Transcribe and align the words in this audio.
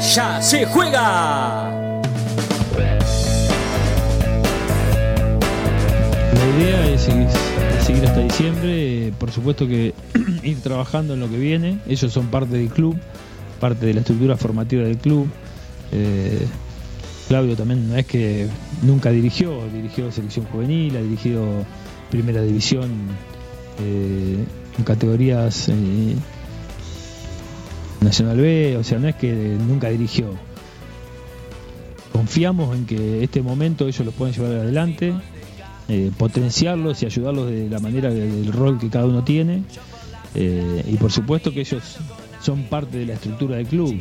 ya 0.00 0.40
se 0.40 0.64
juega. 0.66 2.00
La 6.34 6.58
idea 6.58 6.86
es 6.88 7.02
seguir, 7.02 8.04
hasta 8.06 8.20
diciembre, 8.20 9.12
por 9.18 9.30
supuesto 9.30 9.66
que 9.66 9.94
ir 10.42 10.60
trabajando 10.62 11.14
en 11.14 11.20
lo 11.20 11.28
que 11.28 11.36
viene, 11.36 11.78
ellos 11.86 12.12
son 12.12 12.28
parte 12.28 12.56
del 12.56 12.68
club, 12.68 12.98
parte 13.60 13.84
de 13.86 13.94
la 13.94 14.00
estructura 14.00 14.36
formativa 14.36 14.82
del 14.84 14.96
club. 14.96 15.28
Eh, 15.92 16.46
Claudio 17.28 17.56
también 17.56 17.88
no 17.88 17.96
es 17.96 18.06
que 18.06 18.48
nunca 18.82 19.10
dirigió, 19.10 19.68
dirigió 19.72 20.10
selección 20.10 20.46
juvenil, 20.46 20.96
ha 20.96 21.02
dirigido 21.02 21.64
primera 22.10 22.42
división 22.42 22.90
eh, 23.78 24.44
en 24.78 24.84
categorías 24.84 25.68
eh, 25.68 26.16
Nacional 28.00 28.36
B, 28.38 28.76
o 28.78 28.84
sea, 28.84 28.98
no 28.98 29.08
es 29.08 29.14
que 29.16 29.32
nunca 29.32 29.88
dirigió. 29.90 30.34
Confiamos 32.12 32.76
en 32.76 32.86
que 32.86 33.22
este 33.22 33.42
momento 33.42 33.86
ellos 33.86 34.04
lo 34.04 34.12
pueden 34.12 34.34
llevar 34.34 34.52
adelante, 34.52 35.14
eh, 35.88 36.10
potenciarlos 36.16 37.02
y 37.02 37.06
ayudarlos 37.06 37.50
de 37.50 37.68
la 37.68 37.78
manera 37.78 38.10
de- 38.10 38.30
del 38.30 38.52
rol 38.52 38.78
que 38.78 38.88
cada 38.88 39.06
uno 39.06 39.22
tiene. 39.22 39.62
Eh, 40.34 40.84
y 40.88 40.96
por 40.96 41.10
supuesto 41.12 41.52
que 41.52 41.60
ellos 41.60 41.82
son 42.40 42.64
parte 42.64 42.98
de 42.98 43.06
la 43.06 43.14
estructura 43.14 43.56
del 43.56 43.66
club. 43.66 44.00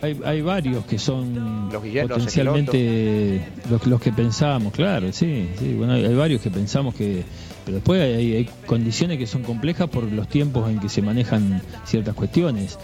Hay, 0.00 0.18
hay 0.24 0.42
varios 0.42 0.84
que 0.84 0.98
son 0.98 1.68
los 1.72 1.82
potencialmente 2.08 3.48
los, 3.70 3.86
los 3.86 4.00
que 4.00 4.12
pensamos, 4.12 4.72
claro, 4.72 5.12
sí, 5.12 5.48
sí. 5.58 5.74
Bueno, 5.74 5.94
hay, 5.94 6.04
hay 6.04 6.14
varios 6.14 6.40
que 6.40 6.50
pensamos 6.50 6.94
que. 6.94 7.24
Pero 7.68 7.76
después 7.80 8.00
hay, 8.00 8.48
condiciones 8.64 9.18
que 9.18 9.26
son 9.26 9.42
complejas 9.42 9.90
por 9.90 10.04
los 10.10 10.26
tiempos 10.26 10.70
en 10.70 10.80
que 10.80 10.88
se 10.88 11.02
manejan 11.02 11.60
ciertas 11.84 12.14
cuestiones. 12.14 12.78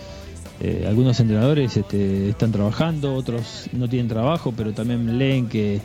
Eh, 0.60 0.84
algunos 0.86 1.18
entrenadores 1.20 1.74
este, 1.78 2.28
están 2.28 2.52
trabajando, 2.52 3.14
otros 3.14 3.70
no 3.72 3.88
tienen 3.88 4.08
trabajo, 4.08 4.52
pero 4.54 4.74
también 4.74 5.16
leen 5.16 5.48
que 5.48 5.80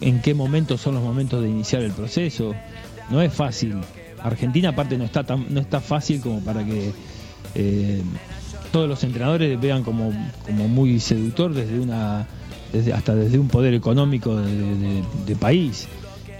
en 0.00 0.20
qué 0.20 0.34
momentos 0.34 0.80
son 0.80 0.94
los 0.94 1.02
momentos 1.04 1.40
de 1.44 1.48
iniciar 1.48 1.82
el 1.82 1.92
proceso. 1.92 2.52
No 3.08 3.22
es 3.22 3.32
fácil. 3.32 3.76
Argentina 4.20 4.70
aparte 4.70 4.98
no 4.98 5.04
está 5.04 5.22
tan, 5.22 5.46
no 5.54 5.60
está 5.60 5.80
fácil 5.80 6.20
como 6.20 6.40
para 6.40 6.64
que 6.66 6.90
eh, 7.54 8.02
todos 8.72 8.88
los 8.88 9.04
entrenadores 9.04 9.60
vean 9.60 9.84
como, 9.84 10.12
como 10.44 10.66
muy 10.66 10.98
seductor 10.98 11.54
desde 11.54 11.78
una 11.78 12.26
desde, 12.72 12.92
hasta 12.94 13.14
desde 13.14 13.38
un 13.38 13.46
poder 13.46 13.74
económico 13.74 14.34
de- 14.34 15.04
de 15.24 15.36
país. 15.36 15.86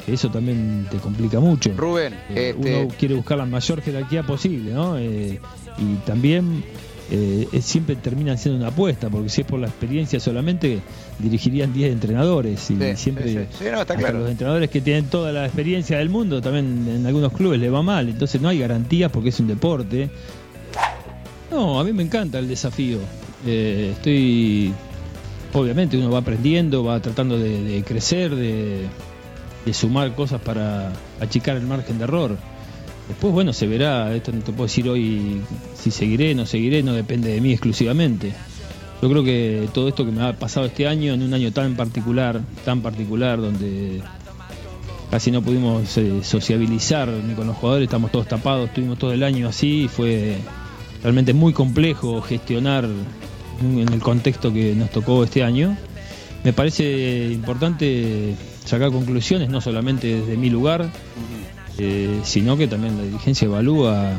Eso 0.06 0.31
también 0.31 0.87
te 0.91 0.97
complica 0.98 1.39
mucho. 1.41 1.73
Rubén, 1.77 2.15
Eh, 2.31 2.55
este, 2.56 2.83
Uno 2.84 2.95
quiere 2.98 3.15
buscar 3.15 3.39
la 3.39 3.47
mayor 3.47 3.81
jerarquía 3.83 4.23
posible, 4.23 4.73
¿no? 4.73 4.97
Eh, 4.98 5.39
y 5.79 5.95
también 6.06 6.65
eh, 7.12 7.48
es- 7.53 7.65
siempre 7.65 7.97
terminan 7.97 8.39
siendo 8.39 8.59
una 8.61 8.69
apuesta, 8.69 9.09
porque 9.11 9.28
si 9.28 9.41
es 9.41 9.47
por 9.47 9.59
la 9.59 9.67
experiencia 9.67 10.21
solamente, 10.21 10.78
dirigirían 11.19 11.73
10 11.73 11.93
entrenadores. 11.93 12.71
Y 12.71 12.77
Sí, 12.77 12.97
siempre, 12.97 13.25
sí, 13.25 13.31
sí. 13.34 13.45
Sí, 13.59 13.65
no, 13.65 13.81
está 13.81 13.95
hasta 13.95 13.97
claro. 13.97 14.21
los 14.21 14.31
entrenadores 14.31 14.71
que 14.71 14.81
tienen 14.81 15.06
toda 15.06 15.33
la 15.33 15.45
experiencia 15.47 15.98
del 15.98 16.09
mundo, 16.09 16.41
también 16.41 16.87
en 16.89 17.05
algunos 17.06 17.33
clubes 17.33 17.59
le 17.59 17.69
va 17.69 17.83
mal. 17.83 18.09
Entonces 18.09 18.41
no 18.41 18.49
hay 18.49 18.61
garantías 18.61 19.11
porque 19.11 19.31
es 19.31 19.41
un 19.41 19.49
deporte. 19.49 20.09
No, 21.50 21.81
a 21.81 21.84
mí 21.84 21.93
me 21.93 22.03
encanta 22.05 22.38
el 22.38 22.47
desafío. 22.49 22.99
Eh, 23.47 23.91
estoy. 23.97 24.72
Obviamente 25.53 25.99
uno 25.99 26.11
va 26.12 26.21
aprendiendo, 26.21 26.84
va 26.84 27.00
tratando 27.00 27.37
de, 27.37 27.61
de 27.65 27.82
crecer, 27.82 28.37
de, 28.37 28.82
de 29.65 29.75
sumar 29.75 30.15
cosas 30.15 30.41
para 30.41 30.93
achicar 31.21 31.56
el 31.56 31.66
margen 31.66 31.98
de 31.98 32.04
error. 32.04 32.37
Después, 33.09 33.32
bueno, 33.32 33.53
se 33.53 33.66
verá. 33.66 34.15
Esto 34.15 34.32
no 34.32 34.41
te 34.41 34.53
puedo 34.53 34.66
decir 34.66 34.88
hoy 34.88 35.41
si 35.75 35.91
seguiré, 35.91 36.34
no 36.34 36.47
seguiré, 36.47 36.82
no 36.82 36.93
depende 36.93 37.32
de 37.32 37.41
mí 37.41 37.53
exclusivamente. 37.53 38.32
Yo 39.03 39.09
creo 39.09 39.25
que 39.25 39.69
todo 39.72 39.88
esto 39.88 40.04
que 40.04 40.12
me 40.12 40.22
ha 40.22 40.34
pasado 40.34 40.66
este 40.66 40.87
año, 40.87 41.15
en 41.15 41.22
un 41.22 41.32
año 41.32 41.53
tan 41.53 41.75
particular, 41.75 42.41
tan 42.65 42.82
particular, 42.82 43.41
donde 43.41 44.03
casi 45.10 45.31
no 45.31 45.43
pudimos 45.43 45.97
eh, 45.97 46.20
sociabilizar 46.22 47.09
ni 47.09 47.34
con 47.34 47.47
los 47.47 47.56
jugadores, 47.56 47.87
estamos 47.87 48.12
todos 48.12 48.28
tapados, 48.28 48.69
estuvimos 48.69 48.99
todo 48.99 49.12
el 49.12 49.22
año 49.22 49.49
así, 49.49 49.88
fue 49.88 50.37
realmente 51.03 51.32
muy 51.32 51.53
complejo 51.53 52.20
gestionar 52.20 52.87
en 53.62 53.93
el 53.93 54.00
contexto 54.00 54.53
que 54.53 54.75
nos 54.75 54.91
tocó 54.91 55.25
este 55.25 55.43
año. 55.43 55.76
Me 56.44 56.53
parece 56.53 57.31
importante 57.32 58.37
sacar 58.65 58.91
conclusiones, 58.91 59.48
no 59.48 59.60
solamente 59.60 60.21
desde 60.21 60.37
mi 60.37 60.50
lugar, 60.50 60.91
eh, 61.78 62.21
sino 62.25 62.56
que 62.56 62.66
también 62.69 62.97
la 62.98 63.04
dirigencia 63.04 63.47
evalúa 63.47 64.12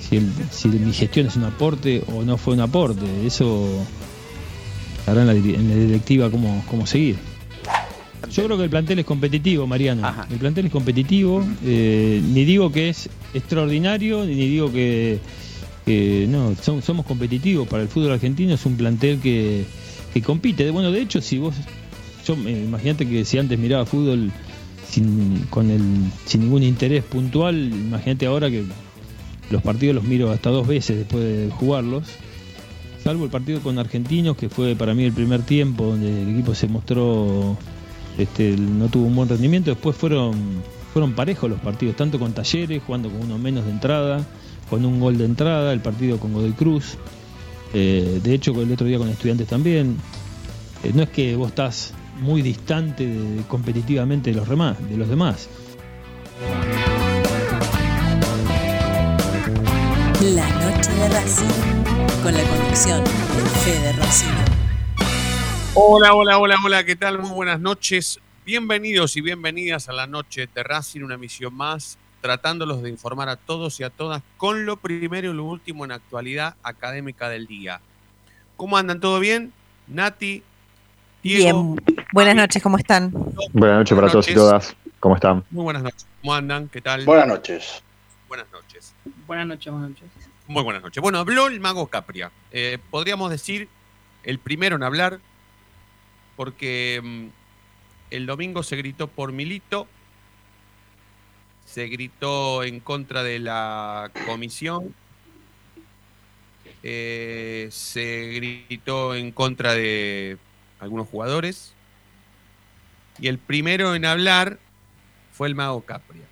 si, 0.00 0.16
el- 0.16 0.32
si 0.50 0.68
mi 0.68 0.92
gestión 0.92 1.26
es 1.26 1.36
un 1.36 1.44
aporte 1.44 2.02
o 2.12 2.22
no 2.24 2.36
fue 2.36 2.54
un 2.54 2.60
aporte. 2.60 3.04
Eso 3.26 3.66
hará 5.06 5.20
en 5.22 5.26
la, 5.28 5.32
en 5.34 5.68
la 5.68 5.74
directiva 5.76 6.30
cómo, 6.30 6.64
cómo 6.70 6.86
seguir. 6.86 7.16
Yo 8.32 8.44
creo 8.46 8.56
que 8.56 8.64
el 8.64 8.70
plantel 8.70 8.98
es 8.98 9.04
competitivo, 9.04 9.66
Mariano. 9.66 10.04
Ajá. 10.06 10.26
El 10.30 10.38
plantel 10.38 10.66
es 10.66 10.72
competitivo. 10.72 11.44
eh, 11.64 12.20
ni 12.32 12.44
digo 12.44 12.72
que 12.72 12.88
es 12.88 13.08
extraordinario, 13.32 14.24
ni 14.24 14.34
digo 14.34 14.72
que, 14.72 15.18
que 15.86 16.26
no, 16.28 16.54
son- 16.60 16.82
somos 16.82 17.06
competitivos. 17.06 17.68
Para 17.68 17.82
el 17.82 17.88
fútbol 17.88 18.12
argentino 18.12 18.54
es 18.54 18.66
un 18.66 18.76
plantel 18.76 19.20
que, 19.20 19.64
que 20.12 20.20
compite. 20.22 20.70
Bueno, 20.70 20.90
de 20.90 21.02
hecho, 21.02 21.20
si 21.20 21.38
vos, 21.38 21.54
yo 22.26 22.34
eh, 22.46 22.62
imagínate 22.64 23.08
que 23.08 23.24
si 23.24 23.38
antes 23.38 23.58
miraba 23.58 23.86
fútbol 23.86 24.32
sin, 24.88 25.46
con 25.50 25.70
el, 25.70 25.82
sin 26.26 26.42
ningún 26.42 26.62
interés 26.62 27.04
puntual, 27.04 27.56
imagínate 27.56 28.26
ahora 28.26 28.50
que 28.50 28.64
los 29.50 29.62
partidos 29.62 29.96
los 29.96 30.04
miro 30.04 30.30
hasta 30.30 30.50
dos 30.50 30.66
veces 30.66 30.98
después 30.98 31.22
de 31.22 31.50
jugarlos. 31.50 32.04
Salvo 33.02 33.24
el 33.24 33.30
partido 33.30 33.60
con 33.60 33.78
Argentinos, 33.78 34.36
que 34.36 34.48
fue 34.48 34.74
para 34.76 34.94
mí 34.94 35.04
el 35.04 35.12
primer 35.12 35.42
tiempo, 35.42 35.84
donde 35.84 36.22
el 36.22 36.30
equipo 36.30 36.54
se 36.54 36.68
mostró, 36.68 37.56
este, 38.16 38.56
no 38.56 38.88
tuvo 38.88 39.06
un 39.06 39.14
buen 39.14 39.28
rendimiento. 39.28 39.70
Después 39.70 39.94
fueron, 39.94 40.34
fueron 40.92 41.12
parejos 41.12 41.50
los 41.50 41.60
partidos, 41.60 41.96
tanto 41.96 42.18
con 42.18 42.32
Talleres, 42.32 42.82
jugando 42.86 43.10
con 43.10 43.22
uno 43.22 43.36
menos 43.36 43.66
de 43.66 43.72
entrada, 43.72 44.26
con 44.70 44.86
un 44.86 45.00
gol 45.00 45.18
de 45.18 45.26
entrada, 45.26 45.74
el 45.74 45.80
partido 45.80 46.18
con 46.18 46.32
Godoy 46.32 46.52
Cruz. 46.52 46.96
Eh, 47.74 48.20
de 48.22 48.34
hecho, 48.34 48.58
el 48.62 48.72
otro 48.72 48.86
día 48.86 48.96
con 48.96 49.08
Estudiantes 49.10 49.48
también. 49.48 49.98
Eh, 50.82 50.92
no 50.94 51.02
es 51.02 51.10
que 51.10 51.36
vos 51.36 51.48
estás 51.48 51.92
muy 52.20 52.42
distante 52.42 53.06
de- 53.06 53.42
competitivamente 53.48 54.30
de 54.30 54.36
los, 54.36 54.48
demás, 54.48 54.76
de 54.88 54.96
los 54.96 55.08
demás. 55.08 55.48
La 60.20 60.48
noche 60.48 60.90
de 60.92 61.08
Racing, 61.08 62.22
con 62.22 62.32
la 62.34 62.42
conducción 62.44 63.04
de 63.04 63.50
Fede 63.64 63.92
Rosino. 63.92 64.44
Hola, 65.74 66.14
hola, 66.14 66.38
hola, 66.38 66.56
hola, 66.64 66.84
¿qué 66.84 66.96
tal? 66.96 67.18
Muy 67.18 67.30
buenas 67.30 67.60
noches. 67.60 68.20
Bienvenidos 68.46 69.16
y 69.16 69.20
bienvenidas 69.20 69.88
a 69.88 69.92
la 69.92 70.06
noche 70.06 70.48
de 70.54 70.62
Racing, 70.62 71.02
una 71.02 71.14
emisión 71.16 71.54
más, 71.54 71.98
tratándolos 72.20 72.82
de 72.82 72.90
informar 72.90 73.28
a 73.28 73.36
todos 73.36 73.80
y 73.80 73.84
a 73.84 73.90
todas 73.90 74.22
con 74.36 74.64
lo 74.66 74.76
primero 74.76 75.30
y 75.30 75.34
lo 75.34 75.44
último 75.44 75.84
en 75.84 75.92
actualidad 75.92 76.54
académica 76.62 77.28
del 77.28 77.46
día. 77.46 77.80
¿Cómo 78.56 78.76
andan? 78.76 79.00
¿Todo 79.00 79.18
bien? 79.20 79.52
Nati, 79.88 80.42
Diego, 81.24 81.74
Bien, 81.74 82.02
buenas 82.12 82.36
noches, 82.36 82.62
¿cómo 82.62 82.76
están? 82.76 83.10
Buenas 83.54 83.78
noches 83.78 83.96
para 83.96 84.08
Buenas 84.08 84.12
todos 84.12 84.28
y 84.28 84.34
todas. 84.34 84.76
¿Cómo 85.00 85.14
están? 85.14 85.42
muy 85.50 85.64
buenas 85.64 85.82
noches. 85.82 86.06
¿Cómo 86.20 86.34
andan? 86.34 86.68
¿Qué 86.68 86.82
tal? 86.82 87.06
Buenas 87.06 87.26
noches. 87.26 87.82
Buenas 88.28 88.46
noches. 88.52 88.94
Buenas 89.26 89.46
noches, 89.46 89.72
buenas 89.72 89.88
noches. 89.88 90.08
Muy 90.46 90.62
buenas 90.62 90.82
noches. 90.82 91.00
Bueno, 91.00 91.18
habló 91.18 91.46
el 91.46 91.60
mago 91.60 91.86
Capria. 91.86 92.30
Eh, 92.52 92.76
podríamos 92.90 93.30
decir 93.30 93.70
el 94.22 94.38
primero 94.38 94.76
en 94.76 94.82
hablar, 94.82 95.18
porque 96.36 97.00
mm, 97.02 97.26
el 98.10 98.26
domingo 98.26 98.62
se 98.62 98.76
gritó 98.76 99.08
por 99.08 99.32
Milito, 99.32 99.86
se 101.64 101.86
gritó 101.86 102.64
en 102.64 102.80
contra 102.80 103.22
de 103.22 103.38
la 103.38 104.10
comisión, 104.26 104.94
eh, 106.82 107.68
se 107.70 108.66
gritó 108.68 109.14
en 109.14 109.32
contra 109.32 109.72
de 109.72 110.36
algunos 110.84 111.08
jugadores, 111.08 111.74
y 113.18 113.28
el 113.28 113.38
primero 113.38 113.94
en 113.94 114.04
hablar 114.04 114.58
fue 115.32 115.48
el 115.48 115.54
mago 115.54 115.80
Capria. 115.80 116.24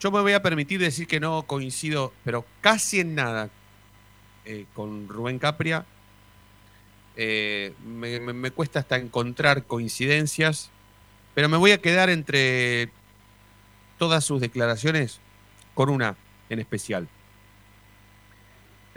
Yo 0.00 0.10
me 0.10 0.20
voy 0.20 0.32
a 0.32 0.42
permitir 0.42 0.80
decir 0.80 1.06
que 1.06 1.20
no 1.20 1.44
coincido, 1.44 2.12
pero 2.24 2.44
casi 2.60 3.00
en 3.00 3.14
nada, 3.14 3.50
eh, 4.44 4.66
con 4.74 5.08
Rubén 5.08 5.38
Capria. 5.38 5.86
eh, 7.16 7.74
me, 7.84 8.50
cuesta 8.50 8.80
hasta 8.80 8.96
encontrar 8.96 9.64
coincidencias, 9.64 10.70
pero 11.34 11.48
me 11.48 11.56
voy 11.56 11.72
a 11.72 11.78
quedar 11.78 12.10
entre 12.10 12.90
todas 13.98 14.24
sus 14.24 14.40
declaraciones 14.40 15.20
con 15.74 15.88
una 15.88 16.16
en 16.48 16.58
especial, 16.58 17.08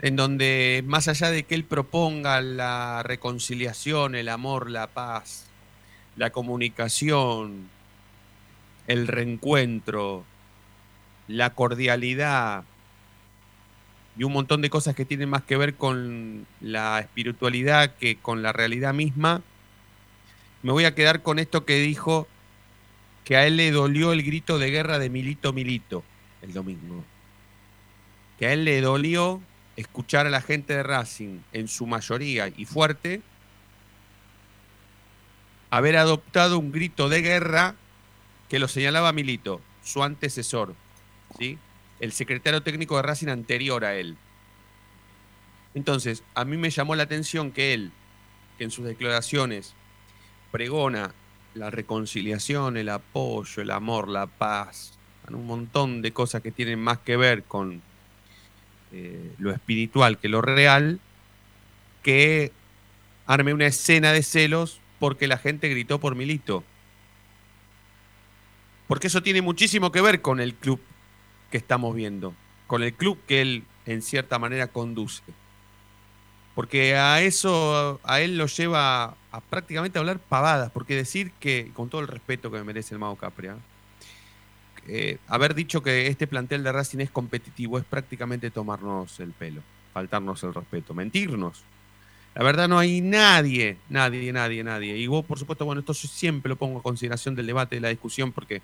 en 0.00 0.16
donde 0.16 0.82
más 0.86 1.08
allá 1.08 1.30
de 1.30 1.44
que 1.44 1.54
él 1.54 1.64
proponga 1.64 2.40
la 2.40 3.02
reconciliación, 3.02 4.14
el 4.14 4.28
amor, 4.28 4.70
la 4.70 4.88
paz, 4.88 5.46
la 6.16 6.30
comunicación, 6.30 7.68
el 8.86 9.06
reencuentro, 9.06 10.24
la 11.28 11.54
cordialidad 11.54 12.64
y 14.18 14.24
un 14.24 14.32
montón 14.32 14.62
de 14.62 14.70
cosas 14.70 14.94
que 14.94 15.04
tienen 15.04 15.28
más 15.28 15.42
que 15.42 15.56
ver 15.56 15.74
con 15.74 16.46
la 16.60 17.00
espiritualidad 17.00 17.94
que 17.96 18.16
con 18.16 18.42
la 18.42 18.52
realidad 18.52 18.94
misma, 18.94 19.42
me 20.62 20.72
voy 20.72 20.84
a 20.84 20.94
quedar 20.94 21.22
con 21.22 21.38
esto 21.38 21.64
que 21.64 21.76
dijo 21.80 22.26
que 23.24 23.36
a 23.36 23.46
él 23.46 23.56
le 23.56 23.70
dolió 23.70 24.12
el 24.12 24.22
grito 24.22 24.58
de 24.58 24.70
guerra 24.70 24.98
de 24.98 25.10
Milito 25.10 25.52
Milito 25.52 26.02
el 26.42 26.52
domingo. 26.52 27.04
Que 28.38 28.46
a 28.46 28.52
él 28.52 28.64
le 28.64 28.80
dolió 28.80 29.40
escuchar 29.76 30.26
a 30.26 30.30
la 30.30 30.40
gente 30.40 30.74
de 30.74 30.82
Racing, 30.82 31.40
en 31.52 31.68
su 31.68 31.86
mayoría 31.86 32.48
y 32.48 32.64
fuerte, 32.64 33.22
haber 35.70 35.96
adoptado 35.96 36.58
un 36.58 36.72
grito 36.72 37.08
de 37.08 37.22
guerra 37.22 37.74
que 38.48 38.58
lo 38.58 38.68
señalaba 38.68 39.12
Milito, 39.12 39.60
su 39.82 40.02
antecesor, 40.02 40.74
¿sí? 41.38 41.58
el 42.00 42.12
secretario 42.12 42.62
técnico 42.62 42.96
de 42.96 43.02
Racing 43.02 43.28
anterior 43.28 43.84
a 43.84 43.96
él. 43.96 44.16
Entonces, 45.74 46.22
a 46.34 46.44
mí 46.44 46.56
me 46.56 46.70
llamó 46.70 46.94
la 46.94 47.02
atención 47.02 47.52
que 47.52 47.74
él, 47.74 47.92
que 48.56 48.64
en 48.64 48.70
sus 48.70 48.86
declaraciones 48.86 49.74
pregona 50.50 51.14
la 51.54 51.70
reconciliación, 51.70 52.76
el 52.76 52.88
apoyo, 52.88 53.62
el 53.62 53.70
amor, 53.70 54.08
la 54.08 54.26
paz, 54.26 54.92
un 55.28 55.46
montón 55.46 56.02
de 56.02 56.12
cosas 56.12 56.42
que 56.42 56.52
tienen 56.52 56.78
más 56.78 56.98
que 56.98 57.16
ver 57.16 57.42
con 57.42 57.82
eh, 58.98 59.34
lo 59.36 59.52
espiritual 59.52 60.16
que 60.16 60.30
lo 60.30 60.40
real, 60.40 61.00
que 62.02 62.50
arme 63.26 63.52
una 63.52 63.66
escena 63.66 64.12
de 64.12 64.22
celos 64.22 64.80
porque 64.98 65.26
la 65.26 65.36
gente 65.36 65.68
gritó 65.68 66.00
por 66.00 66.14
Milito. 66.14 66.64
Porque 68.88 69.08
eso 69.08 69.22
tiene 69.22 69.42
muchísimo 69.42 69.92
que 69.92 70.00
ver 70.00 70.22
con 70.22 70.40
el 70.40 70.54
club 70.54 70.80
que 71.50 71.58
estamos 71.58 71.94
viendo, 71.94 72.34
con 72.66 72.82
el 72.82 72.94
club 72.94 73.18
que 73.26 73.42
él 73.42 73.64
en 73.84 74.00
cierta 74.00 74.38
manera 74.38 74.68
conduce. 74.68 75.22
Porque 76.54 76.96
a 76.96 77.20
eso, 77.20 78.00
a 78.02 78.20
él 78.20 78.38
lo 78.38 78.46
lleva 78.46 79.14
a, 79.30 79.40
prácticamente 79.50 79.98
hablar 79.98 80.20
pavadas, 80.20 80.70
porque 80.70 80.96
decir 80.96 81.32
que, 81.32 81.70
con 81.74 81.90
todo 81.90 82.00
el 82.00 82.08
respeto 82.08 82.50
que 82.50 82.56
me 82.56 82.64
merece 82.64 82.94
el 82.94 82.98
Mago 82.98 83.16
Capria, 83.16 83.58
eh, 84.88 85.18
haber 85.28 85.54
dicho 85.54 85.82
que 85.82 86.06
este 86.06 86.26
plantel 86.26 86.62
de 86.62 86.72
Racing 86.72 86.98
es 87.00 87.10
competitivo 87.10 87.78
es 87.78 87.84
prácticamente 87.84 88.50
tomarnos 88.50 89.18
el 89.20 89.32
pelo, 89.32 89.62
faltarnos 89.92 90.42
el 90.44 90.54
respeto, 90.54 90.94
mentirnos. 90.94 91.62
La 92.34 92.44
verdad 92.44 92.68
no 92.68 92.78
hay 92.78 93.00
nadie, 93.00 93.78
nadie, 93.88 94.32
nadie, 94.32 94.62
nadie. 94.62 94.96
Y 94.96 95.06
vos, 95.06 95.24
por 95.24 95.38
supuesto, 95.38 95.64
bueno, 95.64 95.80
esto 95.80 95.94
siempre 95.94 96.50
lo 96.50 96.56
pongo 96.56 96.80
a 96.80 96.82
consideración 96.82 97.34
del 97.34 97.46
debate, 97.46 97.76
de 97.76 97.80
la 97.80 97.88
discusión, 97.88 98.30
porque 98.30 98.60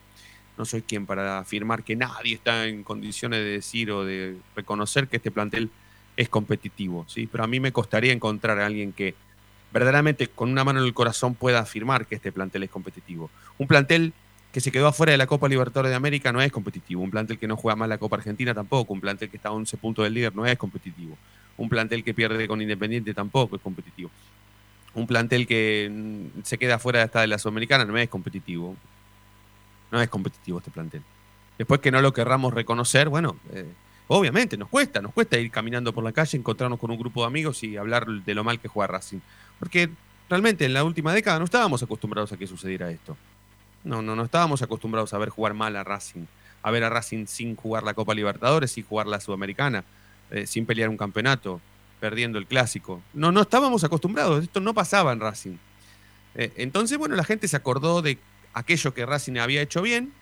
no 0.59 0.65
soy 0.65 0.83
quien 0.83 1.07
para 1.07 1.39
afirmar 1.39 1.83
que 1.83 1.97
nadie 1.97 2.35
está 2.35 2.67
en 2.67 2.85
condiciones 2.85 3.41
de 3.41 3.47
decir 3.47 3.91
o 3.91 4.05
de 4.05 4.37
reconocer 4.55 5.09
que 5.09 5.17
este 5.17 5.31
plantel 5.31 5.71
es 6.17 6.29
competitivo, 6.29 7.07
¿sí? 7.09 7.27
Pero 7.27 7.45
a 7.45 7.47
mí 7.47 7.61
me 7.61 7.73
costaría 7.73 8.13
encontrar 8.13 8.59
a 8.61 8.67
alguien 8.67 8.93
que 8.93 9.15
verdaderamente 9.73 10.29
con 10.29 10.51
una 10.51 10.65
mano 10.65 10.81
en 10.81 10.87
el 10.87 10.95
corazón 10.95 11.35
pueda 11.35 11.61
afirmar 11.61 12.07
que 12.07 12.17
este 12.17 12.31
plantel 12.31 12.65
es 12.65 12.71
competitivo. 12.71 13.31
Un 13.57 13.67
plantel 13.67 14.13
que 14.53 14.61
se 14.61 14.71
quedó 14.71 14.87
afuera 14.87 15.13
de 15.13 15.19
la 15.19 15.27
Copa 15.27 15.49
Libertadores 15.49 15.91
de 15.91 15.97
América 15.97 16.31
no 16.31 16.43
es 16.43 16.53
competitivo. 16.53 17.03
Un 17.03 17.11
plantel 17.11 17.39
que 17.39 17.49
no 17.49 17.57
juega 17.57 17.75
más 17.75 17.89
la 17.89 17.97
Copa 17.97 18.17
Argentina 18.17 18.53
tampoco. 18.53 18.93
Un 18.93 19.01
plantel 19.01 19.31
que 19.31 19.39
está 19.39 19.49
a 19.49 19.53
11 19.53 19.79
puntos 19.79 20.05
del 20.05 20.13
líder 20.13 20.37
no 20.37 20.45
es 20.45 20.59
competitivo. 20.59 21.17
Un 21.57 21.71
plantel 21.71 22.05
que 22.05 22.13
pierde 22.13 22.47
con 22.47 22.61
Independiente 22.61 23.15
tampoco 23.15 23.57
es 23.57 23.63
competitivo. 23.63 24.11
Un 24.95 25.07
plantel 25.07 25.47
que 25.47 25.91
mm, 25.91 26.43
se 26.43 26.59
queda 26.59 26.75
afuera 26.75 27.03
hasta 27.03 27.23
de 27.23 27.29
la 27.29 27.39
Sudamericana 27.39 27.87
no 27.87 27.97
es 27.97 28.11
competitivo. 28.11 28.77
No 29.91 30.03
es 30.03 30.09
competitivo 30.11 30.59
este 30.59 30.71
plantel. 30.71 31.03
Después 31.57 31.81
que 31.81 31.91
no 31.91 32.03
lo 32.03 32.13
querramos 32.13 32.53
reconocer, 32.53 33.09
bueno, 33.09 33.37
eh, 33.55 33.73
obviamente 34.09 34.59
nos 34.59 34.69
cuesta, 34.69 35.01
nos 35.01 35.13
cuesta 35.13 35.39
ir 35.39 35.51
caminando 35.51 35.95
por 35.95 36.05
la 36.05 36.13
calle, 36.13 36.37
encontrarnos 36.37 36.79
con 36.79 36.91
un 36.91 36.99
grupo 36.99 37.23
de 37.23 37.27
amigos 37.27 37.63
y 37.63 37.79
hablar 37.79 38.07
de 38.07 38.35
lo 38.35 38.45
mal 38.45 38.61
que 38.61 38.69
juega 38.69 38.89
Racing. 38.89 39.21
Porque 39.59 39.89
realmente 40.29 40.67
en 40.67 40.75
la 40.75 40.85
última 40.85 41.15
década 41.15 41.39
no 41.39 41.47
estábamos 41.47 41.83
acostumbrados 41.83 42.33
a 42.33 42.37
que 42.37 42.47
sucediera 42.47 42.91
esto. 42.91 43.17
No, 43.85 44.03
no, 44.03 44.15
no 44.15 44.25
estábamos 44.25 44.63
acostumbrados 44.63 45.13
a 45.13 45.19
ver 45.19 45.29
jugar 45.29 45.55
mal 45.55 45.75
a 45.77 45.85
Racing, 45.85 46.27
a 46.63 46.71
ver 46.71 46.85
a 46.85 46.91
Racing 46.91 47.27
sin 47.27 47.57
jugar 47.57 47.83
la 47.83 47.95
Copa 47.95 48.15
Libertadores, 48.15 48.71
sin 48.71 48.85
jugar 48.85 49.07
la 49.07 49.21
Sudamericana, 49.21 49.85
eh, 50.31 50.47
sin 50.47 50.67
pelear 50.67 50.89
un 50.89 50.97
campeonato, 50.97 51.61
perdiendo 52.01 52.39
el 52.39 52.47
clásico. 52.47 53.03
No, 53.13 53.33
no 53.33 53.43
estábamos 53.43 53.85
acostumbrados, 53.85 54.43
esto 54.43 54.61
no 54.61 54.75
pasaba 54.75 55.13
en 55.13 55.21
Racing. 55.21 55.57
Eh, 56.35 56.53
entonces, 56.57 56.97
bueno, 56.99 57.17
la 57.17 57.25
gente 57.25 57.49
se 57.49 57.57
acordó 57.57 58.03
de 58.03 58.19
aquello 58.55 58.95
que 58.95 59.05
Racing 59.05 59.39
había 59.39 59.63
hecho 59.63 59.83
bien, 59.83 60.13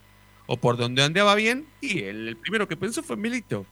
o 0.47 0.57
por 0.57 0.77
donde 0.77 1.03
andaba 1.03 1.35
bien, 1.35 1.67
y 1.81 2.03
el, 2.03 2.37
primero 2.37 2.67
que 2.67 2.77
pensó 2.77 3.03
fue 3.03 3.17
Milito. 3.17 3.67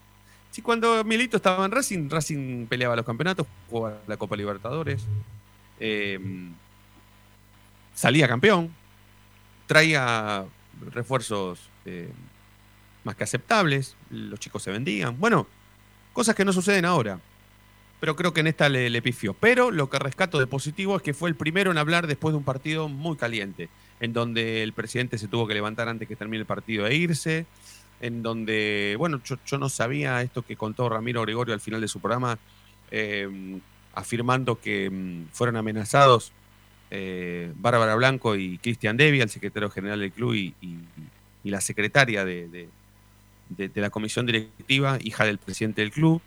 Sí, 0.50 0.62
cuando 0.62 1.02
Milito 1.04 1.36
estaba 1.36 1.64
en 1.64 1.70
Racing, 1.70 2.08
Racing 2.08 2.66
peleaba 2.66 2.96
los 2.96 3.04
campeonatos, 3.04 3.46
jugaba 3.68 4.00
la 4.06 4.16
Copa 4.16 4.36
Libertadores, 4.36 5.04
eh, 5.80 6.18
salía 7.94 8.28
campeón, 8.28 8.72
traía 9.68 10.46
refuerzos 10.92 11.60
eh, 11.84 12.10
más 13.04 13.14
que 13.14 13.22
aceptables, 13.22 13.94
los 14.10 14.40
chicos 14.40 14.64
se 14.64 14.72
vendían. 14.72 15.20
Bueno, 15.20 15.46
cosas 16.12 16.34
que 16.34 16.44
no 16.44 16.52
suceden 16.52 16.84
ahora. 16.84 17.20
Pero 18.00 18.14
creo 18.14 18.32
que 18.32 18.40
en 18.40 18.46
esta 18.46 18.68
le, 18.68 19.02
pifió. 19.02 19.34
Pero 19.34 19.70
lo 19.70 19.90
que 19.90 19.98
rescato 19.98 20.38
de 20.38 20.46
positivo 20.46 20.96
es 20.96 21.02
que 21.02 21.14
fue 21.14 21.28
el 21.28 21.34
primero 21.34 21.70
en 21.70 21.78
hablar 21.78 22.06
después 22.06 22.32
de 22.32 22.38
un 22.38 22.44
partido 22.44 22.88
muy 22.88 23.16
caliente, 23.16 23.68
en 24.00 24.12
donde 24.12 24.62
el 24.62 24.72
presidente 24.72 25.18
se 25.18 25.26
tuvo 25.26 25.48
que 25.48 25.54
levantar 25.54 25.88
antes 25.88 26.06
que 26.06 26.14
termine 26.14 26.40
el 26.40 26.46
partido 26.46 26.86
e 26.86 26.94
irse, 26.94 27.46
en 28.00 28.22
donde, 28.22 28.94
bueno, 28.98 29.20
yo, 29.24 29.36
yo 29.44 29.58
no 29.58 29.68
sabía 29.68 30.22
esto 30.22 30.42
que 30.42 30.56
contó 30.56 30.88
Ramiro 30.88 31.22
Gregorio 31.22 31.54
al 31.54 31.60
final 31.60 31.80
de 31.80 31.88
su 31.88 31.98
programa, 31.98 32.38
eh, 32.92 33.58
afirmando 33.94 34.60
que 34.60 34.88
mm, 34.88 35.32
fueron 35.32 35.56
amenazados 35.56 36.32
eh, 36.90 37.52
Bárbara 37.56 37.94
Blanco 37.94 38.36
y 38.36 38.58
Cristian 38.58 38.96
Devi, 38.96 39.20
el 39.20 39.28
secretario 39.28 39.70
general 39.70 40.00
del 40.00 40.12
club, 40.12 40.34
y, 40.34 40.54
la 41.44 41.60
secretaria 41.62 42.26
de, 42.26 42.68
la 43.74 43.90
comisión 43.90 44.26
directiva, 44.26 44.98
hija 45.00 45.24
del 45.24 45.38
presidente 45.38 45.80
del 45.80 45.90
club. 45.90 46.20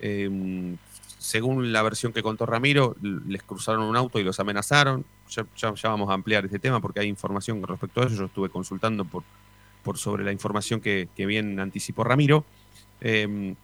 Eh, 0.00 0.76
según 1.18 1.72
la 1.72 1.82
versión 1.82 2.12
que 2.12 2.22
contó 2.22 2.44
Ramiro, 2.44 2.96
les 3.00 3.42
cruzaron 3.42 3.84
un 3.84 3.96
auto 3.96 4.18
y 4.18 4.24
los 4.24 4.40
amenazaron. 4.40 5.04
Ya, 5.28 5.72
vamos 5.84 6.10
a 6.10 6.14
ampliar 6.14 6.44
este 6.44 6.58
tema 6.58 6.80
porque 6.80 7.00
hay 7.00 7.08
información 7.08 7.62
respecto 7.62 8.02
a 8.02 8.06
eso. 8.06 8.16
Yo 8.16 8.24
estuve 8.24 8.48
consultando 8.50 9.04
por, 9.04 9.24
sobre 9.96 10.24
la 10.24 10.32
información 10.32 10.80
que, 10.80 11.08
que 11.16 11.24
bien 11.24 11.60
anticipó 11.60 12.04
Ramiro. 12.04 12.44
Eh, 13.00 13.54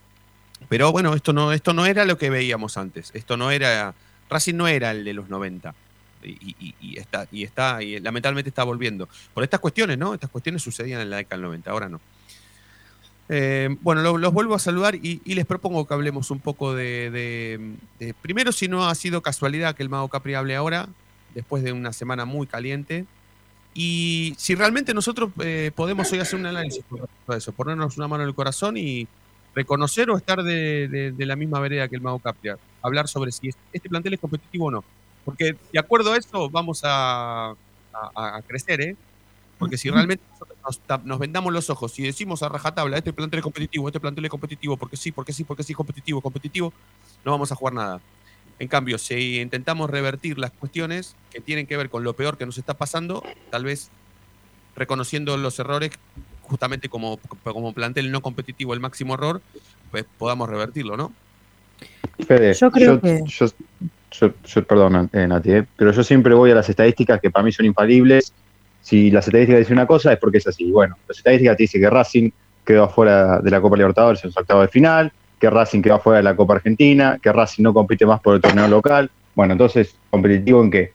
pero 0.69 0.93
bueno, 0.93 1.15
esto 1.15 1.33
no, 1.33 1.53
esto 1.53 1.73
no 1.73 1.87
era 1.87 2.05
lo 2.05 2.17
que 2.17 2.31
veíamos 2.31 2.77
antes. 2.77 3.11
Esto 3.15 3.37
no 3.37 3.51
era. 3.51 3.95
Racing 4.29 4.55
no 4.55 4.69
era 4.69 4.93
el 4.93 5.05
de 5.05 5.13
los 5.13 5.29
90 5.29 5.75
y, 6.23 6.75
y- 6.81 6.99
está, 6.99 7.27
y 7.33 7.43
está, 7.45 7.83
y 7.83 7.99
lamentablemente 8.01 8.49
está 8.51 8.65
volviendo. 8.65 9.09
Por 9.35 9.43
estas 9.45 9.61
cuestiones, 9.61 9.97
¿no? 9.99 10.15
Estas 10.15 10.31
cuestiones 10.31 10.63
sucedían 10.63 11.01
en 11.01 11.11
la 11.11 11.17
década 11.17 11.37
del 11.37 11.47
90, 11.47 11.71
ahora 11.71 11.89
no. 11.89 12.01
Eh, 13.29 13.69
bueno, 13.81 14.03
lo- 14.03 14.19
los 14.19 14.33
vuelvo 14.33 14.55
a 14.55 14.59
saludar 14.59 14.97
y, 14.97 15.21
les 15.35 15.47
propongo 15.47 15.87
que 15.87 15.95
hablemos 15.95 16.31
un 16.33 16.41
poco 16.41 16.75
de, 16.75 17.77
Primero, 18.23 18.51
si 18.53 18.67
no 18.69 18.89
ha 18.89 18.95
sido 18.95 19.23
casualidad 19.23 19.75
que 19.77 19.83
el 19.85 19.89
Mago 19.89 20.09
Capri 20.09 20.35
hable 20.35 20.57
ahora, 20.57 20.89
después 21.35 21.63
de 21.63 21.73
una 21.73 21.93
semana 21.93 22.25
muy 22.25 22.47
caliente. 22.49 23.05
Y 23.73 24.35
si 24.37 24.57
realmente 24.57 24.93
nosotros 24.95 25.31
eh, 25.45 25.71
podemos 25.77 26.11
hoy 26.13 26.19
hacer 26.19 26.41
un 26.41 26.47
análisis 26.47 26.85
con 26.89 26.99
respecto 26.99 27.33
a 27.33 27.37
eso, 27.37 27.53
ponernos 27.53 27.97
una 27.99 28.09
mano 28.09 28.25
en 28.25 28.29
el 28.31 28.35
corazón 28.35 28.77
y 28.77 29.07
reconocer 29.55 30.11
o 30.11 30.17
estar 30.17 30.43
de, 30.43 30.89
de- 30.89 31.13
de 31.13 31.27
la 31.27 31.37
misma 31.37 31.61
vereda 31.61 31.87
que 31.87 31.95
el 31.95 32.03
Mago 32.03 32.19
Capri, 32.19 32.51
hablar 32.83 33.07
sobre 33.07 33.31
si 33.31 33.51
este 33.73 33.89
plantel 33.89 34.15
es 34.15 34.21
competitivo 34.21 34.67
o 34.67 34.71
no. 34.73 34.85
Porque 35.25 35.57
de 35.73 35.79
acuerdo 35.79 36.13
a 36.13 36.17
eso 36.17 36.49
vamos 36.51 36.81
a, 36.85 37.51
a- 37.53 38.37
a 38.37 38.43
crecer, 38.47 38.81
¿eh? 38.81 38.97
Porque 39.59 39.77
si 39.77 39.91
realmente 39.91 40.25
nosotros 40.31 40.59
nos, 40.89 41.05
nos 41.05 41.19
vendamos 41.19 41.53
los 41.53 41.69
ojos 41.69 41.99
y 41.99 42.03
decimos 42.03 42.43
a 42.43 42.49
rajatabla, 42.49 42.97
este 42.97 43.13
plantel 43.13 43.41
es 43.41 43.45
competitivo, 43.45 43.89
este 43.89 44.01
plantel 44.01 44.25
es 44.25 44.31
competitivo, 44.31 44.77
porque 44.79 44.97
sí, 44.97 45.13
porque 45.13 45.33
sí, 45.35 45.45
porque 45.45 45.63
sí, 45.63 45.75
competitivo, 45.75 46.23
competitivo, 46.23 46.73
no 47.25 47.33
vamos 47.33 47.53
a 47.53 47.55
jugar 47.55 47.75
nada. 47.75 48.01
En 48.59 48.69
cambio, 48.69 48.97
si 48.99 49.39
intentamos 49.41 49.91
revertir 49.91 50.39
las 50.39 50.51
cuestiones 50.53 51.15
que 51.31 51.41
tienen 51.41 51.67
que 51.67 51.77
ver 51.77 51.91
con 51.91 52.05
lo 52.05 52.15
peor 52.15 52.39
que 52.39 52.47
nos 52.47 52.57
está 52.57 52.75
pasando, 52.75 53.23
tal 53.51 53.65
vez 53.65 53.91
reconociendo 54.77 55.37
los 55.37 55.59
errores, 55.59 55.91
justamente 56.43 56.89
como, 56.89 57.19
como 57.45 57.73
plantel 57.75 58.11
no 58.11 58.23
competitivo, 58.23 58.73
el 58.73 58.81
máximo 58.81 59.15
error, 59.15 59.43
pues 59.91 60.07
podamos 60.19 60.49
revertirlo, 60.49 60.97
¿no? 60.97 61.13
Fede, 62.27 62.55
Yo 62.55 62.71
creo 62.71 63.01
que- 63.01 63.23
yo- 63.27 63.47
yo, 64.11 64.31
yo- 64.45 64.65
perdón, 64.65 65.09
eh, 65.13 65.27
Nati, 65.27 65.53
eh, 65.53 65.65
pero 65.77 65.93
yo 65.93 66.03
siempre 66.03 66.35
voy 66.35 66.51
a 66.51 66.55
las 66.55 66.69
estadísticas 66.69 67.21
que 67.21 67.31
para 67.31 67.45
mí 67.45 67.53
son 67.53 67.67
infalibles. 67.67 68.33
Si 68.83 69.11
las 69.11 69.27
estadísticas 69.27 69.61
dicen 69.61 69.75
una 69.75 69.87
cosa 69.87 70.13
es 70.13 70.19
porque 70.19 70.39
es 70.39 70.47
así. 70.47 70.71
Bueno, 70.71 70.97
las 71.09 71.19
estadísticas 71.19 71.57
te 71.57 71.63
dicen 71.65 71.81
que 71.81 71.91
Racing 71.91 72.31
quedó 72.65 72.85
afuera 72.85 73.41
de 73.41 73.51
la 73.51 73.61
Copa 73.61 73.77
Libertadores 73.77 74.25
en 74.25 74.33
su 74.33 74.41
octavo 74.41 74.63
de 74.63 74.69
final, 74.69 75.13
que 75.39 75.51
Racing 75.51 75.83
quedó 75.83 75.95
afuera 75.95 76.19
de 76.19 76.23
la 76.25 76.37
Copa 76.37 76.55
Argentina, 76.55 77.19
que 77.23 77.33
Racing 77.33 77.63
no 77.63 77.73
compite 77.75 78.07
más 78.07 78.21
por 78.21 78.35
el 78.37 78.41
torneo 78.41 78.69
local. 78.69 79.11
Bueno, 79.35 79.53
entonces, 79.53 79.95
¿competitivo 80.11 80.63
en 80.63 80.71
qué? 80.71 80.93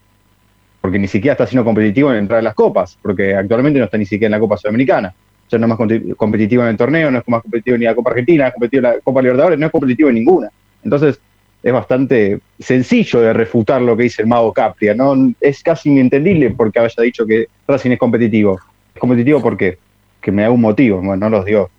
Porque 0.81 0.99
ni 0.99 1.07
siquiera 1.07 1.33
está 1.33 1.47
siendo 1.47 1.65
competitivo 1.65 2.11
en 2.11 2.17
entrar 2.17 2.39
a 2.39 2.43
las 2.43 2.53
copas, 2.53 2.97
porque 3.01 3.35
actualmente 3.35 3.79
no 3.79 3.85
está 3.85 3.97
ni 3.97 4.05
siquiera 4.05 4.27
en 4.27 4.31
la 4.33 4.39
Copa 4.39 4.57
Sudamericana. 4.57 5.13
O 5.47 5.49
sea, 5.49 5.59
no 5.59 5.65
es 5.65 5.69
más 5.69 5.77
competitivo 6.17 6.63
en 6.63 6.69
el 6.69 6.77
torneo, 6.77 7.11
no 7.11 7.19
es 7.19 7.27
más 7.27 7.41
competitivo 7.41 7.77
ni 7.77 7.85
en 7.85 7.91
la 7.91 7.95
Copa 7.95 8.09
Argentina, 8.11 8.43
no 8.43 8.47
es 8.47 8.53
competitivo 8.53 8.87
en 8.87 8.93
la 8.93 8.99
Copa 9.01 9.21
Libertadores, 9.21 9.59
no 9.59 9.65
es 9.65 9.71
competitivo 9.71 10.09
en 10.09 10.15
ninguna. 10.15 10.49
Entonces, 10.83 11.19
es 11.65 11.73
bastante 11.73 12.39
sencillo 12.59 13.21
de 13.21 13.33
refutar 13.33 13.81
lo 13.81 13.97
que 13.97 14.03
dice 14.03 14.21
el 14.21 14.27
mago 14.27 14.53
Capria, 14.53 14.93
¿no? 14.93 15.33
Es 15.41 15.63
casi 15.63 15.89
inentendible 15.89 16.51
porque 16.51 16.77
haya 16.77 17.01
dicho 17.01 17.25
que 17.25 17.47
Racing 17.67 17.89
es 17.89 17.97
competitivo. 17.97 18.59
¿Es 18.93 18.99
competitivo 18.99 19.41
por 19.41 19.57
qué? 19.57 19.79
Que 20.21 20.31
me 20.31 20.43
da 20.43 20.51
un 20.51 20.61
motivo, 20.61 20.97
bueno, 20.97 21.27
no 21.27 21.37
los 21.37 21.43
dio. 21.43 21.71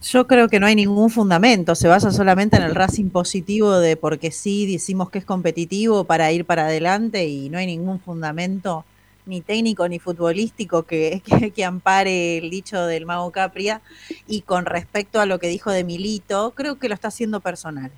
Yo 0.00 0.26
creo 0.26 0.48
que 0.48 0.58
no 0.58 0.64
hay 0.64 0.74
ningún 0.74 1.10
fundamento, 1.10 1.74
se 1.74 1.86
basa 1.86 2.12
solamente 2.12 2.56
en 2.56 2.62
el 2.62 2.74
Racing 2.74 3.10
positivo 3.10 3.78
de 3.78 3.98
porque 3.98 4.30
sí 4.30 4.64
decimos 4.72 5.10
que 5.10 5.18
es 5.18 5.26
competitivo 5.26 6.04
para 6.04 6.32
ir 6.32 6.46
para 6.46 6.64
adelante 6.64 7.26
y 7.26 7.50
no 7.50 7.58
hay 7.58 7.66
ningún 7.66 8.00
fundamento 8.00 8.86
ni 9.26 9.42
técnico 9.42 9.86
ni 9.86 9.98
futbolístico 9.98 10.84
que, 10.84 11.20
que, 11.26 11.50
que 11.50 11.64
ampare 11.66 12.38
el 12.38 12.48
dicho 12.48 12.86
del 12.86 13.04
mago 13.04 13.32
Capria. 13.32 13.82
Y 14.26 14.40
con 14.40 14.64
respecto 14.64 15.20
a 15.20 15.26
lo 15.26 15.38
que 15.38 15.48
dijo 15.48 15.70
de 15.70 15.84
Milito, 15.84 16.54
creo 16.56 16.78
que 16.78 16.88
lo 16.88 16.94
está 16.94 17.08
haciendo 17.08 17.40
personal. 17.40 17.90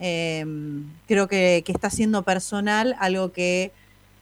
Eh, 0.00 0.44
creo 1.06 1.28
que, 1.28 1.62
está 1.66 1.88
haciendo 1.88 2.22
personal 2.22 2.96
algo 2.98 3.32
que 3.32 3.72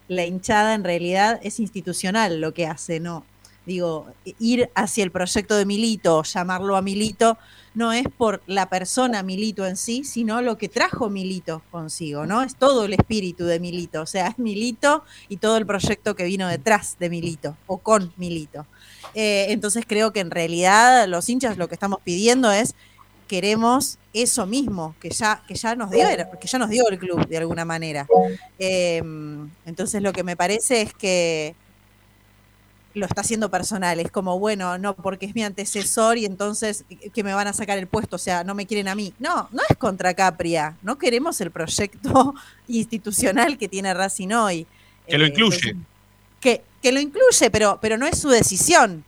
la 0.08 0.24
hinchada 0.24 0.74
en 0.74 0.84
realidad 0.84 1.40
es 1.42 1.60
institucional 1.60 2.40
lo 2.40 2.52
que 2.52 2.66
hace, 2.66 3.00
¿no? 3.00 3.24
digo, 3.68 4.06
ir 4.38 4.70
hacia 4.74 5.04
el 5.04 5.12
proyecto 5.12 5.54
de 5.54 5.66
Milito, 5.66 6.22
llamarlo 6.22 6.74
a 6.74 6.82
Milito, 6.82 7.36
no 7.74 7.92
es 7.92 8.06
por 8.16 8.42
la 8.46 8.70
persona 8.70 9.22
Milito 9.22 9.66
en 9.66 9.76
sí, 9.76 10.04
sino 10.04 10.40
lo 10.40 10.56
que 10.56 10.70
trajo 10.70 11.10
Milito 11.10 11.62
consigo, 11.70 12.24
¿no? 12.24 12.42
Es 12.42 12.56
todo 12.56 12.86
el 12.86 12.94
espíritu 12.94 13.44
de 13.44 13.60
Milito, 13.60 14.00
o 14.00 14.06
sea, 14.06 14.28
es 14.28 14.38
Milito 14.38 15.04
y 15.28 15.36
todo 15.36 15.58
el 15.58 15.66
proyecto 15.66 16.16
que 16.16 16.24
vino 16.24 16.48
detrás 16.48 16.96
de 16.98 17.10
Milito 17.10 17.56
o 17.66 17.76
con 17.76 18.12
Milito. 18.16 18.66
Eh, 19.14 19.46
entonces 19.50 19.84
creo 19.86 20.12
que 20.14 20.20
en 20.20 20.30
realidad 20.30 21.06
los 21.06 21.28
hinchas 21.28 21.58
lo 21.58 21.68
que 21.68 21.74
estamos 21.74 22.00
pidiendo 22.02 22.50
es 22.50 22.74
queremos 23.28 23.98
eso 24.12 24.46
mismo 24.46 24.96
que 25.00 25.10
ya, 25.10 25.42
que 25.46 25.54
ya 25.54 25.76
nos 25.76 25.90
dio, 25.90 26.06
que 26.40 26.48
ya 26.48 26.58
nos 26.58 26.70
dio 26.70 26.88
el 26.88 26.98
club 26.98 27.26
de 27.28 27.38
alguna 27.38 27.64
manera. 27.64 28.08
Eh, 28.58 29.02
entonces 29.66 30.02
lo 30.02 30.12
que 30.12 30.24
me 30.24 30.36
parece 30.36 30.82
es 30.82 30.94
que 30.94 31.54
lo 32.94 33.06
está 33.06 33.20
haciendo 33.20 33.50
personal. 33.50 34.00
Es 34.00 34.10
como, 34.10 34.38
bueno, 34.38 34.78
no, 34.78 34.94
porque 34.94 35.26
es 35.26 35.34
mi 35.34 35.42
antecesor 35.42 36.18
y 36.18 36.24
entonces 36.24 36.84
que 37.14 37.22
me 37.22 37.32
van 37.34 37.46
a 37.46 37.52
sacar 37.52 37.78
el 37.78 37.86
puesto, 37.86 38.16
o 38.16 38.18
sea, 38.18 38.44
no 38.44 38.54
me 38.54 38.66
quieren 38.66 38.88
a 38.88 38.94
mí. 38.94 39.14
No, 39.18 39.48
no 39.52 39.62
es 39.68 39.76
contra 39.76 40.14
Capria. 40.14 40.76
No 40.82 40.98
queremos 40.98 41.40
el 41.40 41.50
proyecto 41.50 42.34
institucional 42.68 43.58
que 43.58 43.68
tiene 43.68 43.94
Racing 43.94 44.32
hoy. 44.32 44.66
Que 45.06 45.18
lo 45.18 45.26
incluye. 45.26 45.70
Eh, 45.70 45.76
que, 46.40 46.62
que, 46.82 46.92
lo 46.92 47.00
incluye, 47.00 47.50
pero, 47.50 47.78
pero 47.80 47.96
no 47.96 48.06
es 48.06 48.18
su 48.18 48.28
decisión. 48.28 49.04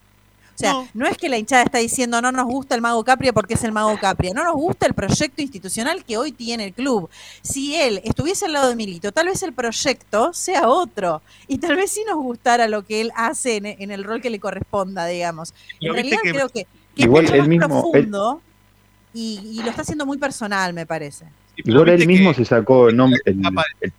O 0.61 0.63
sea, 0.63 0.73
no. 0.73 0.87
no. 0.93 1.07
es 1.07 1.17
que 1.17 1.29
la 1.29 1.37
hinchada 1.37 1.63
está 1.63 1.79
diciendo 1.79 2.21
no 2.21 2.31
nos 2.31 2.45
gusta 2.45 2.75
el 2.75 2.81
Mago 2.81 3.03
Capria 3.03 3.33
porque 3.33 3.55
es 3.55 3.63
el 3.63 3.71
Mago 3.71 3.97
Capria, 3.99 4.31
no 4.33 4.43
nos 4.43 4.53
gusta 4.53 4.85
el 4.85 4.93
proyecto 4.93 5.41
institucional 5.41 6.03
que 6.03 6.17
hoy 6.17 6.31
tiene 6.31 6.65
el 6.65 6.73
club. 6.73 7.09
Si 7.41 7.75
él 7.75 8.01
estuviese 8.03 8.45
al 8.45 8.53
lado 8.53 8.69
de 8.69 8.75
Milito, 8.75 9.11
tal 9.11 9.27
vez 9.27 9.41
el 9.43 9.53
proyecto 9.53 10.33
sea 10.33 10.67
otro 10.67 11.21
y 11.47 11.57
tal 11.57 11.75
vez 11.75 11.91
sí 11.91 12.03
nos 12.07 12.17
gustara 12.17 12.67
lo 12.67 12.83
que 12.83 13.01
él 13.01 13.11
hace 13.15 13.57
en, 13.57 13.65
en 13.65 13.91
el 13.91 14.03
rol 14.03 14.21
que 14.21 14.29
le 14.29 14.39
corresponda, 14.39 15.05
digamos. 15.07 15.53
En 15.79 15.93
realidad 15.93 16.19
que, 16.23 16.31
creo 16.31 16.49
que, 16.49 16.67
que 16.95 17.03
igual 17.03 17.25
es 17.25 17.31
él 17.31 17.47
mismo, 17.47 17.67
profundo 17.67 18.41
él, 18.43 18.51
y, 19.13 19.59
y, 19.59 19.63
lo 19.63 19.69
está 19.69 19.81
haciendo 19.81 20.05
muy 20.05 20.17
personal, 20.17 20.73
me 20.73 20.85
parece. 20.85 21.25
Igual 21.57 21.89
él 21.89 22.07
mismo 22.07 22.33
se 22.33 22.45
sacó 22.45 22.89
el 22.89 22.95
nombre. 22.95 23.19
El, 23.25 23.41
el, 23.81 23.93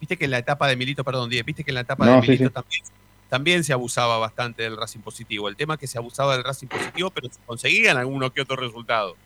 Viste 0.00 0.16
que 0.16 0.26
en 0.26 0.30
la 0.30 0.38
etapa 0.38 0.68
de 0.68 0.76
Milito, 0.76 1.04
perdón, 1.04 1.30
Die, 1.30 1.42
viste 1.42 1.64
que 1.64 1.70
en 1.70 1.76
la 1.76 1.80
etapa 1.80 2.04
no, 2.04 2.12
de 2.12 2.20
Milito 2.20 2.44
sí, 2.44 2.48
sí. 2.48 2.50
también 2.50 2.82
también 3.28 3.64
se 3.64 3.72
abusaba 3.72 4.18
bastante 4.18 4.62
del 4.62 4.76
Racing 4.76 5.00
positivo. 5.00 5.48
El 5.48 5.56
tema 5.56 5.74
es 5.74 5.80
que 5.80 5.86
se 5.86 5.98
abusaba 5.98 6.34
del 6.34 6.44
Racing 6.44 6.68
positivo, 6.68 7.10
pero 7.10 7.28
se 7.28 7.38
conseguían 7.44 7.96
alguno 7.96 8.32
que 8.32 8.40
otro 8.40 8.56
resultado. 8.56 9.16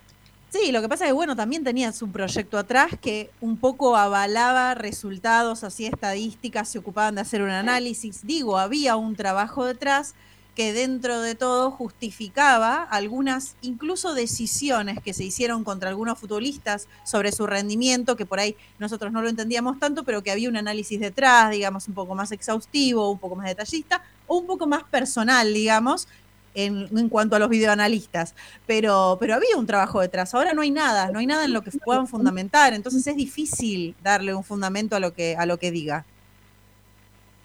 Sí, 0.50 0.73
lo 0.73 0.83
que 0.83 0.88
pasa 0.88 1.04
es 1.04 1.11
que, 1.11 1.12
bueno, 1.12 1.37
también 1.37 1.62
tenías 1.62 2.02
un 2.02 2.11
proyecto 2.11 2.59
atrás 2.59 2.90
que 3.00 3.30
un 3.40 3.57
poco 3.57 3.97
avalaba 3.97 4.75
resultados, 4.75 5.62
hacía 5.62 5.90
estadísticas, 5.90 6.69
se 6.69 6.80
ocupaban 6.80 7.14
de 7.14 7.21
hacer 7.21 7.42
un 7.42 7.50
análisis. 7.50 8.26
Digo, 8.26 8.59
había 8.59 8.97
un 8.97 9.14
trabajo 9.14 9.64
detrás 9.64 10.14
que 10.60 10.74
dentro 10.74 11.22
de 11.22 11.34
todo 11.34 11.70
justificaba 11.70 12.82
algunas 12.82 13.56
incluso 13.62 14.12
decisiones 14.12 14.98
que 15.02 15.14
se 15.14 15.24
hicieron 15.24 15.64
contra 15.64 15.88
algunos 15.88 16.18
futbolistas 16.18 16.86
sobre 17.02 17.32
su 17.32 17.46
rendimiento, 17.46 18.14
que 18.14 18.26
por 18.26 18.40
ahí 18.40 18.56
nosotros 18.78 19.10
no 19.10 19.22
lo 19.22 19.30
entendíamos 19.30 19.78
tanto, 19.78 20.04
pero 20.04 20.22
que 20.22 20.30
había 20.30 20.50
un 20.50 20.58
análisis 20.58 21.00
detrás, 21.00 21.50
digamos, 21.50 21.88
un 21.88 21.94
poco 21.94 22.14
más 22.14 22.30
exhaustivo, 22.30 23.10
un 23.10 23.18
poco 23.18 23.36
más 23.36 23.46
detallista, 23.46 24.02
o 24.26 24.36
un 24.36 24.46
poco 24.46 24.66
más 24.66 24.82
personal, 24.84 25.54
digamos, 25.54 26.08
en, 26.54 26.88
en 26.94 27.08
cuanto 27.08 27.36
a 27.36 27.38
los 27.38 27.48
videoanalistas. 27.48 28.34
Pero, 28.66 29.16
pero 29.18 29.36
había 29.36 29.56
un 29.56 29.64
trabajo 29.64 30.02
detrás. 30.02 30.34
Ahora 30.34 30.52
no 30.52 30.60
hay 30.60 30.72
nada, 30.72 31.10
no 31.10 31.20
hay 31.20 31.26
nada 31.26 31.46
en 31.46 31.54
lo 31.54 31.62
que 31.62 31.70
puedan 31.70 32.06
fundamentar, 32.06 32.74
entonces 32.74 33.06
es 33.06 33.16
difícil 33.16 33.94
darle 34.02 34.34
un 34.34 34.44
fundamento 34.44 34.94
a 34.94 35.00
lo 35.00 35.14
que, 35.14 35.36
a 35.38 35.46
lo 35.46 35.56
que 35.56 35.70
diga. 35.70 36.04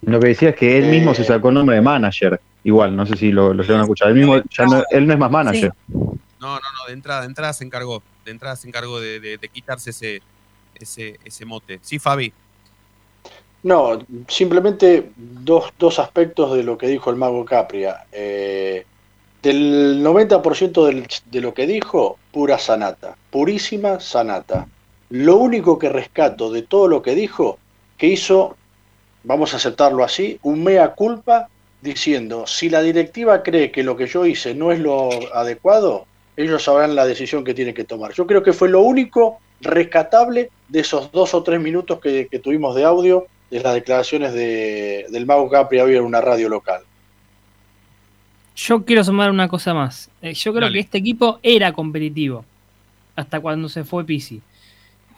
Lo 0.01 0.19
que 0.19 0.27
decía 0.27 0.49
es 0.49 0.55
que 0.57 0.77
él 0.77 0.89
mismo 0.89 1.15
se 1.15 1.23
sacó 1.23 1.47
el 1.47 1.55
nombre 1.55 1.77
de 1.77 1.81
manager. 1.81 2.41
Igual, 2.65 2.95
no 2.95 3.05
sé 3.05 3.15
si 3.15 3.31
lo, 3.31 3.53
lo 3.53 3.61
llevan 3.61 3.81
a 3.81 3.83
escuchar. 3.83 4.07
Él 4.09 4.15
mismo, 4.15 4.41
ya 4.49 4.65
no, 4.65 4.83
él 4.89 5.05
no 5.05 5.13
es 5.13 5.19
más 5.19 5.29
manager. 5.29 5.71
Sí. 5.71 5.93
No, 6.39 6.55
no, 6.55 6.55
no, 6.55 6.87
de 6.87 6.93
entrada, 6.93 7.21
de 7.21 7.27
entrada 7.27 7.53
se 7.53 7.63
encargó. 7.63 8.01
De 8.25 8.31
entrada 8.31 8.55
se 8.55 8.67
encargó 8.67 8.99
de, 8.99 9.19
de, 9.19 9.37
de 9.37 9.49
quitarse 9.49 9.91
ese, 9.91 10.23
ese, 10.73 11.19
ese 11.23 11.45
mote. 11.45 11.77
Sí, 11.83 11.99
Fabi. 11.99 12.33
No, 13.61 13.99
simplemente 14.27 15.11
dos, 15.15 15.73
dos 15.77 15.99
aspectos 15.99 16.55
de 16.55 16.63
lo 16.63 16.75
que 16.75 16.87
dijo 16.87 17.11
el 17.11 17.17
mago 17.17 17.45
Capria. 17.45 18.05
Eh, 18.11 18.83
del 19.43 20.03
90% 20.03 20.87
del, 20.87 21.07
de 21.29 21.41
lo 21.41 21.53
que 21.53 21.67
dijo, 21.67 22.17
pura 22.31 22.57
sanata, 22.57 23.15
purísima 23.29 23.99
sanata. 23.99 24.67
Lo 25.11 25.35
único 25.35 25.77
que 25.77 25.89
rescato 25.89 26.51
de 26.51 26.63
todo 26.63 26.87
lo 26.87 27.03
que 27.03 27.13
dijo, 27.13 27.59
que 27.99 28.07
hizo, 28.07 28.57
vamos 29.23 29.53
a 29.53 29.57
aceptarlo 29.57 30.03
así, 30.03 30.39
un 30.41 30.63
mea 30.63 30.95
culpa 30.95 31.49
diciendo, 31.81 32.47
si 32.47 32.69
la 32.69 32.81
directiva 32.81 33.43
cree 33.43 33.71
que 33.71 33.83
lo 33.83 33.95
que 33.95 34.07
yo 34.07 34.25
hice 34.25 34.53
no 34.55 34.71
es 34.71 34.79
lo 34.79 35.09
adecuado, 35.35 36.05
ellos 36.37 36.63
sabrán 36.63 36.95
la 36.95 37.05
decisión 37.05 37.43
que 37.43 37.53
tienen 37.53 37.73
que 37.73 37.83
tomar. 37.83 38.13
Yo 38.13 38.25
creo 38.27 38.43
que 38.43 38.53
fue 38.53 38.69
lo 38.69 38.81
único 38.81 39.39
rescatable 39.61 40.49
de 40.67 40.79
esos 40.79 41.11
dos 41.11 41.33
o 41.33 41.43
tres 41.43 41.61
minutos 41.61 41.99
que, 41.99 42.27
que 42.29 42.39
tuvimos 42.39 42.75
de 42.75 42.83
audio 42.83 43.27
de 43.49 43.59
las 43.59 43.73
declaraciones 43.73 44.33
de, 44.33 45.05
del 45.09 45.25
mago 45.25 45.49
Capri 45.49 45.79
hoy 45.79 45.95
en 45.95 46.03
una 46.03 46.21
radio 46.21 46.49
local. 46.49 46.81
Yo 48.55 48.83
quiero 48.85 49.03
sumar 49.03 49.31
una 49.31 49.47
cosa 49.47 49.73
más. 49.73 50.09
Eh, 50.21 50.33
yo 50.33 50.51
creo 50.51 50.65
Dale. 50.65 50.73
que 50.73 50.79
este 50.79 50.97
equipo 50.97 51.39
era 51.43 51.73
competitivo 51.73 52.45
hasta 53.15 53.39
cuando 53.39 53.69
se 53.69 53.83
fue 53.83 54.05
Pisi. 54.05 54.41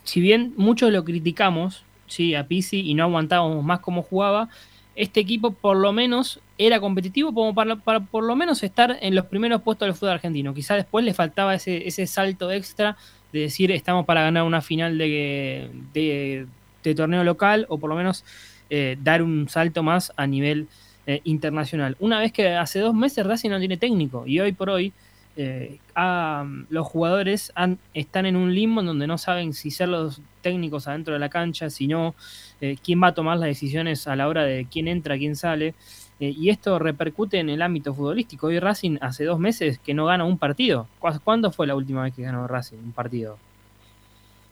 Si 0.04 0.22
bien 0.22 0.54
muchos 0.58 0.92
lo 0.92 1.04
criticamos, 1.04 1.84
sí, 2.08 2.36
a 2.36 2.48
Pisi 2.48 2.82
y 2.82 2.94
no 2.94 3.04
aguantábamos 3.04 3.64
más 3.64 3.80
cómo 3.80 4.04
jugaba, 4.04 4.50
este 4.98 5.20
equipo 5.20 5.52
por 5.52 5.78
lo 5.78 5.94
menos 5.94 6.40
era 6.58 6.80
competitivo 6.80 7.34
como 7.34 7.54
para, 7.54 7.76
para, 7.76 8.00
por 8.00 8.24
lo 8.24 8.36
menos 8.36 8.64
estar 8.64 8.98
en 9.00 9.14
los 9.14 9.26
primeros 9.26 9.62
puestos 9.62 9.88
del 9.88 9.96
fútbol 9.96 10.14
argentino. 10.14 10.56
Quizá 10.56 10.76
después 10.76 11.06
le 11.06 11.14
faltaba 11.14 11.54
ese, 11.54 11.88
ese 11.88 12.08
salto 12.08 12.52
extra 12.52 12.98
de 13.32 13.42
decir 13.42 13.72
estamos 13.72 14.06
para 14.06 14.24
ganar 14.24 14.44
una 14.44 14.62
final 14.62 14.98
de, 14.98 15.70
de, 15.94 16.48
torneo 16.96 17.24
local 17.24 17.66
o 17.70 17.78
por 17.78 17.90
lo 17.90 17.98
menos 17.98 18.24
eh, 18.70 18.98
dar 19.04 19.22
un 19.22 19.50
salto 19.50 19.84
más 19.84 20.14
a 20.16 20.26
nivel 20.26 20.68
eh, 21.06 21.22
internacional. 21.26 21.96
Una 22.00 22.20
vez 22.20 22.32
que 22.32 22.56
hace 22.56 22.80
dos 22.80 22.96
meses 22.96 23.26
Racing 23.26 23.50
no 23.50 23.60
tiene 23.60 23.78
técnico 23.78 24.26
y 24.26 24.40
hoy 24.40 24.54
por 24.54 24.70
hoy 24.70 24.94
eh, 25.40 25.78
a, 25.94 26.46
los 26.70 26.88
jugadores 26.88 27.52
han, 27.54 27.78
están 27.94 28.26
en 28.26 28.36
un 28.36 28.56
limbo 28.56 28.82
en 28.82 28.88
donde 28.88 29.06
no 29.06 29.20
saben 29.20 29.54
si 29.54 29.70
ser 29.70 29.88
los 29.88 30.20
técnicos 30.42 30.88
adentro 30.88 31.14
de 31.14 31.20
la 31.20 31.30
cancha, 31.30 31.70
si 31.70 31.88
no, 31.88 32.16
eh, 32.60 32.76
quién 32.84 33.02
va 33.04 33.10
a 33.10 33.14
tomar 33.14 33.38
las 33.38 33.48
decisiones 33.48 34.08
a 34.08 34.16
la 34.16 34.28
hora 34.28 34.44
de 34.44 34.66
quién 34.70 34.88
entra, 34.88 35.16
quién 35.16 35.36
sale. 35.36 35.76
Eh, 36.20 36.34
y 36.36 36.50
esto 36.50 36.80
repercute 36.80 37.38
en 37.38 37.50
el 37.50 37.62
ámbito 37.62 37.94
futbolístico. 37.94 38.48
Hoy 38.48 38.60
Racing 38.60 38.98
hace 39.00 39.26
dos 39.26 39.38
meses 39.38 39.78
que 39.78 39.94
no 39.94 40.08
gana 40.08 40.26
un 40.26 40.40
partido. 40.40 40.88
¿Cuándo 41.24 41.52
fue 41.52 41.68
la 41.68 41.76
última 41.76 42.02
vez 42.02 42.16
que 42.16 42.24
ganó 42.24 42.48
Racing 42.48 42.78
un 42.78 42.92
partido? 42.92 43.38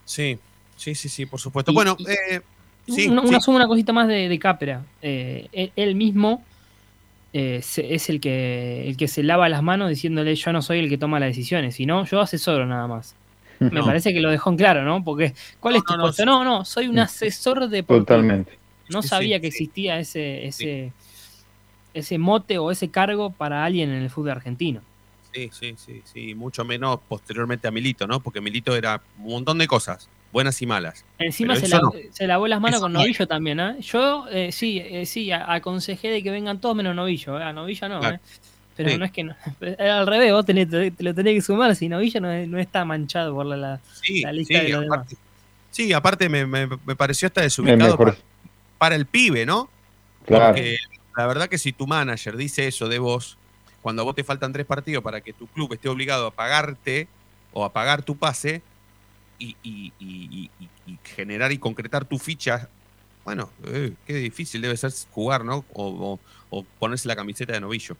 Sí, 0.05 0.37
sí, 0.75 0.93
sí, 0.93 1.09
sí, 1.09 1.25
por 1.25 1.39
supuesto. 1.39 1.71
Y, 1.71 1.73
bueno, 1.73 1.95
y, 1.97 2.07
eh, 2.07 2.41
sí, 2.85 3.07
una, 3.07 3.41
sí. 3.41 3.49
una, 3.49 3.67
cosita 3.67 3.91
más 3.91 4.07
de, 4.07 4.29
de 4.29 4.37
Capra. 4.37 4.83
Él, 5.01 5.71
él, 5.75 5.95
mismo 5.95 6.43
eh, 7.37 7.61
es 7.77 8.09
el 8.09 8.21
que, 8.21 8.87
el 8.87 8.95
que 8.95 9.09
se 9.09 9.21
lava 9.21 9.49
las 9.49 9.61
manos 9.61 9.89
diciéndole 9.89 10.33
yo 10.35 10.53
no 10.53 10.61
soy 10.61 10.79
el 10.79 10.87
que 10.89 10.97
toma 10.97 11.19
las 11.19 11.27
decisiones, 11.29 11.75
sino 11.75 12.05
yo 12.05 12.21
asesoro 12.21 12.65
nada 12.65 12.87
más. 12.87 13.13
Me 13.59 13.69
No. 13.71 13.85
parece 13.85 14.13
que 14.13 14.21
lo 14.21 14.29
dejó 14.31 14.49
en 14.51 14.57
claro, 14.57 14.83
¿no? 14.83 15.03
Porque, 15.03 15.33
¿cuál 15.59 15.73
No, 15.73 15.77
es 15.79 15.83
tu 15.85 15.91
no, 15.93 15.97
no, 15.97 16.03
puesto? 16.03 16.25
No, 16.25 16.43
no, 16.45 16.63
soy 16.65 16.87
un 16.87 16.99
asesor 16.99 17.67
deportivo. 17.67 18.05
Totalmente. 18.05 18.57
No 18.89 19.01
sabía 19.01 19.37
sí, 19.37 19.41
que 19.41 19.51
sí. 19.51 19.63
existía 19.63 19.99
ese, 19.99 20.45
ese, 20.45 20.93
ese 21.93 22.17
mote 22.17 22.57
o 22.57 22.71
ese 22.71 22.89
cargo 22.89 23.31
para 23.31 23.65
alguien 23.65 23.89
en 23.91 24.03
el 24.03 24.09
fútbol 24.09 24.31
argentino. 24.31 24.81
Sí, 25.33 25.49
sí, 25.51 25.75
sí, 25.77 26.01
sí, 26.05 26.35
mucho 26.35 26.63
menos 26.63 26.99
posteriormente 27.09 27.67
a 27.67 27.71
Milito, 27.71 28.07
¿no? 28.07 28.21
Porque 28.21 28.39
Milito 28.39 28.75
era 28.75 29.01
un 29.19 29.31
montón 29.31 29.57
de 29.57 29.67
cosas, 29.67 30.07
buenas 30.35 30.61
y 30.61 30.65
malas. 30.65 31.05
Encima 31.17 31.55
se, 31.55 31.69
la- 31.69 31.79
no. 31.79 31.93
se 32.11 32.27
lavó 32.27 32.45
las 32.47 32.59
manos 32.59 32.81
con 32.81 32.91
no. 32.91 32.99
Novillo 32.99 33.25
también, 33.25 33.57
¿eh? 33.61 33.77
Yo 33.79 34.27
eh, 34.29 34.51
sí, 34.51 34.81
eh, 34.83 35.05
sí, 35.05 35.31
aconsejé 35.31 36.09
de 36.09 36.21
que 36.21 36.29
vengan 36.29 36.59
todos 36.59 36.75
menos 36.75 36.93
Novillo, 36.93 37.39
¿eh? 37.39 37.43
a 37.43 37.53
Novillo 37.53 37.87
no, 37.87 37.99
Claro. 38.01 38.15
¿eh? 38.17 38.19
Pero 38.75 38.89
Sí. 38.89 38.97
no 38.97 39.05
es 39.05 39.11
que 39.13 39.23
no. 39.23 39.33
Al 39.79 40.05
revés, 40.05 40.33
vos 40.33 40.45
tenés- 40.45 40.69
te, 40.69 40.91
te 40.91 41.03
lo 41.05 41.15
tenés 41.15 41.35
que 41.35 41.41
sumar, 41.41 41.73
si 41.77 41.87
Novillo 41.87 42.19
no, 42.19 42.27
no 42.47 42.59
está 42.59 42.83
manchado 42.83 43.33
por 43.33 43.45
la, 43.45 43.55
la- 43.55 43.79
Sí, 44.01 44.21
la 44.23 44.33
lista 44.33 44.59
sí, 44.59 44.65
de 44.65 44.69
los 44.73 44.81
demás. 44.81 44.97
aparte, 44.99 45.15
sí, 45.71 45.93
aparte 45.93 46.27
me, 46.27 46.45
me- 46.45 46.67
me 46.85 46.95
pareció 46.97 47.27
hasta 47.27 47.39
Es 47.39 47.45
desubicado 47.55 47.97
para, 47.97 48.15
para 48.77 48.95
el 48.95 49.05
pibe, 49.05 49.45
¿no? 49.45 49.69
Claro. 50.25 50.47
Porque 50.47 50.75
la 51.15 51.27
verdad 51.27 51.47
que 51.47 51.57
si 51.57 51.71
tu 51.71 51.87
manager 51.87 52.35
dice 52.35 52.67
eso 52.67 52.89
de 52.89 52.99
vos, 52.99 53.37
cuando 53.81 54.01
a 54.01 54.05
vos 54.05 54.15
te 54.15 54.25
faltan 54.25 54.51
tres 54.51 54.65
partidos 54.65 55.01
para 55.01 55.21
que 55.21 55.31
tu 55.31 55.47
club 55.47 55.71
esté 55.71 55.87
obligado 55.87 56.27
a 56.27 56.31
pagarte 56.31 57.07
o 57.53 57.63
a 57.63 57.71
pagar 57.71 58.03
tu 58.03 58.17
pase 58.17 58.61
y, 59.39 59.55
y- 59.99 60.51
generar 61.03 61.51
y 61.51 61.57
concretar 61.57 62.05
tu 62.05 62.17
ficha, 62.19 62.69
bueno, 63.23 63.49
eh, 63.65 63.93
qué 64.05 64.13
difícil 64.15 64.61
debe 64.61 64.77
ser 64.77 64.91
jugar, 65.11 65.43
¿no? 65.43 65.65
O, 65.73 66.19
ponerse 66.79 67.07
la 67.07 67.15
camiseta 67.15 67.53
de 67.53 67.59
novillo. 67.59 67.97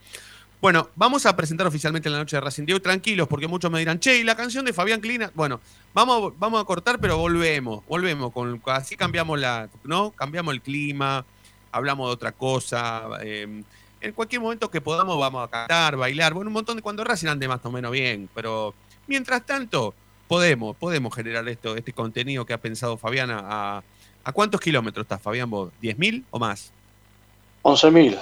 Bueno, 0.62 0.90
vamos 0.96 1.26
a 1.26 1.36
presentar 1.36 1.68
oficialmente 1.68 2.10
la 2.10 2.18
noche 2.20 2.38
de 2.38 2.42
Racing 2.42 2.66
hoy, 2.72 2.80
tranquilos, 2.80 3.28
porque 3.28 3.48
muchos 3.48 3.70
me 3.70 3.80
dirán, 3.80 4.00
che, 4.00 4.18
¿y 4.18 4.24
la 4.24 4.36
canción 4.36 4.64
de 4.64 4.72
Fabián 4.72 5.02
Clina? 5.02 5.32
Bueno, 5.36 5.60
vamos, 5.94 6.34
vamos 6.40 6.62
a 6.62 6.66
cortar, 6.66 7.00
pero 7.00 7.18
volvemos, 7.18 7.86
volvemos, 7.88 8.32
con, 8.32 8.62
así 8.68 8.96
cambiamos 8.96 9.40
la, 9.40 9.70
¿no? 9.84 10.12
Cambiamos 10.12 10.54
el 10.54 10.62
clima, 10.62 11.26
hablamos 11.72 12.08
de 12.08 12.14
otra 12.14 12.32
cosa. 12.32 13.04
eh, 13.22 13.64
en 14.02 14.12
cualquier 14.14 14.42
momento 14.42 14.70
que 14.70 14.82
podamos 14.82 15.20
vamos 15.20 15.48
a 15.48 15.50
cantar, 15.52 15.98
bailar, 15.98 16.34
bueno, 16.34 16.50
un 16.50 16.54
montón 16.54 16.76
de 16.78 16.82
cuando 16.84 17.04
Racing 17.04 17.28
ande 17.28 17.48
más 17.48 17.60
o 17.64 17.72
menos 17.72 17.92
bien, 17.92 18.30
pero 18.34 18.74
mientras 19.08 19.46
tanto 19.46 19.94
podemos, 20.28 20.76
podemos 20.78 21.14
generar 21.14 21.48
esto, 21.48 21.76
este 21.76 21.94
contenido 21.94 22.46
que 22.46 22.54
ha 22.54 22.58
pensado 22.58 22.98
Fabián 22.98 23.30
a, 23.32 23.78
a- 23.78 23.84
¿a 24.24 24.32
cuántos 24.32 24.60
kilómetros 24.62 25.04
estás, 25.04 25.22
Fabián, 25.22 25.50
vos? 25.50 25.72
¿10.000 25.82 26.24
o 26.32 26.40
más? 26.40 26.72
11.000. 27.64 28.20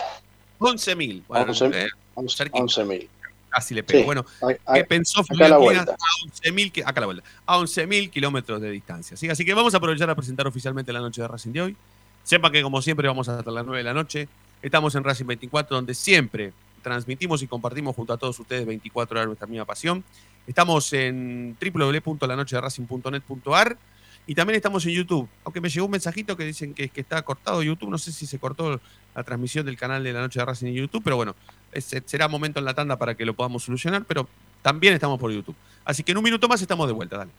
11.000. 0.60 1.24
Bueno, 1.27 1.53
11.000. 1.53 1.75
eh, 1.75 1.88
11 2.15 2.38
Cerquita. 2.38 2.63
11.000. 2.63 3.07
casi 3.50 3.74
le 3.75 3.83
pego. 3.83 4.00
Sí. 4.00 4.05
Bueno, 4.05 4.25
Ay, 4.41 4.55
¿qué 4.55 4.62
ay, 4.65 4.83
pensó 4.86 5.22
a 5.22 5.24
Fabián 5.24 5.53
a 5.53 5.57
11.000 5.57 6.72
ki- 6.72 6.81
acá 6.81 6.93
a 6.98 7.00
la 7.01 7.05
vuelta, 7.05 7.24
a 7.45 7.57
11.000 7.60 8.10
kilómetros 8.10 8.62
de 8.62 8.72
distancia? 8.72 9.15
¿sí? 9.17 9.29
Así 9.29 9.45
que 9.45 9.53
vamos 9.53 9.74
a 9.74 9.77
aprovechar 9.77 10.10
a 10.10 10.15
presentar 10.15 10.48
oficialmente 10.48 10.91
la 10.93 11.00
noche 11.01 11.22
de 11.22 11.27
Racing 11.27 11.51
de 11.51 11.62
hoy. 11.62 11.75
Sepa 12.24 12.51
que 12.51 12.62
como 12.63 12.81
siempre 12.81 13.07
vamos 13.07 13.27
hasta 13.29 13.51
las 13.51 13.65
9 13.65 13.79
de 13.79 13.83
la 13.83 13.93
noche. 13.93 14.27
Estamos 14.62 14.95
en 14.95 15.03
Racing 15.03 15.25
24, 15.25 15.75
donde 15.75 15.93
siempre 15.93 16.53
transmitimos 16.81 17.41
y 17.43 17.48
compartimos 17.48 17.95
junto 17.95 18.13
a 18.13 18.17
todos 18.17 18.39
ustedes 18.39 18.65
24 18.65 19.17
horas 19.17 19.27
nuestra 19.27 19.45
misma 19.48 19.65
pasión. 19.65 20.03
Estamos 20.47 20.93
en 20.93 21.57
www.lanochederacing.net.ar 21.59 23.77
y 24.25 24.35
también 24.35 24.55
estamos 24.55 24.85
en 24.85 24.93
YouTube. 24.93 25.27
Aunque 25.43 25.62
me 25.62 25.69
llegó 25.69 25.85
un 25.85 25.91
mensajito 25.91 26.38
que 26.38 26.45
dicen 26.45 26.73
que, 26.73 26.89
que 26.89 27.01
está 27.01 27.21
cortado 27.21 27.62
YouTube. 27.63 27.89
No 27.89 27.97
sé 27.97 28.12
si 28.12 28.25
se 28.25 28.39
cortó 28.39 28.79
la 29.15 29.23
transmisión 29.23 29.65
del 29.65 29.77
canal 29.77 30.03
de 30.03 30.13
la 30.13 30.21
Noche 30.21 30.39
de 30.39 30.45
Racing 30.45 30.67
en 30.67 30.75
YouTube, 30.75 31.01
pero 31.03 31.15
bueno, 31.15 31.35
ese 31.71 32.01
será 32.05 32.27
momento 32.27 32.59
en 32.59 32.65
la 32.65 32.73
tanda 32.73 32.97
para 32.97 33.15
que 33.15 33.25
lo 33.25 33.33
podamos 33.33 33.63
solucionar. 33.63 34.05
Pero 34.05 34.27
también 34.62 34.93
estamos 34.93 35.19
por 35.19 35.31
YouTube. 35.31 35.55
Así 35.85 36.03
que 36.03 36.12
en 36.12 36.17
un 36.17 36.23
minuto 36.23 36.47
más 36.47 36.62
estamos 36.62 36.88
de 36.88 36.93
vuelta. 36.93 37.17
Dale. 37.17 37.31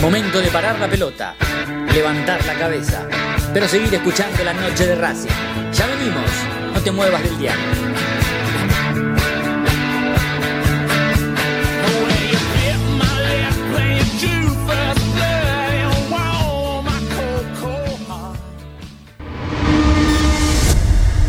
Momento 0.00 0.40
de 0.40 0.48
parar 0.48 0.78
la 0.78 0.88
pelota, 0.88 1.34
levantar 1.92 2.44
la 2.46 2.54
cabeza, 2.54 3.06
pero 3.52 3.66
seguir 3.66 3.92
escuchando 3.92 4.44
la 4.44 4.54
noche 4.54 4.86
de 4.86 4.94
Racing. 4.94 5.28
Ya 5.72 5.86
venimos, 5.86 6.30
no 6.72 6.80
te 6.80 6.92
muevas 6.92 7.22
del 7.22 7.38
diario. 7.38 7.97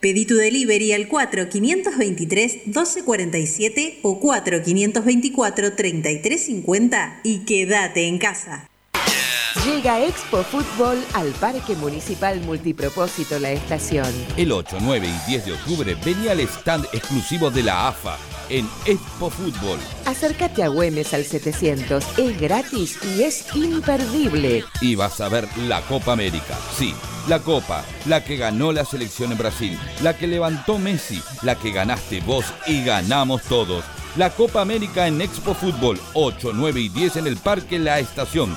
Pedí 0.00 0.26
tu 0.26 0.36
delivery 0.36 0.92
al 0.92 1.08
4523-1247 1.08 3.98
o 4.02 4.20
4524-3350 4.20 7.20
y 7.24 7.38
quédate 7.40 8.06
en 8.06 8.18
casa. 8.18 8.68
Llega 9.64 10.04
Expo 10.04 10.42
Fútbol 10.42 11.02
al 11.14 11.30
Parque 11.32 11.74
Municipal 11.76 12.40
Multipropósito 12.40 13.38
La 13.38 13.50
Estación. 13.50 14.06
El 14.36 14.52
8, 14.52 14.78
9 14.80 15.08
y 15.08 15.30
10 15.30 15.46
de 15.46 15.52
octubre 15.52 15.96
venía 16.04 16.32
al 16.32 16.40
stand 16.40 16.84
exclusivo 16.92 17.50
de 17.50 17.62
la 17.62 17.88
AFA 17.88 18.16
en 18.48 18.68
Expo 18.84 19.30
Fútbol. 19.30 19.78
Acércate 20.04 20.62
a 20.62 20.68
Güemes 20.68 21.14
al 21.14 21.24
700, 21.24 22.18
es 22.18 22.40
gratis 22.40 22.98
y 23.02 23.22
es 23.22 23.54
imperdible. 23.54 24.64
Y 24.80 24.94
vas 24.94 25.20
a 25.20 25.28
ver 25.28 25.48
la 25.66 25.80
Copa 25.82 26.12
América. 26.12 26.56
Sí, 26.76 26.94
la 27.26 27.40
Copa, 27.40 27.84
la 28.04 28.22
que 28.22 28.36
ganó 28.36 28.72
la 28.72 28.84
selección 28.84 29.32
en 29.32 29.38
Brasil, 29.38 29.78
la 30.02 30.16
que 30.16 30.26
levantó 30.26 30.78
Messi, 30.78 31.22
la 31.42 31.56
que 31.56 31.72
ganaste 31.72 32.20
vos 32.20 32.44
y 32.66 32.84
ganamos 32.84 33.42
todos. 33.42 33.84
La 34.16 34.30
Copa 34.30 34.60
América 34.60 35.06
en 35.08 35.20
Expo 35.20 35.54
Fútbol, 35.54 36.00
8, 36.14 36.52
9 36.54 36.80
y 36.80 36.88
10 36.88 37.16
en 37.16 37.26
el 37.26 37.36
Parque 37.36 37.78
La 37.78 37.98
Estación. 37.98 38.56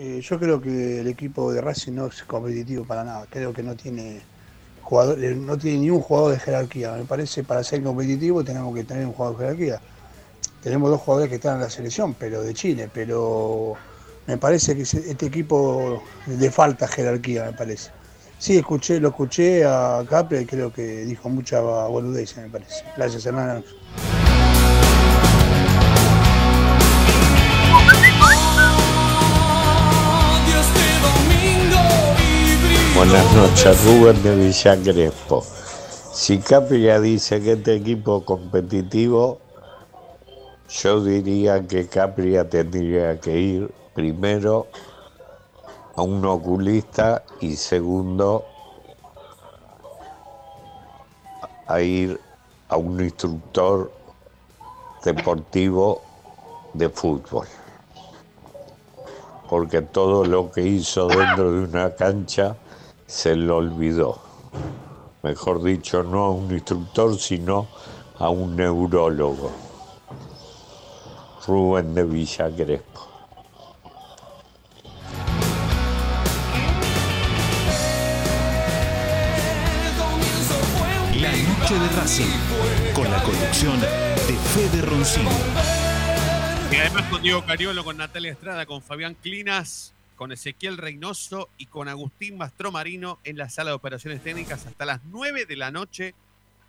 Eh, 0.00 0.20
yo 0.22 0.38
creo 0.38 0.60
que 0.60 1.00
el 1.00 1.08
equipo 1.08 1.52
de 1.52 1.60
Racing 1.60 1.94
no 1.94 2.06
es 2.06 2.22
competitivo 2.22 2.84
para 2.84 3.02
nada. 3.02 3.26
Creo 3.28 3.52
que 3.52 3.64
no 3.64 3.74
tiene 3.74 4.20
jugador, 4.80 5.22
eh, 5.22 5.34
no 5.34 5.58
tiene 5.58 5.78
ni 5.80 5.90
un 5.90 6.00
jugador 6.00 6.32
de 6.32 6.38
jerarquía. 6.38 6.92
Me 6.92 7.04
parece 7.04 7.42
para 7.42 7.64
ser 7.64 7.82
competitivo 7.82 8.44
tenemos 8.44 8.72
que 8.76 8.84
tener 8.84 9.04
un 9.06 9.12
jugador 9.12 9.36
de 9.38 9.44
jerarquía. 9.44 9.80
Tenemos 10.62 10.90
dos 10.90 11.00
jugadores 11.00 11.28
que 11.30 11.34
están 11.36 11.56
en 11.56 11.62
la 11.62 11.70
selección, 11.70 12.14
pero 12.14 12.42
de 12.42 12.54
Chile, 12.54 12.88
pero 12.94 13.74
me 14.28 14.38
parece 14.38 14.76
que 14.76 14.82
este 14.82 15.26
equipo 15.26 16.00
le 16.28 16.50
falta 16.52 16.86
jerarquía, 16.86 17.46
me 17.46 17.52
parece. 17.54 17.90
Sí, 18.38 18.56
escuché, 18.56 19.00
lo 19.00 19.08
escuché 19.08 19.64
a 19.64 20.04
Capri 20.08 20.38
y 20.38 20.46
creo 20.46 20.72
que 20.72 21.04
dijo 21.06 21.28
mucha 21.28 21.60
boludez, 21.60 22.36
me 22.36 22.48
parece. 22.48 22.84
Gracias, 22.96 23.26
Hernán 23.26 23.64
Buenas 32.98 33.32
noches, 33.32 33.84
Rubén 33.84 34.20
de 34.24 34.34
Villa 34.34 34.76
Crespo. 34.76 35.44
Si 36.12 36.38
Capria 36.40 36.98
dice 36.98 37.40
que 37.40 37.52
este 37.52 37.76
equipo 37.76 38.18
es 38.18 38.24
competitivo, 38.24 39.38
yo 40.68 41.04
diría 41.04 41.64
que 41.64 41.86
Capria 41.86 42.50
tendría 42.50 43.20
que 43.20 43.38
ir 43.38 43.72
primero 43.94 44.66
a 45.94 46.02
un 46.02 46.24
oculista 46.24 47.22
y 47.40 47.54
segundo 47.54 48.44
a 51.68 51.80
ir 51.80 52.20
a 52.68 52.76
un 52.78 53.00
instructor 53.00 53.92
deportivo 55.04 56.02
de 56.74 56.88
fútbol. 56.88 57.46
Porque 59.48 59.82
todo 59.82 60.24
lo 60.24 60.50
que 60.50 60.62
hizo 60.62 61.06
dentro 61.06 61.52
de 61.52 61.60
una 61.60 61.94
cancha 61.94 62.56
se 63.08 63.34
lo 63.34 63.56
olvidó. 63.56 64.20
Mejor 65.22 65.62
dicho, 65.64 66.02
no 66.02 66.24
a 66.24 66.30
un 66.30 66.52
instructor, 66.52 67.18
sino 67.18 67.66
a 68.18 68.28
un 68.28 68.54
neurólogo. 68.54 69.50
Rubén 71.46 71.94
de 71.94 72.04
Villa 72.04 72.50
Crespo. 72.54 73.08
La 81.18 81.32
noche 81.32 81.74
de 81.74 81.88
Racing, 81.96 82.92
con 82.94 83.10
la 83.10 83.22
conducción 83.22 83.80
de 83.80 83.86
Fede 83.86 84.82
Roncino. 84.82 85.30
Y 86.70 86.76
además 86.76 87.04
con 87.10 87.22
Diego 87.22 87.42
Cariolo, 87.44 87.82
con 87.82 87.96
Natalia 87.96 88.32
Estrada, 88.32 88.66
con 88.66 88.82
Fabián 88.82 89.14
Clinas, 89.14 89.94
con 90.18 90.32
Ezequiel 90.32 90.76
Reynoso 90.76 91.48
y 91.58 91.66
con 91.66 91.88
Agustín 91.88 92.36
Mastromarino 92.36 93.20
en 93.22 93.38
la 93.38 93.48
sala 93.48 93.70
de 93.70 93.76
operaciones 93.76 94.20
técnicas 94.22 94.66
hasta 94.66 94.84
las 94.84 95.00
9 95.04 95.46
de 95.46 95.56
la 95.56 95.70
noche. 95.70 96.12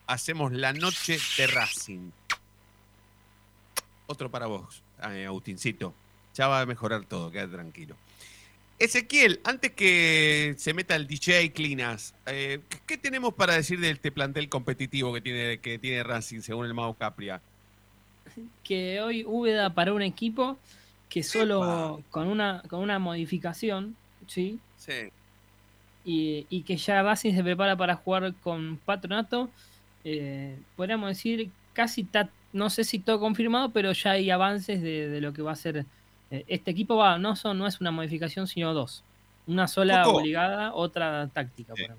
Hacemos 0.06 0.54
la 0.54 0.72
noche 0.72 1.18
de 1.38 1.48
Racing. 1.48 2.12
Otro 4.06 4.30
para 4.30 4.46
vos, 4.46 4.84
eh, 5.12 5.26
Agustincito. 5.26 5.94
Ya 6.36 6.48
va 6.48 6.62
a 6.62 6.66
mejorar 6.68 7.06
todo, 7.06 7.32
quédate 7.32 7.54
tranquilo. 7.54 7.96
Ezequiel, 8.78 9.42
antes 9.44 9.72
que 9.72 10.56
se 10.58 10.74
meta 10.74 10.96
el 10.96 11.06
DJ 11.08 11.52
Clinas, 11.52 12.14
eh, 12.28 12.62
¿qué- 12.70 12.80
¿qué 12.86 12.98
tenemos 12.98 13.34
para 13.34 13.54
decir 13.56 13.80
de 13.80 13.90
este 13.90 14.12
plantel 14.12 14.48
competitivo 14.48 15.12
que 15.14 15.22
tiene, 15.22 15.58
que 15.60 15.80
tiene 15.80 16.04
Racing 16.04 16.42
según 16.42 16.66
el 16.68 16.74
Mago 16.74 16.94
Capria? 16.94 17.42
que 18.64 19.02
hoy 19.02 19.26
Úbeda 19.26 19.74
para 19.74 19.92
un 19.92 20.02
equipo 20.04 20.58
que 21.10 21.24
solo 21.24 22.02
con 22.12 22.28
una, 22.28 22.62
con 22.70 22.80
una 22.82 23.00
modificación, 23.00 23.96
¿sí? 24.28 24.60
Sí. 24.78 25.10
Y, 26.06 26.46
y 26.50 26.62
que 26.62 26.78
ya 26.78 27.02
Racing 27.04 27.34
se 27.36 27.44
prepara 27.44 27.76
para 27.76 27.96
jugar 27.96 28.34
con 28.36 28.78
Patronato, 28.86 29.50
eh, 30.04 30.58
podríamos 30.76 31.10
decir 31.10 31.50
casi, 31.74 32.04
ta- 32.04 32.30
no 32.54 32.70
sé 32.70 32.84
si 32.84 33.00
todo 33.00 33.20
confirmado, 33.20 33.70
pero 33.72 33.92
ya 33.92 34.12
hay 34.12 34.30
avances 34.30 34.82
de, 34.82 35.10
de 35.10 35.22
lo 35.22 35.34
que 35.34 35.42
va 35.42 35.52
a 35.52 35.56
ser 35.56 35.86
eh, 36.32 36.46
este 36.48 36.72
equipo. 36.72 36.96
Va, 36.96 37.18
no, 37.18 37.36
son, 37.36 37.58
no 37.58 37.68
es 37.68 37.82
una 37.82 37.92
modificación, 37.92 38.48
sino 38.48 38.74
dos. 38.74 39.04
Una 39.48 39.68
sola 39.68 40.04
Coco. 40.04 40.20
obligada, 40.20 40.74
otra 40.74 41.28
táctica. 41.34 41.74
decir. 41.74 41.96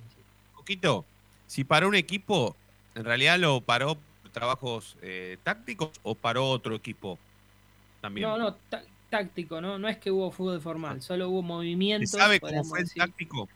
Coquito, 0.54 1.04
si 1.46 1.64
paró 1.64 1.88
un 1.88 1.96
equipo, 1.96 2.56
¿en 2.94 3.04
realidad 3.04 3.38
lo 3.38 3.60
paró 3.60 3.98
trabajos 4.32 4.96
eh, 5.02 5.36
tácticos 5.42 5.90
o 6.04 6.14
paró 6.14 6.48
otro 6.48 6.76
equipo 6.76 7.18
también? 8.00 8.28
No, 8.28 8.38
no, 8.38 8.56
táctico, 9.10 9.60
¿no? 9.60 9.78
No 9.78 9.88
es 9.88 9.98
que 9.98 10.10
hubo 10.10 10.30
fútbol 10.30 10.60
formal, 10.60 11.02
solo 11.02 11.28
hubo 11.28 11.42
¿Se 11.42 11.46
movimientos. 11.48 12.10
sabe 12.10 12.40
cómo 12.40 12.64
fue 12.64 12.80
el 12.80 12.92
táctico? 12.92 13.48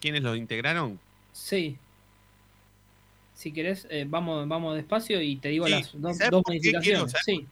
¿Quiénes 0.00 0.22
lo 0.22 0.34
integraron? 0.36 0.98
Sí. 1.32 1.76
Si 3.34 3.52
querés, 3.52 3.86
eh, 3.90 4.06
vamos, 4.08 4.46
vamos 4.48 4.76
despacio 4.76 5.20
y 5.20 5.36
te 5.36 5.48
digo 5.48 5.66
Sí, 5.66 5.72
las 5.72 6.00
dos, 6.00 6.16
¿sabes 6.16 6.30
dos 6.30 6.42
modificaciones. 6.46 7.10
¿Sabes 7.12 7.24
Sí. 7.24 7.46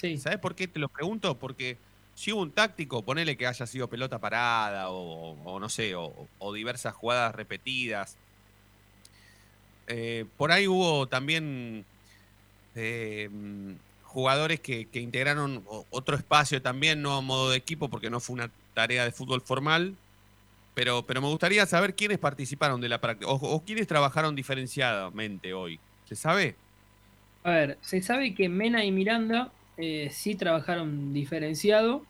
Sí. 0.00 0.18
¿Sabes 0.18 0.38
por 0.38 0.54
qué 0.54 0.68
te 0.68 0.78
lo 0.78 0.88
pregunto? 0.88 1.36
Porque 1.38 1.76
si 2.14 2.32
hubo 2.32 2.42
un 2.42 2.50
táctico, 2.52 3.02
ponele 3.02 3.36
que 3.36 3.46
haya 3.46 3.66
sido 3.66 3.88
pelota 3.88 4.18
parada 4.18 4.90
o, 4.90 5.32
o 5.44 5.58
no 5.58 5.68
sé, 5.68 5.94
o, 5.94 6.28
o 6.38 6.52
diversas 6.52 6.94
jugadas 6.94 7.34
repetidas. 7.34 8.16
Eh, 9.86 10.26
por 10.36 10.52
ahí 10.52 10.68
hubo 10.68 11.06
también 11.06 11.86
eh, 12.74 13.30
jugadores 14.18 14.58
que, 14.58 14.86
que 14.86 15.00
integraron 15.00 15.62
otro 15.90 16.16
espacio 16.16 16.60
también, 16.60 17.00
no 17.00 17.16
a 17.16 17.20
modo 17.20 17.50
de 17.50 17.56
equipo, 17.56 17.88
porque 17.88 18.10
no 18.10 18.18
fue 18.18 18.34
una 18.34 18.50
tarea 18.74 19.04
de 19.04 19.12
fútbol 19.12 19.40
formal. 19.40 19.94
Pero, 20.74 21.04
pero 21.06 21.20
me 21.20 21.28
gustaría 21.28 21.64
saber 21.66 21.94
quiénes 21.94 22.18
participaron 22.18 22.80
de 22.80 22.88
la 22.88 23.00
práctica 23.00 23.30
o, 23.30 23.34
o 23.34 23.64
quiénes 23.64 23.86
trabajaron 23.86 24.34
diferenciadamente 24.34 25.54
hoy. 25.54 25.78
¿Se 26.08 26.16
sabe? 26.16 26.56
A 27.44 27.50
ver, 27.50 27.78
se 27.80 28.02
sabe 28.02 28.34
que 28.34 28.48
Mena 28.48 28.84
y 28.84 28.90
Miranda 28.90 29.52
eh, 29.76 30.08
sí 30.10 30.34
trabajaron 30.34 31.14
diferenciado 31.14 32.04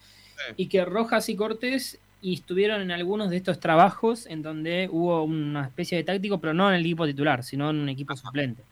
y 0.57 0.68
que 0.68 0.83
Rojas 0.87 1.29
y 1.29 1.37
Cortés 1.37 1.99
y 2.23 2.33
estuvieron 2.33 2.81
en 2.81 2.90
algunos 2.90 3.29
de 3.29 3.37
estos 3.37 3.61
trabajos 3.61 4.25
en 4.25 4.40
donde 4.40 4.88
hubo 4.90 5.25
una 5.25 5.66
especie 5.66 5.99
de 5.99 6.05
táctico, 6.05 6.38
pero 6.38 6.55
no 6.55 6.71
en 6.71 6.77
el 6.77 6.81
equipo 6.81 7.05
titular, 7.05 7.44
sino 7.44 7.68
en 7.68 7.77
un 7.77 7.90
equipo 7.90 8.16
suplente. 8.16 8.62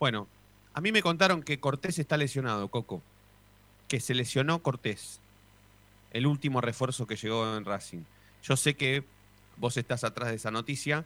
Bueno, 0.00 0.26
a 0.72 0.80
mí 0.80 0.92
me 0.92 1.02
contaron 1.02 1.42
que 1.42 1.60
Cortés 1.60 1.98
está 1.98 2.16
lesionado, 2.16 2.68
Coco. 2.68 3.02
Que 3.88 4.00
se 4.00 4.14
lesionó 4.14 4.62
Cortés. 4.62 5.20
El 6.12 6.26
último 6.26 6.60
refuerzo 6.60 7.06
que 7.06 7.16
llegó 7.16 7.56
en 7.56 7.64
Racing. 7.64 8.02
Yo 8.42 8.56
sé 8.56 8.74
que 8.74 9.04
vos 9.56 9.76
estás 9.76 10.04
atrás 10.04 10.30
de 10.30 10.36
esa 10.36 10.50
noticia 10.50 11.04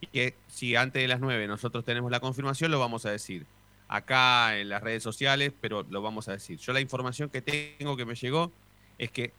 y 0.00 0.06
que 0.06 0.34
si 0.48 0.76
antes 0.76 1.02
de 1.02 1.08
las 1.08 1.20
9 1.20 1.46
nosotros 1.46 1.84
tenemos 1.84 2.10
la 2.10 2.20
confirmación, 2.20 2.70
lo 2.70 2.78
vamos 2.78 3.06
a 3.06 3.10
decir. 3.10 3.46
Acá 3.88 4.58
en 4.58 4.68
las 4.68 4.82
redes 4.82 5.02
sociales, 5.02 5.52
pero 5.60 5.84
lo 5.88 6.02
vamos 6.02 6.28
a 6.28 6.32
decir. 6.32 6.58
Yo 6.58 6.72
la 6.72 6.80
información 6.80 7.30
que 7.30 7.42
tengo 7.42 7.96
que 7.96 8.04
me 8.04 8.14
llegó 8.14 8.52
es 8.98 9.10
que 9.10 9.32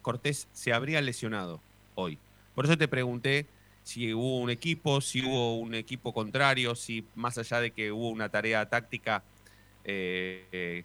Cortés 0.00 0.48
se 0.52 0.72
habría 0.72 1.00
lesionado 1.02 1.60
hoy. 1.94 2.18
Por 2.54 2.64
eso 2.64 2.76
te 2.76 2.88
pregunté 2.88 3.46
si 3.82 4.12
hubo 4.14 4.38
un 4.40 4.50
equipo, 4.50 5.00
si 5.00 5.24
hubo 5.24 5.58
un 5.58 5.74
equipo 5.74 6.12
contrario, 6.12 6.74
si 6.74 7.10
más 7.14 7.38
allá 7.38 7.60
de 7.60 7.72
que 7.72 7.92
hubo 7.92 8.10
una 8.10 8.28
tarea 8.28 8.68
táctica, 8.68 9.24
eh, 9.84 10.48
eh, 10.52 10.84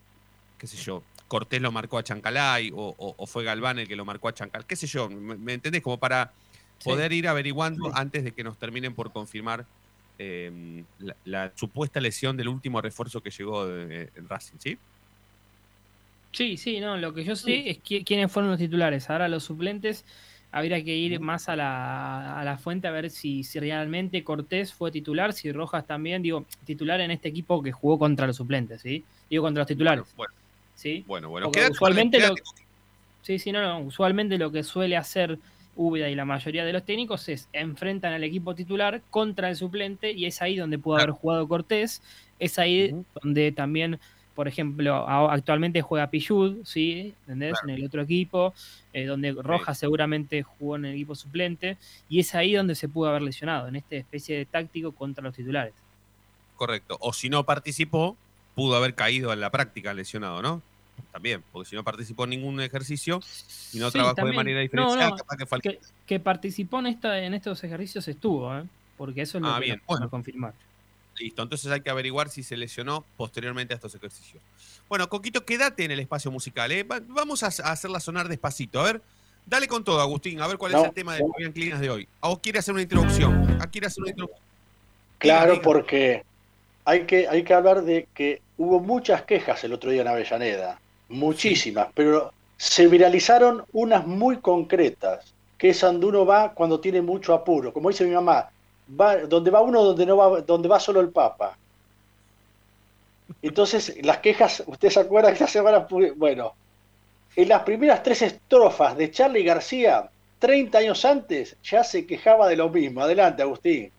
qué 0.57 0.67
sé 0.67 0.77
yo, 0.77 1.03
Cortés 1.27 1.61
lo 1.61 1.71
marcó 1.71 1.97
a 1.97 2.03
Chancalay 2.03 2.71
o, 2.73 2.77
o- 2.77 3.15
o 3.17 3.27
fue 3.27 3.43
Galván 3.43 3.79
el 3.79 3.87
que 3.87 3.95
lo 3.95 4.05
marcó 4.05 4.29
a 4.29 4.33
Chancalay, 4.33 4.65
qué 4.67 4.75
sé 4.75 4.87
yo, 4.87 5.09
¿me, 5.09 5.37
me 5.37 5.53
entendés? 5.53 5.81
Como 5.81 5.99
para 5.99 6.33
Sí. 6.79 6.89
poder 6.89 7.11
ir 7.13 7.27
averiguando 7.27 7.91
antes 7.95 8.23
de 8.23 8.33
que 8.33 8.43
nos 8.43 8.57
terminen 8.59 8.93
por 8.95 9.11
confirmar 9.11 9.67
eh, 10.19 10.85
la, 10.97 11.15
la 11.23 11.53
supuesta 11.55 11.99
lesión 11.99 12.37
del 12.37 12.47
último 12.47 12.81
refuerzo 12.81 13.21
que 13.21 13.29
llegó 13.31 13.67
de- 13.67 14.11
en 14.15 14.27
Racing, 14.29 14.57
¿sí? 14.59 14.77
Sí, 16.31 16.57
sí, 16.57 16.79
no, 16.79 16.97
lo 16.97 17.13
que 17.13 17.23
yo 17.23 17.35
sé 17.35 17.69
es 17.69 17.77
qui- 17.83 18.05
quiénes 18.05 18.31
fueron 18.31 18.51
los 18.51 18.59
titulares. 18.59 19.09
Ahora 19.09 19.27
los 19.27 19.43
suplentes, 19.43 20.05
habría 20.51 20.83
que 20.83 20.95
ir 20.95 21.19
más 21.19 21.49
a 21.49 21.55
la, 21.55 22.39
a 22.39 22.43
la 22.43 22.57
fuente 22.57 22.87
a 22.87 22.91
ver 22.91 23.09
si, 23.09 23.43
si 23.43 23.59
realmente 23.59 24.23
Cortés 24.23 24.73
fue 24.73 24.91
titular, 24.91 25.33
si 25.33 25.51
Rojas 25.51 25.85
también, 25.85 26.21
digo, 26.21 26.45
titular 26.65 26.99
en 27.01 27.11
este 27.11 27.29
equipo 27.29 27.61
que 27.61 27.71
jugó 27.71 27.99
contra 27.99 28.27
los 28.27 28.37
suplentes, 28.37 28.81
¿sí? 28.81 29.03
Digo, 29.29 29.43
contra 29.43 29.61
los 29.61 29.67
titulares. 29.67 30.05
Bueno, 30.15 30.33
¿sí? 30.75 31.03
bueno, 31.07 31.29
bueno. 31.29 31.51
Quédate 31.51 31.73
usualmente 31.73 32.19
lo, 32.19 32.35
sí, 33.21 33.39
sí, 33.39 33.51
no, 33.51 33.61
no, 33.61 33.79
usualmente 33.81 34.37
lo 34.37 34.51
que 34.51 34.63
suele 34.63 34.95
hacer 34.95 35.37
Úbeda 35.77 36.09
y 36.09 36.15
la 36.15 36.25
mayoría 36.25 36.65
de 36.65 36.73
los 36.73 36.83
técnicos 36.83 37.29
es 37.29 37.47
enfrentan 37.53 38.11
al 38.11 38.23
equipo 38.23 38.55
titular 38.55 39.01
contra 39.09 39.49
el 39.49 39.55
suplente 39.55 40.11
y 40.11 40.25
es 40.25 40.41
ahí 40.41 40.57
donde 40.57 40.79
pudo 40.79 40.97
haber 40.97 41.11
jugado 41.11 41.47
Cortés, 41.47 42.01
es 42.39 42.57
ahí 42.57 42.95
donde 43.21 43.51
también, 43.51 43.99
por 44.37 44.47
ejemplo, 44.47 45.09
actualmente 45.09 45.81
juega 45.81 46.11
Pichud, 46.11 46.63
¿sí? 46.63 47.15
¿Entendés? 47.21 47.57
En 47.63 47.71
el 47.71 47.83
otro 47.83 48.03
equipo, 48.03 48.53
eh, 48.93 49.05
donde 49.05 49.31
Rojas 49.31 49.79
seguramente 49.79 50.43
jugó 50.43 50.75
en 50.75 50.85
el 50.85 50.93
equipo 50.93 51.15
suplente 51.15 51.75
y 52.07 52.19
es 52.19 52.35
ahí 52.35 52.53
donde 52.53 52.75
se 52.75 52.87
pudo 52.87 53.09
haber 53.09 53.23
lesionado, 53.23 53.67
en 53.67 53.77
esta 53.77 53.95
especie 53.95 54.37
de 54.37 54.45
táctico 54.45 54.91
contra 54.91 55.23
los 55.23 55.33
titulares. 55.33 55.73
Correcto. 56.55 56.97
O 56.99 57.13
si 57.13 57.29
no 57.29 57.43
participó, 57.45 58.15
pudo 58.53 58.75
haber 58.75 58.93
caído 58.93 59.33
en 59.33 59.39
la 59.39 59.49
práctica 59.49 59.91
lesionado, 59.95 60.43
¿no? 60.43 60.61
También, 61.11 61.43
porque 61.51 61.69
si 61.69 61.75
no 61.75 61.83
participó 61.83 62.25
en 62.25 62.29
ningún 62.29 62.61
ejercicio 62.61 63.19
y 63.73 63.79
no 63.79 63.87
Sí, 63.89 63.93
trabajó 63.97 64.23
de 64.23 64.33
manera 64.33 64.61
No, 64.73 64.95
no, 64.95 65.15
capaz 65.15 65.37
que 65.37 65.45
falta. 65.47 65.69
que, 65.71 65.79
que 66.05 66.19
participó 66.19 66.77
en, 66.77 66.85
esta, 66.87 67.19
en 67.23 67.33
estos 67.33 67.63
ejercicios 67.63 68.07
estuvo, 68.07 68.55
¿eh? 68.55 68.63
porque 68.97 69.23
eso 69.23 69.39
es 69.39 69.41
lo 69.41 69.49
Ah, 69.49 69.57
que 69.59 69.65
bien, 69.65 69.77
nos 69.77 69.87
bueno. 69.87 70.09
confirmar. 70.11 70.53
Listo, 71.19 71.41
entonces 71.41 71.71
hay 71.71 71.81
que 71.81 71.89
averiguar 71.89 72.29
si 72.29 72.43
se 72.43 72.55
lesionó 72.55 73.03
posteriormente 73.15 73.73
a 73.73 73.75
estos 73.75 73.95
ejercicios. 73.95 74.41
Bueno, 74.87 75.09
Coquito, 75.09 75.45
quédate 75.45 75.83
en 75.83 75.91
el 75.91 75.99
espacio 75.99 76.29
musical. 76.31 76.71
¿eh? 76.71 76.83
Va- 76.83 77.01
Vamos 77.07 77.43
a, 77.43 77.47
hacerla 77.47 77.99
sonar 77.99 78.27
despacito. 78.27 78.79
A 78.79 78.83
ver, 78.83 79.01
dale 79.45 79.67
con 79.67 79.83
todo, 79.83 79.99
Agustín. 79.99 80.39
A 80.41 80.47
ver 80.47 80.57
cuál 80.57 80.75
es 80.75 80.83
el 80.83 80.91
tema 80.93 81.15
de 81.15 81.21
no. 81.21 81.31
Fabián 81.33 81.51
Clinas 81.53 81.79
de 81.79 81.89
hoy. 81.89 82.07
¿O 82.19 82.39
quiere 82.39 82.59
hacer 82.59 82.73
una 82.73 82.83
introducción? 82.83 83.57
¿A 83.61 83.67
quiere 83.67 83.87
hacer 83.87 84.03
una 84.03 84.11
introducción? 84.11 84.45
Claro, 85.17 85.61
porque 85.61 86.23
hay 86.85 87.05
que, 87.05 87.27
hay 87.27 87.43
que 87.43 87.53
hablar 87.53 87.83
de 87.83 88.07
que 88.13 88.41
hubo 88.57 88.79
muchas 88.79 89.23
quejas 89.23 89.63
el 89.63 89.73
otro 89.73 89.89
día 89.89 90.01
en 90.03 90.07
Avellaneda, 90.07 90.79
muchísimas, 91.09 91.87
pero 91.95 92.31
se 92.57 92.87
viralizaron 92.87 93.65
unas 93.73 94.05
muy 94.05 94.37
concretas, 94.37 95.33
que 95.57 95.69
es 95.69 95.83
va 95.83 96.53
cuando 96.53 96.79
tiene 96.79 97.01
mucho 97.01 97.33
apuro, 97.33 97.73
como 97.73 97.89
dice 97.89 98.05
mi 98.05 98.13
mamá, 98.13 98.49
va, 98.89 99.17
donde 99.17 99.51
va 99.51 99.61
uno 99.61 99.83
donde 99.83 100.05
no 100.05 100.17
va, 100.17 100.41
donde 100.41 100.67
va 100.67 100.79
solo 100.79 100.99
el 100.99 101.09
Papa. 101.09 101.57
Entonces, 103.41 103.97
las 104.03 104.19
quejas, 104.19 104.63
¿usted 104.65 104.89
se 104.89 104.99
acuerda 104.99 105.33
que 105.33 105.41
la 105.41 105.47
semana, 105.47 105.87
bueno, 106.15 106.53
en 107.35 107.49
las 107.49 107.63
primeras 107.63 108.01
tres 108.01 108.21
estrofas 108.21 108.97
de 108.97 109.11
Charlie 109.11 109.43
García, 109.43 110.09
30 110.39 110.77
años 110.77 111.05
antes, 111.05 111.55
ya 111.63 111.83
se 111.83 112.05
quejaba 112.05 112.47
de 112.47 112.55
lo 112.55 112.69
mismo. 112.69 113.01
Adelante, 113.01 113.41
Agustín. 113.41 113.91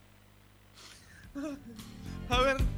A 2.29 2.43
ver. 2.43 2.78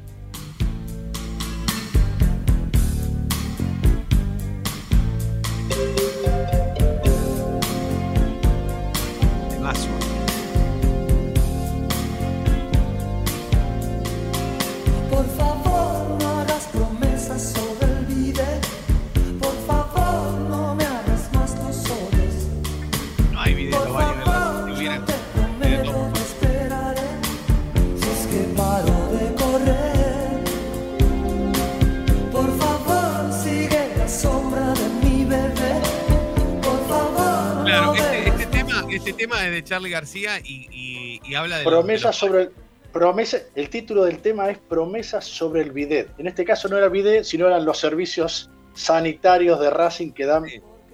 De 39.51 39.65
Charlie 39.65 39.91
García 39.91 40.39
y, 40.41 40.69
y- 40.71 41.21
y 41.25 41.35
habla 41.35 41.59
de. 41.59 41.65
los- 41.65 41.73
Promesa 41.73 42.09
de 42.09 42.09
los- 42.09 42.17
sobre 42.17 42.43
el, 42.43 42.51
promesa, 42.93 43.39
el 43.55 43.71
título 43.71 44.05
del 44.05 44.19
tema 44.21 44.51
es 44.51 44.59
Promesas 44.59 45.25
sobre 45.25 45.63
el 45.63 45.73
bidet. 45.73 46.09
En 46.19 46.27
este 46.27 46.45
caso 46.45 46.69
no 46.69 46.77
era 46.77 46.87
el 46.87 46.93
bidet, 46.93 47.25
sino 47.25 47.47
eran 47.47 47.65
los 47.65 47.79
servicios 47.79 48.51
sanitarios 48.75 49.61
de 49.61 49.71
Racing 49.71 50.13
que 50.13 50.27
dan 50.27 50.45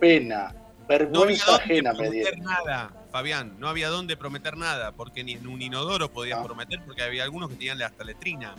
pena, 0.00 0.52
No 0.52 0.86
vergüenza 0.88 1.46
dónde 1.52 1.62
ajena 1.64 1.92
me 1.92 1.98
prometer 1.98 2.34
dieron. 2.34 2.40
nada, 2.44 2.92
Fabián. 3.10 3.54
No 3.58 3.68
había 3.68 3.88
dónde 3.88 4.16
prometer 4.16 4.56
nada, 4.56 4.92
porque 4.92 5.24
ni 5.24 5.32
en 5.32 5.46
un 5.46 5.60
inodoro 5.62 6.10
podías 6.10 6.44
prometer, 6.44 6.80
porque 6.84 7.02
había 7.02 7.22
algunos 7.24 7.48
que 7.50 7.56
tenían 7.56 7.80
hasta 7.82 8.04
letrina. 8.04 8.54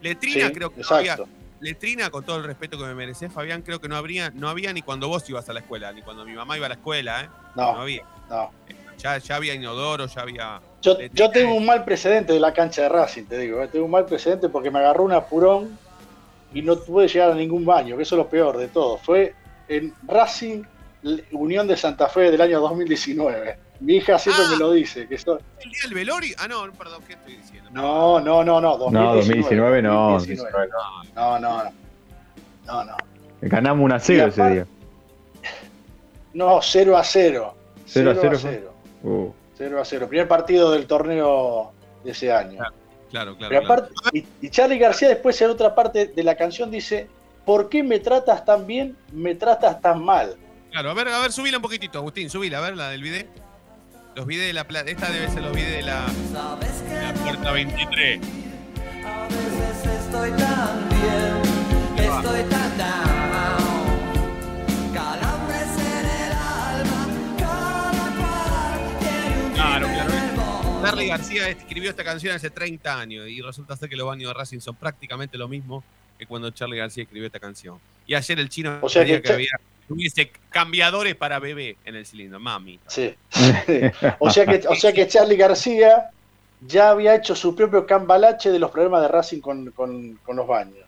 Letrina 0.00 0.46
Sí, 0.48 0.52
creo 0.52 0.72
que 0.74 0.80
no 0.82 0.96
había. 0.96 1.18
Letrina, 1.60 2.08
con 2.10 2.24
todo 2.24 2.36
el 2.36 2.44
respeto 2.44 2.78
que 2.78 2.84
me 2.84 2.94
mereces, 2.94 3.32
Fabián, 3.32 3.62
creo 3.62 3.80
que 3.80 3.88
no 3.88 3.96
habría, 3.96 4.30
no 4.30 4.48
había 4.48 4.72
ni 4.72 4.80
cuando 4.82 5.08
vos 5.08 5.28
ibas 5.28 5.48
a 5.48 5.52
la 5.52 5.58
escuela, 5.58 5.92
ni 5.92 6.02
cuando 6.02 6.24
mi 6.24 6.32
mamá 6.32 6.56
iba 6.56 6.66
a 6.66 6.68
la 6.68 6.76
escuela, 6.76 7.22
¿eh? 7.24 7.28
No, 7.56 7.80
había. 7.80 8.04
no. 8.30 8.52
Ya, 8.98 9.18
ya 9.18 9.36
había 9.36 9.54
inodoro, 9.54 10.06
ya 10.06 10.20
había. 10.22 10.60
Yo, 10.82 10.98
yo 11.12 11.30
tengo 11.30 11.54
un 11.54 11.64
mal 11.64 11.84
precedente 11.84 12.32
de 12.32 12.40
la 12.40 12.52
cancha 12.52 12.82
de 12.82 12.88
Racing, 12.88 13.24
te 13.24 13.38
digo. 13.38 13.62
eh, 13.62 13.68
Tengo 13.68 13.84
un 13.84 13.90
mal 13.92 14.04
precedente 14.06 14.48
porque 14.48 14.70
me 14.70 14.78
agarró 14.80 15.04
un 15.04 15.12
apurón 15.12 15.78
y 16.52 16.62
no 16.62 16.76
pude 16.78 17.06
llegar 17.08 17.30
a 17.30 17.34
ningún 17.34 17.64
baño, 17.64 17.96
que 17.96 18.02
eso 18.02 18.14
es 18.16 18.18
lo 18.18 18.28
peor 18.28 18.56
de 18.56 18.68
todo. 18.68 18.98
Fue 18.98 19.34
en 19.68 19.94
Racing 20.06 20.62
Unión 21.32 21.68
de 21.68 21.76
Santa 21.76 22.08
Fe 22.08 22.30
del 22.30 22.40
año 22.40 22.60
2019. 22.60 23.56
Mi 23.80 23.94
hija 23.96 24.18
siempre 24.18 24.44
Ah. 24.46 24.50
me 24.52 24.56
lo 24.58 24.72
dice. 24.72 25.06
Que 25.06 25.14
eso- 25.14 25.38
¿El 25.60 25.70
día 25.70 25.80
del 25.84 25.94
velorio? 25.94 26.34
Ah, 26.40 26.48
no, 26.48 26.70
perdón, 26.72 27.00
¿qué 27.06 27.12
estoy 27.12 27.36
diciendo? 27.36 27.70
No, 27.72 28.18
no, 28.18 28.42
no, 28.42 28.60
no. 28.60 28.76
2019, 28.76 28.92
No, 28.92 29.14
2019 29.14 29.82
no, 29.82 30.10
2019. 30.14 30.68
No, 31.14 31.38
no, 31.38 31.62
no. 31.64 31.70
No, 32.66 32.84
no. 32.84 32.96
Ganamos 33.42 33.84
1 33.84 33.94
a 33.94 34.00
0 34.00 34.26
ese 34.26 34.50
día. 34.50 34.66
No, 36.34 36.60
0 36.60 36.96
a 36.96 37.04
0. 37.04 37.54
0 37.86 38.10
a 38.10 38.14
0 38.20 38.38
0. 38.40 38.74
A 38.98 39.02
0. 39.02 39.14
Uh. 39.14 39.32
0 39.56 39.80
a 39.80 39.84
0. 39.84 40.08
Primer 40.08 40.28
partido 40.28 40.70
del 40.70 40.86
torneo 40.86 41.72
de 42.04 42.12
ese 42.12 42.32
año. 42.32 42.58
Claro, 43.10 43.36
claro. 43.36 43.48
Pero 43.48 43.66
claro. 43.66 43.82
aparte, 43.82 43.94
y, 44.12 44.26
y 44.46 44.50
Charlie 44.50 44.78
García 44.78 45.08
después 45.08 45.40
en 45.40 45.50
otra 45.50 45.74
parte 45.74 46.06
de 46.06 46.22
la 46.22 46.36
canción 46.36 46.70
dice, 46.70 47.08
¿por 47.44 47.68
qué 47.68 47.82
me 47.82 47.98
tratas 47.98 48.44
tan 48.44 48.66
bien, 48.66 48.96
me 49.12 49.34
tratas 49.34 49.80
tan 49.80 50.04
mal? 50.04 50.36
Claro, 50.70 50.90
a 50.90 50.94
ver, 50.94 51.08
a 51.08 51.18
ver, 51.18 51.32
subila 51.32 51.56
un 51.56 51.62
poquitito, 51.62 51.98
Agustín, 51.98 52.28
subila, 52.28 52.58
a 52.58 52.60
ver 52.60 52.76
la 52.76 52.90
del 52.90 53.02
video. 53.02 53.26
Los 54.14 54.26
videos 54.26 54.48
de 54.48 54.52
la 54.52 54.64
plata. 54.66 54.90
Esta 54.90 55.10
debe 55.10 55.28
ser 55.28 55.42
los 55.42 55.52
videos 55.52 55.76
de 55.76 55.82
la, 55.82 56.06
de 56.06 57.02
la 57.02 57.14
puerta 57.14 57.52
23. 57.52 58.20
A 59.04 59.28
veces 59.28 59.86
estoy 60.04 60.30
tan 60.32 60.88
bien, 60.88 62.04
estoy 62.04 62.42
tan 62.50 62.78
down. 62.78 63.17
Darly 70.88 71.06
García 71.06 71.50
escribió 71.50 71.90
esta 71.90 72.02
canción 72.02 72.34
hace 72.34 72.48
30 72.48 72.98
años 72.98 73.28
y 73.28 73.42
resulta 73.42 73.76
ser 73.76 73.90
que 73.90 73.96
los 73.96 74.06
baños 74.06 74.30
de 74.30 74.34
Racing 74.34 74.60
son 74.60 74.74
prácticamente 74.74 75.36
lo 75.36 75.46
mismo 75.46 75.84
que 76.18 76.24
cuando 76.24 76.50
Charlie 76.50 76.78
García 76.78 77.02
escribió 77.02 77.26
esta 77.26 77.38
canción. 77.38 77.78
Y 78.06 78.14
ayer 78.14 78.38
el 78.38 78.48
chino 78.48 78.78
O 78.80 78.88
sea 78.88 79.02
decía 79.02 79.18
que 79.18 79.22
que, 79.22 79.32
había 79.34 79.48
hubiese 79.86 80.32
cambiadores 80.48 81.14
para 81.14 81.38
bebé 81.40 81.76
en 81.84 81.94
el 81.94 82.06
cilindro, 82.06 82.40
mami. 82.40 82.80
Sí. 82.86 83.14
O 84.18 84.30
sea 84.30 84.46
que, 84.46 84.66
o 84.66 84.74
sea 84.74 84.92
que 84.94 85.06
Charlie 85.06 85.36
García 85.36 86.10
ya 86.66 86.90
había 86.90 87.14
hecho 87.14 87.34
su 87.36 87.54
propio 87.54 87.86
cambalache 87.86 88.50
de 88.50 88.58
los 88.58 88.70
problemas 88.70 89.02
de 89.02 89.08
Racing 89.08 89.40
con, 89.40 89.70
con- 89.72 90.14
con 90.24 90.36
los 90.36 90.46
baños. 90.46 90.86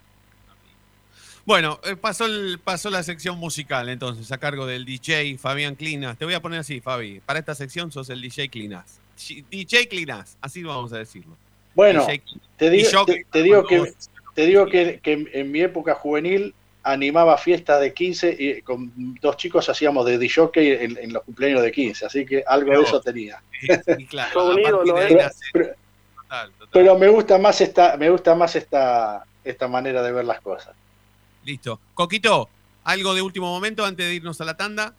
Bueno, 1.44 1.78
eh, 1.84 1.96
pasó, 1.96 2.24
el, 2.24 2.58
pasó 2.58 2.88
la 2.88 3.02
sección 3.02 3.38
musical 3.38 3.88
entonces, 3.90 4.32
a 4.32 4.38
cargo 4.38 4.64
del 4.64 4.86
DJ 4.86 5.36
Fabián 5.36 5.74
Clinas. 5.74 6.16
Te 6.16 6.24
voy 6.24 6.34
a 6.34 6.40
poner 6.40 6.60
así, 6.60 6.80
Fabi. 6.80 7.20
Para 7.20 7.38
esta 7.38 7.54
sección 7.54 7.92
sos 7.92 8.08
el 8.08 8.22
DJ 8.22 8.48
Clinas. 8.48 8.99
DJ 9.50 9.88
Clinas, 9.88 10.36
así 10.40 10.62
vamos 10.62 10.92
a 10.92 10.98
decirlo. 10.98 11.36
Bueno, 11.74 12.06
te 12.56 12.70
digo, 12.70 12.88
Y 12.88 12.92
yo 12.92 13.04
te, 13.04 13.14
que- 13.18 13.24
te 13.30 13.42
digo 13.42 13.66
que, 13.66 13.92
te 14.34 14.46
digo 14.46 14.66
que, 14.66 15.00
que 15.02 15.28
en 15.32 15.52
mi 15.52 15.60
época 15.60 15.94
juvenil 15.94 16.54
animaba 16.82 17.36
fiestas 17.36 17.80
de 17.80 17.92
15 17.92 18.36
y 18.38 18.62
con 18.62 18.90
dos 19.20 19.36
chicos 19.36 19.68
hacíamos 19.68 20.06
de 20.06 20.18
DJ 20.18 20.50
en, 20.54 20.96
en 20.98 21.12
los 21.12 21.22
cumpleaños 21.24 21.62
de 21.62 21.70
15, 21.70 22.06
así 22.06 22.24
que 22.26 22.42
algo 22.46 22.72
de 22.72 22.82
eso 22.82 23.00
tenía. 23.00 23.42
Claro, 24.08 24.52
¿eh? 24.58 24.62
Pero- 24.64 24.78
total, 24.84 26.52
total. 26.52 26.68
Pero 26.72 26.98
me 26.98 27.08
gusta 27.08 27.38
más 27.38 27.60
esta, 27.60 27.96
me 27.96 28.08
gusta 28.08 28.34
más 28.34 28.56
esta, 28.56 29.24
esta 29.44 29.68
manera 29.68 30.02
de 30.02 30.12
ver 30.12 30.24
las 30.24 30.40
cosas. 30.40 30.74
Listo. 31.44 31.78
Coquito, 31.94 32.48
¿algo 32.84 33.14
de 33.14 33.22
último 33.22 33.48
momento 33.48 33.84
antes 33.84 34.06
de 34.06 34.14
irnos 34.14 34.40
a 34.40 34.44
la 34.44 34.56
tanda? 34.56 34.94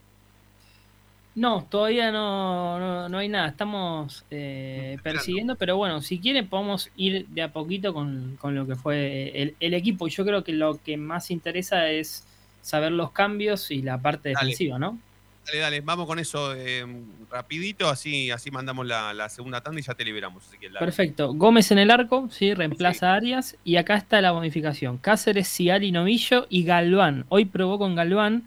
No, 1.34 1.66
todavía 1.70 2.12
no, 2.12 2.78
no, 2.78 3.10
no 3.10 3.18
hay 3.18 3.30
nada. 3.30 3.48
Estamos 3.48 4.26
eh, 4.32 4.98
persiguiendo, 5.02 5.56
pero 5.56 5.78
bueno, 5.78 6.02
si 6.02 6.20
quieren 6.20 6.48
podemos 6.48 6.90
ir 6.98 7.26
de 7.28 7.42
a 7.42 7.54
poquito 7.54 7.94
con, 7.94 8.38
con 8.40 8.54
lo 8.54 8.68
que 8.68 8.76
fue 8.76 9.32
el, 9.42 9.56
el 9.60 9.74
equipo. 9.74 10.08
Yo 10.10 10.26
creo 10.26 10.44
que 10.44 10.52
lo 10.52 10.82
que 10.84 10.98
más 10.98 11.32
interesa 11.32 11.90
es 11.90 12.26
saber 12.62 12.92
los 12.92 13.12
cambios 13.12 13.72
y 13.72 13.82
la 13.82 13.98
parte 13.98 14.34
Dale. 14.34 14.48
defensiva, 14.48 14.78
¿no? 14.78 15.00
Dale, 15.46 15.60
dale, 15.60 15.82
vamos 15.82 16.06
con 16.06 16.20
eso 16.20 16.54
eh, 16.54 16.86
rapidito, 17.32 17.90
así, 17.90 18.30
así 18.30 18.52
mandamos 18.52 18.86
la, 18.86 19.12
la 19.14 19.28
segunda 19.28 19.62
tanda 19.62 19.80
y 19.80 19.84
ya 19.84 19.96
te 19.96 20.06
liberamos. 20.06 20.44
Perfecto. 20.78 21.34
Gómez 21.34 21.72
en 21.72 21.80
el 21.80 21.90
arco, 21.92 22.28
sí, 22.30 22.54
reemplaza 22.54 23.14
a 23.14 23.16
Arias. 23.16 23.56
Y 23.64 23.78
acá 23.78 23.96
está 23.96 24.22
la 24.22 24.32
bonificación. 24.32 24.98
Cáceres, 24.98 25.48
Ciari, 25.48 25.92
Novillo 25.92 26.46
y 26.50 26.64
Galván. 26.64 27.26
Hoy 27.30 27.46
probó 27.46 27.80
con 27.80 27.96
Galván 27.96 28.44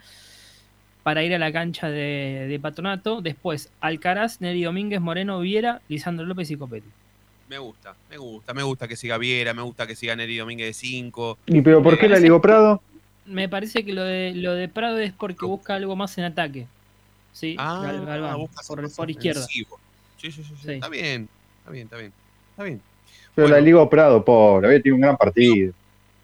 para 1.05 1.23
ir 1.23 1.33
a 1.35 1.39
la 1.39 1.53
cancha 1.53 1.89
de, 1.89 2.47
de 2.49 2.59
Patronato. 2.59 3.21
Después, 3.23 3.71
Alcaraz, 3.81 4.41
Neri 4.41 4.65
Domínguez, 4.65 5.01
Moreno, 5.01 5.39
Viera, 5.39 5.81
Lisandro 5.89 6.27
López 6.27 6.51
y 6.51 6.57
Copetti. 6.57 6.89
Me 7.49 7.59
gusta, 7.59 7.95
me 8.11 8.17
gusta, 8.17 8.55
me 8.55 8.63
gusta 8.65 8.89
que 8.89 8.97
siga 8.97 9.19
Viera, 9.19 9.55
me 9.55 9.63
gusta 9.63 9.87
que 9.87 9.95
siga 9.95 10.17
Neri 10.17 10.39
Domínguez 10.39 10.67
de 10.69 10.75
5. 10.75 11.39
¿Y 11.47 11.61
pero 11.61 11.81
por 11.83 11.97
qué 11.99 12.09
la 12.09 12.19
Ligo 12.19 12.41
Prado? 12.41 12.83
Me 13.27 13.49
parece 13.49 13.85
que 13.85 13.93
lo 13.93 14.03
de, 14.03 14.33
lo 14.35 14.55
de 14.55 14.69
Prado 14.69 14.99
es 14.99 15.13
porque 15.13 15.47
busca 15.47 15.75
algo 15.75 15.95
más 15.95 16.19
en 16.19 16.25
ataque. 16.25 16.67
Sí, 17.33 17.55
Ah, 17.59 17.81
Gal- 17.85 18.05
Galván, 18.07 18.39
busca 18.39 18.63
por, 18.97 19.11
izquierda. 19.11 19.43
Sí, 19.43 19.65
sí, 20.19 20.33
sí, 20.33 20.43
sí. 20.43 20.55
Sí. 20.65 20.73
Está 20.73 20.89
bien, 20.89 21.29
está 21.59 21.71
bien, 21.71 21.85
está 21.85 21.97
bien. 21.99 22.13
Está 22.51 22.63
bien. 22.65 22.81
Pero 23.35 23.49
la 23.49 23.61
Ligo 23.61 23.89
Prado, 23.91 24.25
pobre, 24.25 24.69
había 24.69 24.79
tenido 24.81 24.95
un 24.97 25.01
gran 25.03 25.17
partido. 25.17 25.73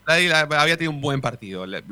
La- 0.06 0.18
la- 0.20 0.60
había 0.62 0.76
tenido 0.76 0.92
un 0.92 1.00
buen 1.00 1.20
partido. 1.20 1.66
La, 1.66 1.82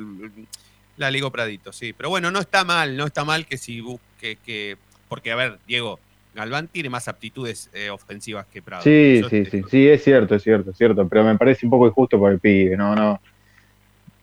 la 0.99 1.11
Ligo 1.11 1.31
Pradito, 1.31 1.73
sí. 1.73 1.93
Pero 1.93 2.11
bueno, 2.11 2.31
no 2.31 2.41
está 2.41 2.65
mal, 2.65 2.97
no 2.97 3.07
está 3.07 3.25
mal 3.25 3.47
que 3.47 3.57
si 3.57 3.81
busque 3.81 4.37
que. 4.45 4.77
Porque, 5.09 5.33
a 5.33 5.37
ver, 5.37 5.59
Diego, 5.67 5.99
Galván 6.35 6.69
tiene 6.69 6.91
más 6.91 7.09
aptitudes 7.09 7.71
eh, 7.73 7.89
ofensivas 7.91 8.47
que 8.53 8.61
Prado. 8.61 8.83
Sí, 8.83 9.19
Eso 9.19 9.29
sí, 9.31 9.37
es- 9.39 9.51
sí, 9.51 9.63
sí, 9.71 9.89
es 9.89 10.05
cierto, 10.05 10.35
es 10.35 10.43
cierto, 10.43 10.71
es 10.73 10.77
cierto, 10.77 11.09
pero 11.09 11.25
me 11.25 11.37
parece 11.39 11.65
un 11.67 11.71
poco 11.71 11.87
injusto 11.87 12.19
por 12.19 12.31
el 12.33 12.39
pibe, 12.41 12.77
no, 12.77 12.95
no. 12.95 13.21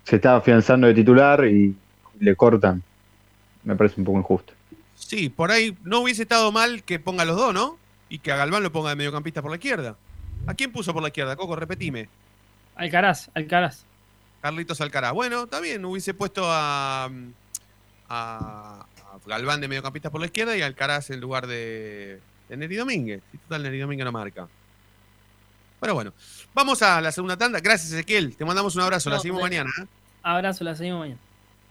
Se 0.04 0.18
está 0.18 0.36
afianzando 0.36 0.86
de 0.88 0.94
titular 0.94 1.46
y 1.46 1.76
le 2.20 2.36
cortan. 2.36 2.84
Me 3.64 3.76
parece 3.76 4.00
un 4.00 4.06
poco 4.06 4.20
injusto. 4.20 4.54
Sí, 4.96 5.30
por 5.30 5.50
ahí 5.52 5.76
no 5.84 6.00
hubiese 6.02 6.22
estado 6.22 6.52
mal 6.52 6.84
que 6.84 7.00
ponga 7.00 7.26
los 7.26 7.36
dos, 7.36 7.54
¿no? 7.54 7.78
Y 8.08 8.20
que 8.20 8.32
a 8.32 8.36
Galván 8.38 8.62
lo 8.64 8.72
ponga 8.72 8.92
de 8.92 8.96
mediocampista 8.96 9.42
por 9.42 9.50
la 9.50 9.58
izquierda. 9.58 9.96
¿A 10.46 10.54
quién 10.54 10.72
puso 10.72 10.94
por 10.94 11.02
la 11.02 11.08
izquierda? 11.10 11.36
Coco, 11.36 11.56
repetime. 11.56 12.08
Alcaraz, 12.76 13.30
Alcaraz. 13.34 13.84
Carlitos 14.46 14.80
Alcaraz. 14.80 15.12
Bueno, 15.12 15.46
está 15.46 15.60
bien, 15.60 15.84
hubiese 15.86 16.14
puesto 16.14 16.44
a, 16.46 17.06
a, 17.06 17.10
a 18.10 18.86
Galván 19.26 19.60
de 19.60 19.68
mediocampista 19.68 20.12
por 20.12 20.22
la 20.22 20.28
izquierda 20.28 20.56
y 20.56 20.62
Alcaraz 20.62 21.10
en 21.10 21.20
lugar 21.20 21.48
de, 21.48 22.22
de 22.48 22.56
Neri 22.56 22.76
Domínguez. 22.76 23.24
Y 23.34 23.40
total, 23.40 23.64
Neri 23.64 23.80
Domínguez 23.80 24.06
no 24.06 24.12
marca. 24.12 24.48
Pero 25.80 25.96
bueno, 25.96 26.14
vamos 26.54 26.80
a 26.84 27.02
la 27.02 27.12
segunda 27.12 27.36
tanda. 27.36 27.60
Gracias, 27.60 27.92
Ezequiel. 27.92 28.36
Te 28.36 28.46
mandamos 28.46 28.76
un 28.76 28.84
abrazo. 28.84 29.10
la 29.10 29.18
seguimos 29.18 29.42
mañana. 29.42 29.72
¿eh? 29.82 29.88
Abrazo, 30.22 30.64
la 30.64 30.76
seguimos 30.76 31.00
mañana. 31.00 31.20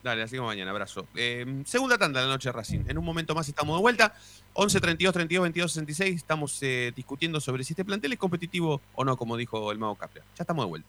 Dale, 0.03 0.23
la 0.23 0.27
seguimos 0.27 0.49
mañana. 0.49 0.73
Abrazo. 0.73 1.07
Eh, 1.15 1.63
segunda 1.67 1.97
tanda 1.97 2.23
de 2.23 2.27
la 2.27 2.33
noche 2.33 2.51
Racing. 2.51 2.81
En 2.89 2.99
un 2.99 3.05
momento 3.05 3.37
más 3.37 3.49
estamos 3.49 3.77
de 3.79 3.83
vuelta. 3.83 4.17
11 4.55 4.81
32 4.81 5.13
32 5.13 5.43
22 5.45 5.71
66. 5.71 6.17
Estamos 6.17 6.59
eh, 6.63 6.93
discutiendo 6.97 7.41
sobre 7.41 7.63
si 7.63 7.75
este 7.75 7.85
plantel 7.85 8.15
es 8.15 8.19
competitivo 8.19 8.81
o 8.97 9.05
no, 9.05 9.17
como 9.17 9.37
dijo 9.37 9.71
el 9.71 9.79
Mago 9.79 9.95
Capria. 9.95 10.25
Ya 10.37 10.43
estamos 10.43 10.65
de 10.65 10.71
vuelta. 10.71 10.89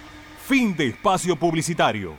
Fin 0.47 0.75
de 0.75 0.87
espacio 0.87 1.35
publicitario. 1.37 2.13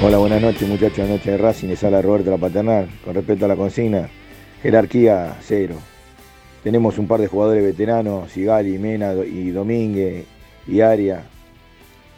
Hola, 0.00 0.18
buenas 0.18 0.40
noches 0.40 0.68
muchachos, 0.68 1.08
noche 1.08 1.32
de 1.32 1.38
Racing, 1.38 1.68
les 1.68 1.82
habla 1.82 2.00
Roberto 2.02 2.30
La 2.30 2.36
Paternal. 2.36 2.88
Con 3.04 3.14
respecto 3.14 3.46
a 3.46 3.48
la 3.48 3.56
consigna, 3.56 4.08
jerarquía 4.62 5.36
cero. 5.40 5.74
Tenemos 6.62 6.98
un 6.98 7.08
par 7.08 7.20
de 7.20 7.26
jugadores 7.26 7.64
veteranos, 7.64 8.30
Sigali, 8.30 8.78
Mena 8.78 9.14
y 9.14 9.50
Domínguez 9.50 10.26
y 10.68 10.82
Aria, 10.82 11.24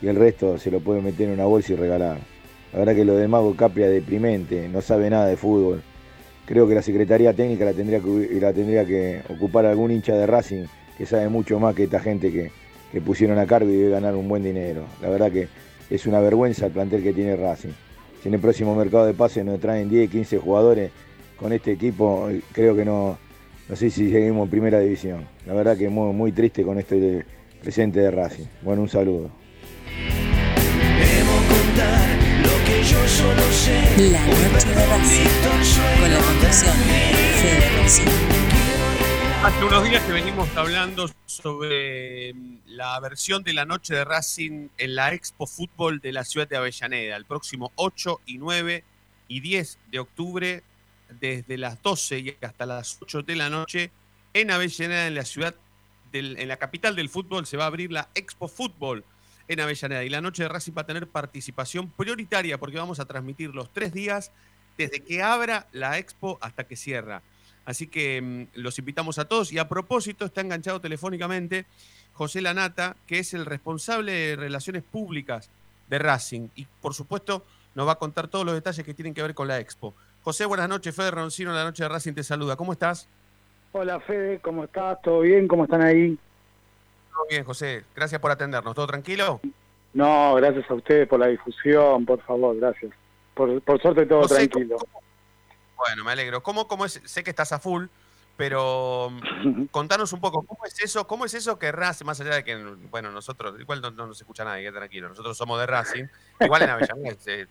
y 0.02 0.08
el 0.08 0.16
resto 0.16 0.58
se 0.58 0.70
lo 0.70 0.80
puede 0.80 1.00
meter 1.00 1.28
en 1.28 1.34
una 1.34 1.44
bolsa 1.44 1.72
y 1.72 1.76
regalar. 1.76 2.29
La 2.72 2.78
verdad 2.78 2.94
que 2.94 3.04
lo 3.04 3.16
de 3.16 3.26
Mago 3.26 3.54
Capria 3.56 3.88
deprimente, 3.88 4.68
no 4.68 4.80
sabe 4.80 5.10
nada 5.10 5.26
de 5.26 5.36
fútbol. 5.36 5.82
Creo 6.46 6.68
que 6.68 6.74
la 6.74 6.82
Secretaría 6.82 7.32
Técnica 7.32 7.64
la 7.64 7.72
tendría 7.72 8.84
que, 8.84 9.22
ocupar 9.28 9.66
algún 9.66 9.90
hincha 9.90 10.14
de 10.14 10.26
Racing 10.26 10.64
que 10.96 11.06
sabe 11.06 11.28
mucho 11.28 11.58
más 11.58 11.74
que 11.74 11.84
esta 11.84 12.00
gente 12.00 12.30
que, 12.30 12.50
pusieron 13.00 13.38
a 13.38 13.46
cargo 13.46 13.70
y 13.70 13.76
debe 13.76 13.90
ganar 13.90 14.16
un 14.16 14.28
buen 14.28 14.42
dinero. 14.42 14.84
La 15.00 15.08
verdad 15.08 15.30
que 15.30 15.48
es 15.88 16.06
una 16.06 16.20
vergüenza 16.20 16.66
el 16.66 16.72
plantel 16.72 17.02
que 17.02 17.12
tiene 17.12 17.36
Racing. 17.36 17.70
Si 18.22 18.28
en 18.28 18.34
el 18.34 18.40
próximo 18.40 18.74
mercado 18.74 19.06
de 19.06 19.14
pases 19.14 19.44
nos 19.44 19.60
traen 19.60 19.88
10, 19.88 20.10
15 20.10 20.38
jugadores 20.38 20.90
con 21.36 21.52
este 21.52 21.72
equipo, 21.72 22.28
eh, 22.28 22.42
creo 22.52 22.76
que 22.76 22.84
no, 22.84 23.16
no 23.68 23.76
sé 23.76 23.90
si 23.90 24.10
seguimos 24.10 24.44
en 24.44 24.50
primera 24.50 24.80
división. 24.80 25.26
La 25.46 25.54
verdad 25.54 25.76
que 25.76 25.88
muy, 25.88 26.12
muy 26.12 26.32
triste 26.32 26.64
con 26.64 26.78
este 26.78 27.24
presente 27.62 28.00
de 28.00 28.10
Racing. 28.10 28.46
Bueno, 28.62 28.82
un 28.82 28.88
saludo. 28.88 29.39
La 32.90 34.26
noche 34.26 34.68
de 34.74 34.86
Racing, 34.86 36.00
con 36.00 36.10
la 36.12 36.18
conducción 36.18 36.76
de 36.88 37.32
Fede 37.40 37.70
Racing. 37.80 38.04
Hace 39.44 39.64
unos 39.64 39.84
días 39.88 40.02
que 40.04 40.12
venimos 40.12 40.48
hablando 40.56 41.08
sobre 41.24 42.34
mm, 42.34 42.56
la 42.66 42.98
versión 42.98 43.44
de 43.44 43.52
la 43.54 43.64
noche 43.64 43.94
de 43.94 44.04
Racing 44.04 44.68
en 44.76 44.94
la 44.96 45.14
Expo 45.14 45.46
Fútbol 45.46 46.00
de 46.00 46.12
la 46.12 46.24
ciudad 46.24 46.48
de 46.48 46.56
Avellaneda, 46.56 47.14
el 47.16 47.26
próximo 47.26 47.70
8 47.76 48.22
y 48.26 48.38
9 48.38 48.82
y 49.28 49.38
10 49.40 49.78
de 49.92 49.98
octubre, 50.00 50.62
desde 51.20 51.58
las 51.58 51.80
12 51.82 52.18
y 52.18 52.36
hasta 52.42 52.66
las 52.66 52.98
8 53.00 53.22
de 53.22 53.36
la 53.36 53.50
noche, 53.50 53.92
en 54.34 54.50
Avellaneda, 54.50 55.06
en 55.06 55.14
la 55.14 55.24
ciudad, 55.24 55.54
del- 56.10 56.36
en 56.40 56.48
la 56.48 56.56
capital 56.56 56.96
del 56.96 57.08
fútbol, 57.08 57.46
se 57.46 57.56
va 57.56 57.64
a 57.64 57.68
abrir 57.68 57.92
la 57.92 58.08
Expo 58.16 58.48
Fútbol 58.48 59.04
en 59.50 59.58
Avellaneda. 59.58 60.04
Y 60.04 60.08
la 60.08 60.20
noche 60.20 60.44
de 60.44 60.48
Racing 60.48 60.72
va 60.78 60.82
a 60.82 60.86
tener 60.86 61.08
participación 61.08 61.90
prioritaria 61.90 62.56
porque 62.58 62.78
vamos 62.78 63.00
a 63.00 63.04
transmitir 63.04 63.52
los 63.52 63.68
tres 63.72 63.92
días 63.92 64.30
desde 64.78 65.00
que 65.00 65.22
abra 65.22 65.66
la 65.72 65.98
Expo 65.98 66.38
hasta 66.40 66.64
que 66.64 66.76
cierra. 66.76 67.20
Así 67.64 67.88
que 67.88 68.22
mm, 68.22 68.60
los 68.60 68.78
invitamos 68.78 69.18
a 69.18 69.24
todos. 69.24 69.52
Y 69.52 69.58
a 69.58 69.68
propósito, 69.68 70.24
está 70.24 70.40
enganchado 70.40 70.80
telefónicamente 70.80 71.66
José 72.12 72.40
Lanata, 72.40 72.96
que 73.08 73.18
es 73.18 73.34
el 73.34 73.44
responsable 73.44 74.12
de 74.12 74.36
Relaciones 74.36 74.84
Públicas 74.84 75.50
de 75.88 75.98
Racing. 75.98 76.48
Y 76.54 76.66
por 76.80 76.94
supuesto, 76.94 77.44
nos 77.74 77.88
va 77.88 77.92
a 77.92 77.98
contar 77.98 78.28
todos 78.28 78.46
los 78.46 78.54
detalles 78.54 78.86
que 78.86 78.94
tienen 78.94 79.14
que 79.14 79.22
ver 79.22 79.34
con 79.34 79.48
la 79.48 79.58
Expo. 79.58 79.94
José, 80.22 80.46
buenas 80.46 80.68
noches. 80.68 80.94
Fede 80.94 81.10
Roncino, 81.10 81.52
la 81.52 81.64
noche 81.64 81.82
de 81.82 81.88
Racing 81.88 82.12
te 82.12 82.22
saluda. 82.22 82.54
¿Cómo 82.54 82.72
estás? 82.72 83.08
Hola 83.72 83.98
Fede, 83.98 84.38
¿cómo 84.38 84.62
estás? 84.62 85.02
¿Todo 85.02 85.20
bien? 85.20 85.48
¿Cómo 85.48 85.64
están 85.64 85.82
ahí? 85.82 86.16
Todo 87.20 87.28
bien, 87.28 87.44
José. 87.44 87.84
Gracias 87.94 88.18
por 88.18 88.30
atendernos. 88.30 88.74
¿Todo 88.74 88.86
tranquilo? 88.86 89.40
No, 89.92 90.34
gracias 90.36 90.70
a 90.70 90.74
ustedes 90.74 91.06
por 91.06 91.20
la 91.20 91.26
difusión, 91.26 92.06
por 92.06 92.22
favor, 92.22 92.56
gracias. 92.56 92.92
Por, 93.34 93.60
por 93.60 93.80
suerte 93.82 94.06
todo 94.06 94.26
tranquilo. 94.26 94.78
Bueno, 95.76 96.02
me 96.02 96.12
alegro. 96.12 96.42
¿Cómo, 96.42 96.66
cómo 96.66 96.86
es? 96.86 97.02
Sé 97.04 97.22
que 97.22 97.28
estás 97.28 97.52
a 97.52 97.58
full, 97.58 97.86
pero 98.38 99.10
mm, 99.10 99.64
contanos 99.66 100.14
un 100.14 100.20
poco, 100.20 100.44
¿cómo 100.44 100.64
es 100.64 100.80
eso? 100.80 101.06
¿Cómo 101.06 101.26
es 101.26 101.34
eso 101.34 101.58
que 101.58 101.70
Racing, 101.70 102.06
más 102.06 102.18
allá 102.22 102.36
de 102.36 102.44
que, 102.44 102.56
bueno, 102.90 103.10
nosotros, 103.10 103.60
igual 103.60 103.82
no, 103.82 103.90
no 103.90 104.06
nos 104.06 104.18
escucha 104.18 104.42
nadie, 104.42 104.62
quédate 104.62 104.78
tranquilo, 104.78 105.10
nosotros 105.10 105.36
somos 105.36 105.60
de 105.60 105.66
Racing, 105.66 106.04
igual 106.40 106.62
en 106.62 106.70
Avellaneda 106.70 107.16
se, 107.18 107.48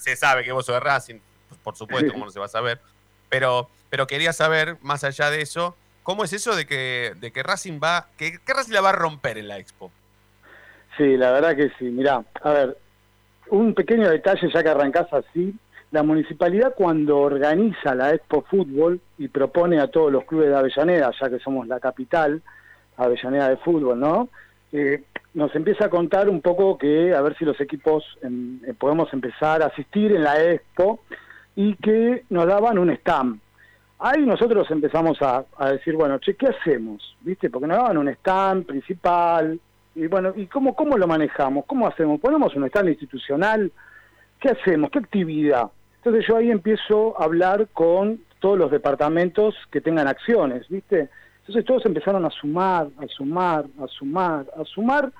se 0.00 0.16
sabe 0.16 0.44
que 0.44 0.52
vos 0.52 0.64
sos 0.64 0.76
de 0.76 0.80
Racing, 0.80 1.18
por 1.62 1.76
supuesto, 1.76 2.12
cómo 2.12 2.24
no 2.24 2.30
se 2.30 2.38
va 2.38 2.46
a 2.46 2.48
saber, 2.48 2.80
pero, 3.28 3.68
pero 3.90 4.06
quería 4.06 4.32
saber, 4.32 4.78
más 4.80 5.04
allá 5.04 5.30
de 5.30 5.42
eso, 5.42 5.76
¿cómo 6.10 6.24
es 6.24 6.32
eso 6.32 6.56
de 6.56 6.66
que, 6.66 7.12
de 7.20 7.30
que 7.30 7.40
Racing 7.44 7.78
va, 7.80 8.08
que, 8.16 8.32
Racing 8.44 8.72
la 8.72 8.80
va 8.80 8.88
a 8.88 8.94
romper 8.94 9.38
en 9.38 9.46
la 9.46 9.58
Expo? 9.58 9.92
Sí, 10.96 11.16
la 11.16 11.30
verdad 11.30 11.54
que 11.54 11.70
sí. 11.78 11.84
Mirá, 11.84 12.24
a 12.42 12.50
ver, 12.52 12.76
un 13.50 13.74
pequeño 13.74 14.10
detalle 14.10 14.50
ya 14.52 14.60
que 14.60 14.68
arrancás 14.70 15.06
así. 15.12 15.54
La 15.92 16.02
municipalidad 16.02 16.74
cuando 16.76 17.18
organiza 17.18 17.94
la 17.94 18.12
Expo 18.12 18.42
Fútbol 18.42 19.00
y 19.18 19.28
propone 19.28 19.78
a 19.78 19.86
todos 19.86 20.10
los 20.10 20.24
clubes 20.24 20.48
de 20.48 20.56
Avellaneda, 20.56 21.12
ya 21.20 21.30
que 21.30 21.38
somos 21.38 21.68
la 21.68 21.78
capital, 21.78 22.42
Avellaneda 22.96 23.48
de 23.48 23.58
fútbol, 23.58 24.00
¿no? 24.00 24.30
Eh, 24.72 25.04
nos 25.34 25.54
empieza 25.54 25.84
a 25.84 25.90
contar 25.90 26.28
un 26.28 26.40
poco 26.40 26.76
que 26.76 27.14
a 27.14 27.20
ver 27.20 27.38
si 27.38 27.44
los 27.44 27.60
equipos 27.60 28.04
em, 28.22 28.58
eh, 28.66 28.74
podemos 28.76 29.12
empezar 29.12 29.62
a 29.62 29.66
asistir 29.66 30.10
en 30.10 30.24
la 30.24 30.42
Expo 30.42 31.04
y 31.54 31.76
que 31.76 32.24
nos 32.30 32.48
daban 32.48 32.78
un 32.78 32.90
stand. 32.90 33.40
Ahí 34.00 34.24
nosotros 34.24 34.70
empezamos 34.70 35.20
a, 35.20 35.44
a 35.58 35.72
decir, 35.72 35.94
bueno, 35.94 36.18
che, 36.18 36.34
¿qué 36.34 36.46
hacemos? 36.46 37.16
¿Viste? 37.20 37.50
Porque 37.50 37.66
nos 37.66 37.76
daban 37.76 37.98
un 37.98 38.08
stand 38.08 38.64
principal, 38.66 39.60
y 39.94 40.06
bueno, 40.06 40.32
¿y 40.36 40.46
cómo, 40.46 40.74
cómo 40.74 40.96
lo 40.96 41.06
manejamos? 41.06 41.64
¿Cómo 41.66 41.86
hacemos? 41.86 42.20
¿Ponemos 42.20 42.54
un 42.54 42.64
stand 42.64 42.88
institucional? 42.88 43.70
¿Qué 44.40 44.50
hacemos? 44.50 44.90
¿Qué 44.90 45.00
actividad? 45.00 45.70
Entonces 45.96 46.24
yo 46.26 46.36
ahí 46.36 46.50
empiezo 46.50 47.20
a 47.20 47.24
hablar 47.24 47.68
con 47.74 48.20
todos 48.38 48.58
los 48.58 48.70
departamentos 48.70 49.54
que 49.70 49.82
tengan 49.82 50.08
acciones, 50.08 50.66
¿viste? 50.68 51.10
Entonces 51.40 51.64
todos 51.66 51.84
empezaron 51.84 52.24
a 52.24 52.30
sumar, 52.30 52.88
a 52.96 53.06
sumar, 53.08 53.66
a 53.82 53.86
sumar, 53.88 54.46
a 54.56 54.64
sumar. 54.64 55.12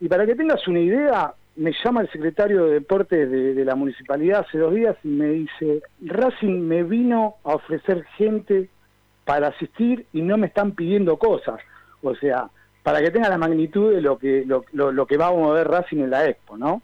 Y 0.00 0.08
para 0.08 0.26
que 0.26 0.34
tengas 0.34 0.66
una 0.68 0.80
idea, 0.80 1.32
me 1.56 1.72
llama 1.84 2.02
el 2.02 2.10
secretario 2.10 2.66
de 2.66 2.74
Deportes 2.74 3.30
de, 3.30 3.64
la 3.64 3.74
municipalidad 3.74 4.44
hace 4.46 4.58
dos 4.58 4.74
días 4.74 4.96
y 5.02 5.08
me 5.08 5.26
dice, 5.28 5.82
Racing 6.02 6.60
me 6.60 6.82
vino 6.82 7.36
a 7.44 7.54
ofrecer 7.54 8.04
gente 8.16 8.68
para 9.24 9.48
asistir 9.48 10.06
y 10.12 10.22
no 10.22 10.36
me 10.36 10.46
están 10.48 10.72
pidiendo 10.72 11.16
cosas. 11.18 11.60
O 12.02 12.14
sea, 12.14 12.48
para 12.82 13.00
que 13.00 13.10
tenga 13.10 13.28
la 13.28 13.38
magnitud 13.38 13.92
de 13.94 14.00
lo 14.00 14.18
que, 14.18 14.44
lo, 14.46 14.64
lo- 14.72 14.92
lo 14.92 15.06
que 15.06 15.16
va 15.16 15.28
a 15.28 15.32
mover 15.32 15.66
Racing 15.68 15.98
en 15.98 16.10
la 16.10 16.26
Expo, 16.28 16.56
¿no? 16.56 16.82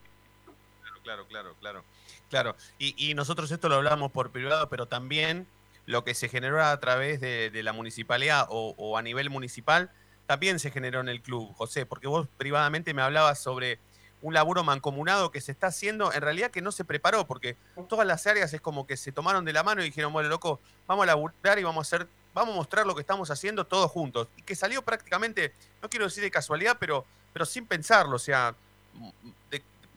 Claro, 1.05 1.27
claro, 1.27 1.55
claro. 1.61 1.85
Claro, 2.31 2.57
y, 2.79 2.95
y 3.11 3.14
nosotros 3.14 3.51
esto 3.51 3.68
lo 3.68 3.75
hablamos 3.75 4.11
por 4.11 4.31
privado, 4.31 4.68
pero 4.70 4.87
también 4.87 5.47
lo 5.85 6.03
que 6.03 6.14
se 6.14 6.29
generó 6.29 6.62
a 6.64 6.79
través 6.81 7.20
de, 7.20 7.51
de 7.51 7.62
la 7.62 7.73
municipalidad 7.75 8.47
o, 8.49 8.75
o 8.79 8.97
a 8.97 9.03
nivel 9.03 9.29
municipal, 9.29 9.91
también 10.27 10.59
se 10.59 10.70
generó 10.70 11.01
en 11.01 11.09
el 11.11 11.20
club, 11.20 11.53
José, 11.57 11.85
porque 11.85 12.07
vos 12.07 12.27
privadamente 12.39 12.95
me 12.95 13.03
hablabas 13.03 13.39
sobre 13.39 13.79
un 14.23 14.35
laburo 14.35 14.64
mancomunado 14.64 15.31
que 15.31 15.41
se 15.41 15.53
está 15.53 15.66
haciendo, 15.66 16.12
en 16.12 16.23
realidad 16.23 16.51
que 16.51 16.62
no 16.62 16.73
se 16.73 16.85
preparó, 16.85 17.27
porque 17.27 17.57
todas 17.89 18.07
las 18.07 18.27
áreas 18.27 18.55
es 18.55 18.61
como 18.61 18.87
que 18.87 18.97
se 18.97 19.12
tomaron 19.12 19.45
de 19.45 19.53
la 19.53 19.62
mano 19.62 19.83
y 19.83 19.87
dijeron, 19.87 20.12
bueno, 20.12 20.29
loco, 20.29 20.61
vamos 20.87 21.03
a 21.03 21.07
laburar 21.07 21.59
y 21.59 21.64
vamos 21.64 21.93
a 21.93 21.97
hacer, 21.97 22.09
vamos 22.33 22.55
a 22.55 22.57
mostrar 22.57 22.87
lo 22.87 22.95
que 22.95 23.01
estamos 23.01 23.31
haciendo 23.31 23.66
todos 23.66 23.91
juntos. 23.91 24.29
Y 24.37 24.43
que 24.43 24.55
salió 24.55 24.83
prácticamente, 24.83 25.53
no 25.83 25.91
quiero 25.91 26.07
decir 26.07 26.23
de 26.23 26.31
casualidad, 26.31 26.77
pero, 26.79 27.05
pero 27.33 27.45
sin 27.45 27.66
pensarlo, 27.66 28.16
o 28.16 28.20
sea, 28.20 28.55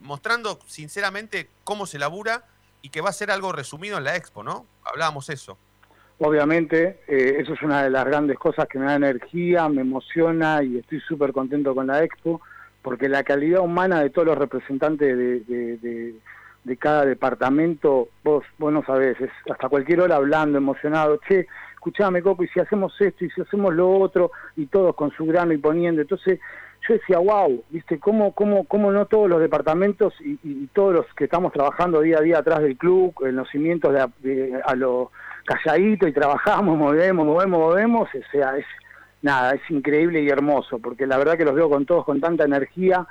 mostrando 0.01 0.59
sinceramente 0.67 1.49
cómo 1.63 1.85
se 1.85 1.99
labura 1.99 2.43
y 2.81 2.89
que 2.89 3.01
va 3.01 3.09
a 3.09 3.13
ser 3.13 3.31
algo 3.31 3.51
resumido 3.51 3.97
en 3.97 4.03
la 4.03 4.15
expo, 4.15 4.43
¿no? 4.43 4.65
Hablábamos 4.83 5.29
eso. 5.29 5.57
Obviamente, 6.19 7.01
eh, 7.07 7.37
eso 7.39 7.53
es 7.53 7.61
una 7.61 7.83
de 7.83 7.89
las 7.89 8.05
grandes 8.05 8.39
cosas 8.39 8.67
que 8.69 8.79
me 8.79 8.85
da 8.85 8.95
energía, 8.95 9.67
me 9.67 9.81
emociona 9.81 10.63
y 10.63 10.77
estoy 10.77 11.01
súper 11.01 11.33
contento 11.33 11.75
con 11.75 11.87
la 11.87 12.03
Expo, 12.03 12.41
porque 12.85 13.09
la 13.09 13.23
calidad 13.23 13.61
humana 13.61 13.99
de 14.01 14.11
todos 14.11 14.27
los 14.27 14.37
representantes 14.37 15.17
de, 15.17 15.39
de- 15.41 16.15
cada 16.77 17.05
departamento, 17.05 18.09
vos, 18.23 18.43
vos 18.57 18.71
no 18.73 18.83
sabés, 18.85 19.19
es 19.21 19.29
hasta 19.51 19.69
cualquier 19.69 20.01
hora 20.01 20.15
hablando, 20.17 20.57
emocionado, 20.57 21.19
che, 21.27 21.47
escuchame, 21.73 22.21
Coco, 22.21 22.43
y 22.43 22.47
si 22.47 22.59
hacemos 22.59 22.93
esto, 22.99 23.23
y 23.25 23.29
si 23.31 23.41
hacemos 23.41 23.73
lo 23.73 23.89
otro, 23.91 24.31
y 24.55 24.65
todos 24.67 24.95
con 24.95 25.11
su 25.11 25.25
grano 25.25 25.53
y 25.53 25.57
poniendo. 25.57 26.01
Entonces, 26.01 26.39
yo 26.87 26.93
decía, 26.95 27.17
wow, 27.19 27.63
¿viste? 27.69 27.99
¿Cómo, 27.99 28.33
cómo, 28.33 28.63
cómo 28.65 28.91
no 28.91 29.05
todos 29.05 29.29
los 29.29 29.39
departamentos 29.41 30.13
y, 30.21 30.67
todos 30.73 30.93
los 30.93 31.05
que 31.15 31.23
estamos 31.25 31.53
trabajando 31.53 32.01
día 32.01 32.17
a 32.17 32.21
día 32.21 32.39
atrás 32.39 32.61
del 32.61 32.77
club, 32.77 33.13
en 33.25 33.35
los 33.35 33.47
cimientos 33.49 33.93
de, 33.93 34.07
de- 34.29 34.61
a 34.65 34.75
lo 34.75 35.11
calladito 35.45 36.07
y 36.07 36.13
trabajamos, 36.13 36.77
movemos, 36.85 37.25
movemos, 37.25 37.59
movemos, 37.59 38.09
o 38.13 38.31
sea, 38.31 38.57
es 38.57 38.65
nada, 39.25 39.53
es 39.55 39.61
increíble 39.69 40.21
y 40.21 40.29
hermoso, 40.29 40.79
porque 40.79 41.05
la 41.07 41.17
verdad 41.17 41.37
que 41.37 41.45
los 41.45 41.55
veo 41.55 41.69
con 41.69 41.85
todos 41.85 42.05
con 42.05 42.21
tanta 42.21 42.45
energía, 42.45 43.05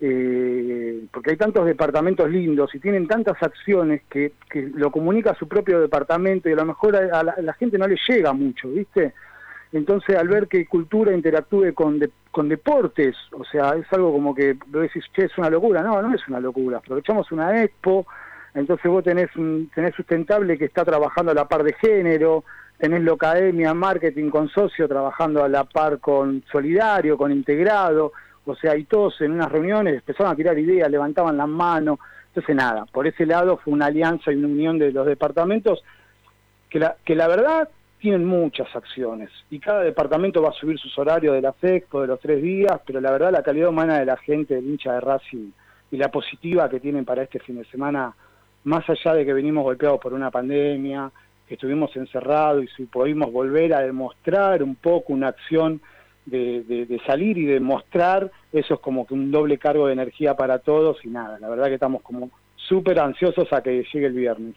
eh, 0.00 1.04
porque 1.12 1.32
hay 1.32 1.36
tantos 1.36 1.66
departamentos 1.66 2.28
lindos 2.30 2.74
y 2.74 2.80
tienen 2.80 3.06
tantas 3.06 3.40
acciones 3.42 4.02
que, 4.08 4.32
lo 4.74 4.90
comunica 4.90 5.34
su 5.34 5.46
propio 5.46 5.80
departamento 5.80 6.48
y 6.48 6.52
a 6.52 6.56
lo 6.56 6.64
mejor 6.64 6.96
a, 6.96 7.20
a 7.20 7.22
la, 7.22 7.32
a 7.32 7.42
la 7.42 7.52
gente 7.54 7.76
no 7.78 7.86
le 7.86 7.96
llega 8.08 8.32
mucho, 8.32 8.68
¿viste? 8.70 9.12
Entonces, 9.72 10.16
al 10.16 10.26
ver 10.26 10.48
que 10.48 10.66
cultura 10.66 11.14
interactúe 11.14 11.72
con, 11.74 11.98
de- 12.00 12.10
con 12.32 12.48
deportes, 12.48 13.14
o 13.32 13.44
sea, 13.44 13.74
es 13.76 13.86
algo 13.92 14.10
como 14.12 14.34
que 14.34 14.54
vos 14.66 14.82
decís, 14.82 15.04
che, 15.14 15.26
es 15.26 15.38
una 15.38 15.48
locura. 15.50 15.82
No, 15.82 16.02
no 16.02 16.12
es 16.14 16.26
una 16.28 16.40
locura. 16.40 16.78
Aprovechamos 16.78 17.30
una 17.30 17.62
expo, 17.62 18.04
entonces 18.54 18.90
vos 18.90 19.04
tenés, 19.04 19.30
un, 19.36 19.70
tenés 19.74 19.94
sustentable 19.94 20.58
que 20.58 20.64
está 20.64 20.84
trabajando 20.84 21.30
a 21.30 21.34
la 21.36 21.46
par 21.46 21.62
de 21.62 21.72
género, 21.74 22.42
tenés 22.80 23.02
la 23.02 23.12
academia, 23.12 23.74
marketing 23.74 24.30
con 24.30 24.48
socio 24.48 24.88
trabajando 24.88 25.44
a 25.44 25.48
la 25.48 25.64
par 25.64 25.98
con 25.98 26.42
solidario, 26.50 27.18
con 27.18 27.30
integrado, 27.30 28.12
o 28.46 28.54
sea, 28.56 28.74
y 28.76 28.84
todos 28.84 29.20
en 29.20 29.32
unas 29.32 29.52
reuniones 29.52 29.96
empezaron 29.96 30.32
a 30.32 30.36
tirar 30.36 30.58
ideas, 30.58 30.90
levantaban 30.90 31.36
la 31.36 31.46
mano. 31.46 32.00
Entonces, 32.28 32.56
nada, 32.56 32.86
por 32.86 33.06
ese 33.06 33.26
lado 33.26 33.58
fue 33.58 33.74
una 33.74 33.86
alianza 33.86 34.32
y 34.32 34.36
una 34.36 34.48
unión 34.48 34.78
de 34.78 34.92
los 34.92 35.06
departamentos 35.06 35.84
que 36.70 36.78
la, 36.78 36.96
que 37.04 37.14
la 37.14 37.28
verdad 37.28 37.68
tienen 37.98 38.24
muchas 38.24 38.74
acciones 38.74 39.28
y 39.50 39.58
cada 39.58 39.82
departamento 39.82 40.40
va 40.40 40.48
a 40.48 40.52
subir 40.52 40.78
sus 40.78 40.96
horarios 40.98 41.34
de 41.34 41.42
la 41.42 41.54
de 41.60 42.06
los 42.06 42.18
tres 42.18 42.42
días, 42.42 42.80
pero 42.86 42.98
la 43.00 43.10
verdad 43.10 43.30
la 43.30 43.42
calidad 43.42 43.68
humana 43.68 43.98
de 43.98 44.06
la 44.06 44.16
gente, 44.16 44.54
del 44.54 44.64
hincha 44.64 44.94
de 44.94 45.00
Racing 45.00 45.50
y 45.90 45.96
la 45.98 46.08
positiva 46.10 46.70
que 46.70 46.80
tienen 46.80 47.04
para 47.04 47.24
este 47.24 47.40
fin 47.40 47.58
de 47.58 47.64
semana, 47.66 48.14
más 48.64 48.88
allá 48.88 49.12
de 49.12 49.26
que 49.26 49.34
venimos 49.34 49.64
golpeados 49.64 50.00
por 50.00 50.14
una 50.14 50.30
pandemia, 50.30 51.10
estuvimos 51.54 51.94
encerrados 51.96 52.64
y 52.64 52.68
si 52.76 52.84
pudimos 52.84 53.32
volver 53.32 53.74
a 53.74 53.80
demostrar 53.80 54.62
un 54.62 54.76
poco 54.76 55.12
una 55.12 55.28
acción 55.28 55.80
de, 56.26 57.00
salir 57.06 57.38
y 57.38 57.46
de 57.46 57.60
mostrar, 57.60 58.30
eso 58.52 58.74
es 58.74 58.80
como 58.80 59.06
que 59.06 59.14
un 59.14 59.30
doble 59.30 59.58
cargo 59.58 59.86
de 59.86 59.94
energía 59.94 60.36
para 60.36 60.60
todos 60.60 60.98
y 61.04 61.08
nada, 61.08 61.38
la 61.40 61.48
verdad 61.48 61.66
que 61.66 61.74
estamos 61.74 62.02
como 62.02 62.30
súper 62.56 63.00
ansiosos 63.00 63.52
a 63.52 63.62
que 63.62 63.84
llegue 63.92 64.06
el 64.06 64.12
viernes. 64.12 64.54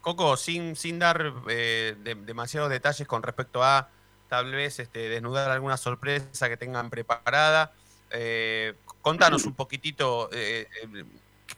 Coco, 0.00 0.36
sin, 0.36 0.76
sin 0.76 0.98
dar 0.98 1.32
eh, 1.48 1.94
de- 2.02 2.14
demasiados 2.14 2.70
detalles 2.70 3.06
con 3.06 3.22
respecto 3.22 3.62
a 3.62 3.88
tal 4.28 4.52
vez 4.52 4.78
este, 4.78 5.08
desnudar 5.08 5.50
alguna 5.50 5.76
sorpresa 5.76 6.48
que 6.48 6.56
tengan 6.56 6.90
preparada, 6.90 7.72
eh, 8.10 8.74
contanos 9.02 9.44
un 9.44 9.54
poquitito 9.54 10.28
eh, 10.32 10.66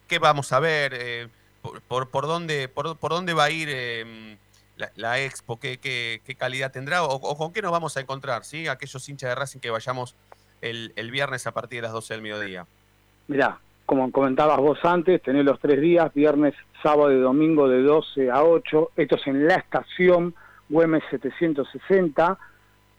qué 0.09 0.19
vamos 0.19 0.53
a 0.53 0.61
ver, 0.61 1.31
por, 1.89 2.09
por, 2.09 2.27
dónde, 2.27 2.69
por, 2.69 2.97
por 2.97 3.11
dónde 3.13 3.35
va 3.35 3.45
a 3.45 3.51
ir 3.51 3.69
eh, 3.71 4.37
la, 4.77 5.21
expo, 5.21 5.61
qué, 5.61 5.79
qué, 5.79 6.21
qué 6.25 6.35
calidad 6.35 6.73
tendrá 6.73 7.05
o, 7.05 7.15
o 7.15 7.37
con 7.37 7.53
qué 7.53 7.63
nos 7.63 7.73
vamos 7.73 7.97
a 7.97 8.01
encontrar, 8.01 8.45
¿sí? 8.45 8.69
Aquellos 8.69 9.09
hinchas 9.09 9.31
de 9.31 9.35
Racing 9.35 9.61
que 9.61 9.71
vayamos 9.71 10.17
el, 10.61 10.93
el 10.97 11.11
viernes 11.11 11.47
a 11.47 11.53
partir 11.53 11.79
de 11.79 11.83
las 11.83 11.93
12 11.93 12.15
del 12.15 12.23
mediodía. 12.23 12.67
Mirá, 13.29 13.59
como 13.87 14.11
comentabas 14.11 14.59
vos 14.59 14.79
antes, 14.85 15.21
tenés 15.23 15.45
los 15.45 15.61
tres 15.61 15.81
días, 15.81 16.13
viernes, 16.15 16.55
sábado 16.83 17.13
y 17.13 17.21
domingo 17.21 17.69
de 17.69 17.83
12 17.83 18.31
a 18.31 18.43
8. 18.43 18.93
Esto 18.97 19.17
es 19.17 19.27
en 19.27 19.47
la 19.47 19.57
estación 19.57 20.35
Güemes 20.69 21.03
760, 21.11 22.39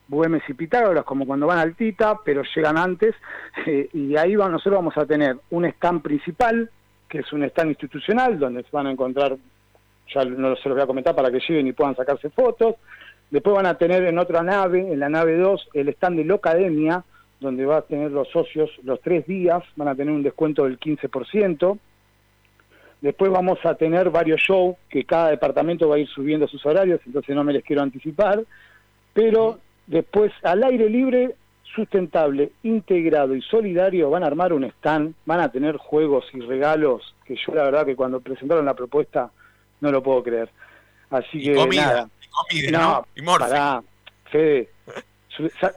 Güemes 0.07 0.43
y 0.47 0.53
Pitágoras, 0.53 1.05
como 1.05 1.25
cuando 1.25 1.47
van 1.47 1.59
al 1.59 1.75
Tita, 1.75 2.19
pero 2.23 2.43
llegan 2.55 2.77
antes. 2.77 3.15
eh, 3.65 3.89
y 3.93 4.15
ahí 4.15 4.35
va, 4.35 4.49
nosotros 4.49 4.75
vamos 4.75 4.97
a 4.97 5.05
tener 5.05 5.37
un 5.49 5.65
stand 5.65 6.01
principal, 6.01 6.69
que 7.09 7.19
es 7.19 7.33
un 7.33 7.43
stand 7.43 7.69
institucional, 7.69 8.37
donde 8.37 8.63
se 8.63 8.69
van 8.71 8.87
a 8.87 8.91
encontrar, 8.91 9.37
ya 10.13 10.25
no 10.25 10.55
se 10.55 10.69
los 10.69 10.75
voy 10.75 10.83
a 10.83 10.87
comentar 10.87 11.15
para 11.15 11.31
que 11.31 11.39
lleguen 11.39 11.67
y 11.67 11.73
puedan 11.73 11.95
sacarse 11.95 12.29
fotos. 12.29 12.75
Después 13.29 13.55
van 13.55 13.65
a 13.65 13.77
tener 13.77 14.03
en 14.03 14.19
otra 14.19 14.43
nave, 14.43 14.79
en 14.79 14.99
la 14.99 15.09
nave 15.09 15.37
2, 15.37 15.69
el 15.73 15.89
stand 15.89 16.17
de 16.17 16.25
la 16.25 16.35
Academia, 16.35 17.03
donde 17.39 17.65
va 17.65 17.77
a 17.77 17.81
tener 17.81 18.11
los 18.11 18.29
socios 18.29 18.69
los 18.83 19.01
tres 19.01 19.25
días, 19.25 19.63
van 19.75 19.87
a 19.87 19.95
tener 19.95 20.13
un 20.13 20.23
descuento 20.23 20.65
del 20.65 20.79
15%. 20.79 21.77
Después 23.01 23.31
vamos 23.31 23.59
a 23.65 23.75
tener 23.75 24.09
varios 24.09 24.39
shows 24.39 24.77
que 24.89 25.03
cada 25.03 25.29
departamento 25.29 25.89
va 25.89 25.95
a 25.95 25.99
ir 25.99 26.07
subiendo 26.07 26.47
sus 26.47 26.65
horarios, 26.65 27.01
entonces 27.05 27.35
no 27.35 27.43
me 27.43 27.53
les 27.53 27.63
quiero 27.63 27.81
anticipar. 27.81 28.43
Pero 29.13 29.59
después, 29.87 30.31
al 30.43 30.63
aire 30.63 30.89
libre, 30.89 31.35
sustentable, 31.75 32.51
integrado 32.63 33.35
y 33.35 33.41
solidario, 33.41 34.09
van 34.09 34.23
a 34.23 34.27
armar 34.27 34.53
un 34.53 34.63
stand, 34.65 35.15
van 35.25 35.41
a 35.41 35.51
tener 35.51 35.77
juegos 35.77 36.25
y 36.33 36.39
regalos 36.39 37.15
que 37.25 37.35
yo 37.35 37.53
la 37.53 37.63
verdad 37.63 37.85
que 37.85 37.95
cuando 37.95 38.21
presentaron 38.21 38.65
la 38.65 38.73
propuesta 38.73 39.31
no 39.83 39.91
lo 39.91 40.01
puedo 40.01 40.23
creer. 40.23 40.49
Así 41.11 41.43
que 41.43 41.53
comida, 41.53 41.85
nada. 41.85 42.09
y 42.21 42.27
comida, 42.67 42.79
¿no? 42.79 43.05
Y 43.15 43.21
morfe. 43.21 43.49
pará, 43.49 43.83
Fede, 44.31 44.69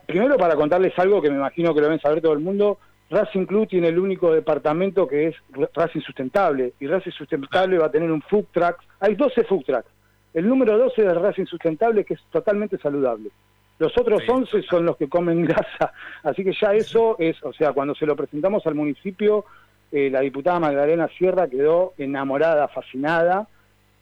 primero 0.06 0.36
para 0.36 0.54
contarles 0.54 0.98
algo 0.98 1.20
que 1.20 1.30
me 1.30 1.36
imagino 1.36 1.74
que 1.74 1.80
lo 1.80 1.88
ven 1.88 2.00
saber 2.00 2.22
todo 2.22 2.32
el 2.32 2.38
mundo, 2.40 2.78
Racing 3.10 3.44
Club 3.46 3.68
tiene 3.68 3.88
el 3.88 3.98
único 3.98 4.32
departamento 4.32 5.06
que 5.06 5.28
es 5.28 5.36
Ra- 5.50 5.68
Racing 5.74 6.00
Sustentable, 6.00 6.72
y 6.80 6.86
Racing 6.86 7.10
Sustentable 7.10 7.78
va 7.78 7.86
a 7.86 7.90
tener 7.90 8.10
un 8.10 8.22
food 8.22 8.46
truck, 8.52 8.78
hay 9.00 9.14
12 9.14 9.44
food 9.44 9.64
trucks, 9.64 9.88
el 10.34 10.48
número 10.48 10.78
12 10.78 11.04
es 11.06 11.14
Racing 11.14 11.46
Sustentable 11.46 12.04
que 12.04 12.14
es 12.14 12.20
totalmente 12.30 12.78
saludable. 12.78 13.30
Los 13.78 13.92
otros 13.98 14.22
11 14.26 14.62
son 14.62 14.86
los 14.86 14.96
que 14.96 15.08
comen 15.08 15.44
grasa, 15.46 15.92
así 16.22 16.42
que 16.44 16.52
ya 16.58 16.72
eso 16.72 17.16
es, 17.18 17.36
o 17.42 17.52
sea, 17.52 17.72
cuando 17.72 17.94
se 17.94 18.06
lo 18.06 18.16
presentamos 18.16 18.66
al 18.66 18.74
municipio, 18.74 19.44
eh, 19.92 20.08
la 20.10 20.20
diputada 20.20 20.58
Magdalena 20.60 21.08
Sierra 21.18 21.46
quedó 21.48 21.92
enamorada, 21.98 22.68
fascinada, 22.68 23.46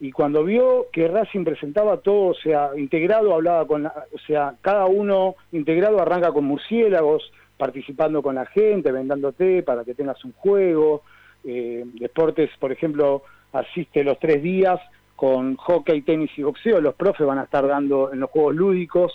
y 0.00 0.12
cuando 0.12 0.44
vio 0.44 0.86
que 0.92 1.08
Racing 1.08 1.44
presentaba 1.44 1.98
todo, 1.98 2.28
o 2.30 2.34
sea, 2.34 2.70
integrado, 2.76 3.32
hablaba 3.34 3.66
con, 3.66 3.84
la- 3.84 4.06
o 4.12 4.18
sea, 4.26 4.54
cada 4.60 4.86
uno 4.86 5.36
integrado 5.52 6.00
arranca 6.00 6.32
con 6.32 6.44
murciélagos, 6.44 7.32
participando 7.56 8.20
con 8.22 8.34
la 8.34 8.46
gente, 8.46 8.90
vendándote 8.92 9.62
para 9.62 9.84
que 9.84 9.94
tengas 9.94 10.22
un 10.24 10.32
juego, 10.32 11.02
eh, 11.44 11.84
deportes, 11.94 12.50
por 12.58 12.72
ejemplo, 12.72 13.22
asiste 13.52 14.02
los 14.02 14.18
tres 14.18 14.42
días 14.42 14.80
con 15.14 15.54
hockey, 15.56 16.02
tenis 16.02 16.30
y 16.36 16.42
boxeo, 16.42 16.80
los 16.80 16.96
profes 16.96 17.24
van 17.24 17.38
a 17.38 17.44
estar 17.44 17.66
dando 17.66 18.12
en 18.12 18.18
los 18.18 18.30
juegos 18.30 18.56
lúdicos, 18.56 19.12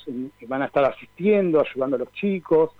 van 0.48 0.62
a 0.62 0.66
estar 0.68 0.86
asistiendo, 0.86 1.60
ayudando 1.60 1.98
a 1.98 2.00
los 2.00 2.12
chicos, 2.14 2.72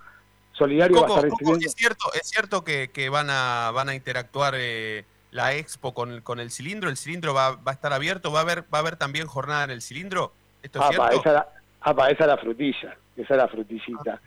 Solidario 0.52 0.96
va 0.96 1.02
a 1.02 1.08
estar 1.08 1.24
recibiendo... 1.24 1.66
es 1.66 1.74
cierto, 1.74 2.04
es 2.14 2.28
cierto 2.28 2.64
que, 2.64 2.88
que 2.92 3.08
van 3.10 3.28
a 3.30 3.70
van 3.74 3.90
a 3.90 3.94
interactuar 3.94 4.54
eh, 4.56 5.04
la 5.30 5.54
expo 5.54 5.94
con, 5.94 6.10
el- 6.12 6.22
con 6.22 6.40
el 6.40 6.50
cilindro. 6.50 6.88
El 6.90 6.96
cilindro 6.96 7.34
va, 7.34 7.52
va 7.56 7.70
a 7.70 7.74
estar 7.74 7.92
abierto. 7.92 8.32
Va 8.32 8.40
a 8.40 8.42
haber 8.42 8.62
va 8.62 8.78
a 8.78 8.80
haber 8.80 8.96
también 8.96 9.26
jornada 9.26 9.64
en 9.64 9.70
el 9.70 9.82
cilindro. 9.82 10.32
¿Esto 10.62 10.78
es 10.80 10.84
Apa, 10.86 11.08
cierto? 11.10 11.20
esa, 11.20 11.32
la- 11.32 11.48
apa, 11.82 12.10
esa 12.10 12.24
es 12.24 12.28
la 12.28 12.36
frutilla, 12.36 12.96
esa 13.16 13.34
es 13.34 13.38
la 13.38 13.48
frutillita. 13.48 14.20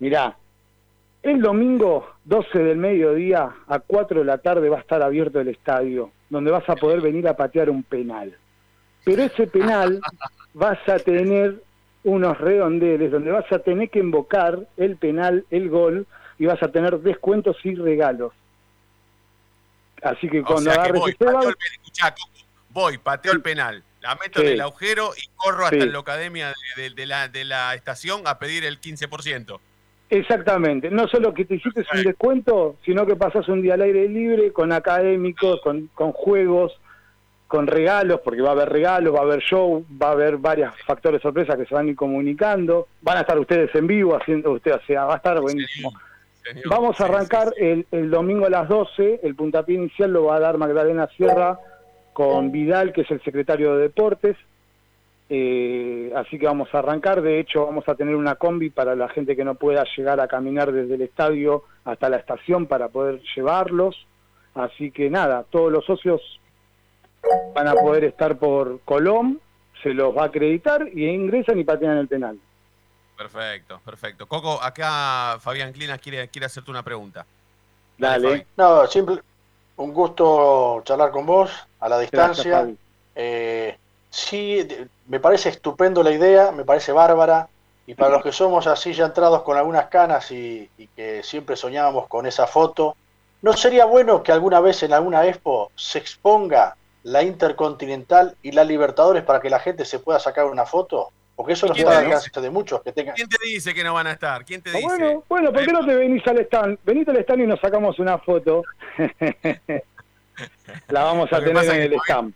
Mirá, 0.00 0.36
el 1.22 1.40
domingo 1.40 2.10
12 2.24 2.58
del 2.58 2.76
mediodía 2.76 3.50
a 3.66 3.78
4 3.78 4.18
de 4.20 4.24
la 4.26 4.38
tarde 4.38 4.68
va 4.68 4.76
a 4.78 4.80
estar 4.80 5.02
abierto 5.02 5.40
el 5.40 5.48
estadio, 5.48 6.10
donde 6.28 6.50
vas 6.50 6.68
a 6.68 6.76
poder 6.76 7.00
venir 7.00 7.26
a 7.28 7.36
patear 7.36 7.70
un 7.70 7.82
penal. 7.82 8.36
Pero 9.04 9.22
ese 9.22 9.46
penal 9.46 10.00
vas 10.54 10.78
a 10.88 10.98
tener 10.98 11.62
unos 12.02 12.36
redondeles 12.38 13.10
donde 13.10 13.30
vas 13.30 13.50
a 13.50 13.60
tener 13.60 13.88
que 13.88 14.00
invocar 14.00 14.58
el 14.76 14.96
penal, 14.96 15.46
el 15.50 15.70
gol, 15.70 16.06
y 16.38 16.44
vas 16.44 16.62
a 16.62 16.68
tener 16.68 16.98
descuentos 17.00 17.56
y 17.64 17.74
regalos. 17.76 18.32
Así 20.04 20.28
que 20.28 20.40
O 20.40 20.44
cuando 20.44 20.70
sea 20.70 20.74
que 20.74 20.80
agarres 20.80 21.00
voy, 21.00 21.12
pateo 21.14 21.28
el 21.48 21.54
penal, 21.56 21.72
escuchá, 21.72 22.14
voy, 22.70 22.98
pateo 22.98 23.32
el 23.32 23.40
penal, 23.42 23.82
la 24.02 24.14
meto 24.16 24.40
Sí. 24.40 24.46
en 24.46 24.52
el 24.52 24.60
agujero 24.60 25.10
y 25.16 25.28
corro 25.36 25.64
hasta 25.64 25.80
Sí. 25.80 25.88
la 25.88 25.98
academia 25.98 26.52
de, 26.76 26.82
de- 26.82 26.90
de 26.90 27.06
la, 27.06 27.28
de 27.28 27.44
la 27.44 27.74
estación 27.74 28.22
a 28.26 28.38
pedir 28.38 28.64
el 28.64 28.78
15%. 28.80 29.58
Exactamente, 30.10 30.90
no 30.90 31.08
solo 31.08 31.32
que 31.32 31.44
te 31.46 31.54
hiciste 31.56 31.84
un 31.94 32.02
descuento, 32.04 32.76
sino 32.84 33.06
que 33.06 33.16
pasas 33.16 33.48
un 33.48 33.62
día 33.62 33.74
al 33.74 33.82
aire 33.82 34.06
libre 34.08 34.52
con 34.52 34.70
académicos, 34.72 35.60
con, 35.62 35.88
con 35.94 36.12
juegos, 36.12 36.72
con 37.48 37.66
regalos, 37.66 38.20
porque 38.22 38.42
va 38.42 38.50
a 38.50 38.52
haber 38.52 38.68
regalos, 38.68 39.14
va 39.14 39.20
a 39.20 39.22
haber 39.22 39.40
show, 39.40 39.84
va 40.00 40.08
a 40.08 40.12
haber 40.12 40.36
varios 40.36 40.74
factores 40.86 41.22
sorpresa 41.22 41.56
que 41.56 41.64
se 41.64 41.74
van 41.74 41.86
a 41.86 41.90
ir 41.90 41.96
comunicando, 41.96 42.88
van 43.00 43.16
a 43.18 43.20
estar 43.22 43.38
ustedes 43.38 43.74
en 43.74 43.86
vivo 43.86 44.14
haciendo, 44.16 44.52
usted, 44.52 44.72
o 44.74 44.80
sea, 44.86 45.04
va 45.04 45.14
a 45.14 45.16
estar 45.16 45.40
buenísimo. 45.40 45.92
Vamos 46.66 47.00
a 47.00 47.04
arrancar 47.04 47.54
El, 47.56 47.86
el 47.90 48.10
domingo 48.10 48.46
a 48.46 48.50
las 48.50 48.68
12, 48.68 49.20
el 49.22 49.34
puntapié 49.34 49.76
inicial 49.76 50.12
lo 50.12 50.24
va 50.24 50.36
a 50.36 50.40
dar 50.40 50.58
Magdalena 50.58 51.08
Sierra 51.16 51.58
con 52.12 52.52
Vidal, 52.52 52.92
que 52.92 53.02
es 53.02 53.10
el 53.10 53.22
secretario 53.22 53.76
de 53.76 53.82
Deportes, 53.82 54.36
eh, 55.28 56.12
así 56.14 56.38
que 56.38 56.46
vamos 56.46 56.68
a 56.72 56.78
arrancar. 56.78 57.22
De 57.22 57.40
hecho, 57.40 57.66
vamos 57.66 57.88
a 57.88 57.94
tener 57.94 58.14
una 58.14 58.36
combi 58.36 58.70
para 58.70 58.94
la 58.94 59.08
gente 59.08 59.36
que 59.36 59.44
no 59.44 59.54
pueda 59.54 59.84
llegar 59.96 60.20
a 60.20 60.28
caminar 60.28 60.72
desde 60.72 60.94
el 60.94 61.02
estadio 61.02 61.64
hasta 61.84 62.08
la 62.08 62.18
estación 62.18 62.66
para 62.66 62.88
poder 62.88 63.20
llevarlos. 63.34 64.06
Así 64.54 64.90
que 64.90 65.10
nada, 65.10 65.44
todos 65.50 65.72
los 65.72 65.84
socios 65.84 66.20
van 67.54 67.68
a 67.68 67.74
poder 67.74 68.04
estar 68.04 68.38
por 68.38 68.80
Colón, 68.84 69.40
se 69.82 69.94
los 69.94 70.16
va 70.16 70.22
a 70.22 70.26
acreditar 70.26 70.88
y 70.92 71.06
ingresan 71.06 71.58
y 71.58 71.64
patean 71.64 71.98
el 71.98 72.08
penal. 72.08 72.38
Perfecto, 73.16 73.80
perfecto. 73.84 74.26
Coco, 74.26 74.60
acá 74.62 75.38
Fabián 75.40 75.72
Clinas 75.72 76.00
quiere, 76.00 76.28
quiere 76.28 76.46
hacerte 76.46 76.70
una 76.70 76.82
pregunta. 76.82 77.24
Dale. 77.96 78.46
No, 78.56 78.86
simple, 78.86 79.22
un 79.76 79.92
gusto 79.92 80.82
charlar 80.84 81.10
con 81.10 81.26
vos 81.26 81.50
a 81.80 81.88
la 81.88 81.98
distancia. 81.98 82.68
Eh, 83.14 83.78
sí, 84.10 84.66
me 85.06 85.20
parece 85.20 85.50
estupendo 85.50 86.02
la 86.02 86.10
idea, 86.10 86.50
me 86.50 86.64
parece 86.64 86.92
bárbara. 86.92 87.48
Y 87.86 87.94
para 87.94 88.10
los 88.10 88.22
que 88.22 88.32
somos 88.32 88.66
así 88.66 88.94
ya 88.94 89.04
entrados 89.04 89.42
con 89.42 89.58
algunas 89.58 89.88
canas 89.88 90.30
y, 90.30 90.70
y 90.78 90.86
que 90.88 91.22
siempre 91.22 91.54
soñábamos 91.54 92.08
con 92.08 92.26
esa 92.26 92.46
foto, 92.46 92.96
¿no 93.42 93.52
sería 93.52 93.84
bueno 93.84 94.22
que 94.22 94.32
alguna 94.32 94.58
vez 94.60 94.82
en 94.82 94.94
alguna 94.94 95.26
expo 95.26 95.70
se 95.76 95.98
exponga 95.98 96.76
la 97.02 97.22
Intercontinental 97.22 98.36
y 98.42 98.52
la 98.52 98.64
Libertadores 98.64 99.22
para 99.22 99.40
que 99.40 99.50
la 99.50 99.60
gente 99.60 99.84
se 99.84 99.98
pueda 99.98 100.18
sacar 100.18 100.46
una 100.46 100.64
foto? 100.64 101.12
Porque 101.36 101.54
eso 101.54 101.66
nos 101.66 101.74
¿Quién 101.74 101.86
puede 101.86 101.96
te 101.98 102.02
dar 102.04 102.12
dice? 102.12 102.26
alcance 102.26 102.40
de 102.40 102.50
muchos 102.50 102.82
que 102.82 102.92
tengan. 102.92 103.14
¿Quién 103.16 103.28
te 103.28 103.36
dice 103.44 103.74
que 103.74 103.82
no 103.82 103.92
van 103.94 104.06
a 104.06 104.12
estar? 104.12 104.44
¿Quién 104.44 104.62
te 104.62 104.70
dice? 104.70 104.82
bueno, 104.84 105.24
bueno, 105.28 105.52
¿por 105.52 105.64
qué 105.64 105.72
no 105.72 105.84
te 105.84 105.94
venís 105.94 106.24
al 106.28 106.38
stand? 106.40 106.78
Venite 106.84 107.10
al 107.10 107.16
stand 107.18 107.40
y 107.42 107.46
nos 107.46 107.58
sacamos 107.60 107.98
una 107.98 108.18
foto. 108.18 108.62
la 110.88 111.04
vamos 111.04 111.32
a 111.32 111.40
tener 111.40 111.64
en 111.64 111.82
el 111.82 111.94
stand. 111.94 112.32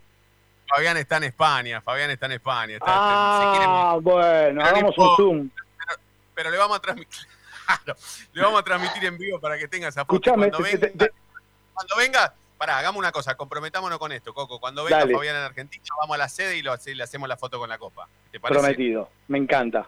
Fabián 0.67 0.97
está 0.97 1.17
en 1.17 1.23
España, 1.23 1.81
Fabián 1.81 2.11
está 2.11 2.25
en 2.27 2.31
España. 2.33 2.73
está- 2.75 2.85
está- 2.85 3.91
Ah, 3.91 3.97
bueno, 4.01 4.63
hagamos 4.63 4.95
no 4.97 5.09
un 5.11 5.15
zoom. 5.15 5.49
pero 6.35 6.51
le 6.51 6.57
vamos 6.57 6.77
a 6.77 6.79
transmitir, 6.81 7.19
claro, 7.65 7.99
le 8.33 8.41
vamos 8.41 8.59
a 8.59 8.63
transmitir 8.63 9.05
en 9.05 9.17
vivo 9.17 9.39
para 9.39 9.57
que 9.57 9.67
tenga 9.67 9.87
esa 9.87 10.01
foto. 10.05 10.15
Escuchame, 10.15 10.49
cuando 10.51 10.57
te- 10.59 10.63
venga, 10.77 10.79
te- 10.87 11.05
te- 11.07 11.11
cuando 11.73 11.95
venga, 11.97 12.33
pará, 12.59 12.77
hagamos 12.77 12.99
una 12.99 13.11
cosa, 13.11 13.35
comprometámonos 13.35 13.97
con 13.97 14.11
esto, 14.11 14.33
Coco. 14.35 14.59
Cuando 14.59 14.83
venga 14.83 14.99
Dale. 14.99 15.15
Fabián 15.15 15.35
en 15.37 15.41
Argentina, 15.41 15.83
vamos 15.99 16.13
a 16.13 16.17
la 16.19 16.29
sede 16.29 16.57
y 16.57 16.61
lo, 16.61 16.75
le 16.85 17.03
hacemos 17.03 17.27
la 17.27 17.37
foto 17.37 17.57
con 17.57 17.67
la 17.69 17.79
copa. 17.79 18.07
¿Te 18.31 18.39
parece? 18.39 18.59
Prometido. 18.59 19.09
Me 19.29 19.37
encanta. 19.39 19.87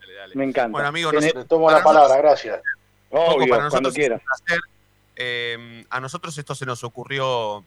Dale, 0.00 0.14
dale. 0.14 0.34
Me 0.36 0.44
encanta. 0.44 0.70
Bueno, 0.72 0.88
amigos, 0.88 1.12
nosotros- 1.12 1.46
Tomo 1.48 1.66
para 1.66 1.78
la 1.78 1.84
palabra, 1.84 2.08
nosotros- 2.22 2.42
gracias. 2.44 2.62
Coco, 3.10 3.34
Obvio, 3.34 3.48
para 3.48 3.68
cuando 3.68 3.88
nosotros 3.90 3.98
es 3.98 4.10
un 4.12 4.20
placer. 4.20 4.60
Eh, 5.16 5.84
a 5.90 6.00
nosotros 6.00 6.38
esto 6.38 6.54
se 6.54 6.64
nos 6.64 6.82
ocurrió 6.84 7.64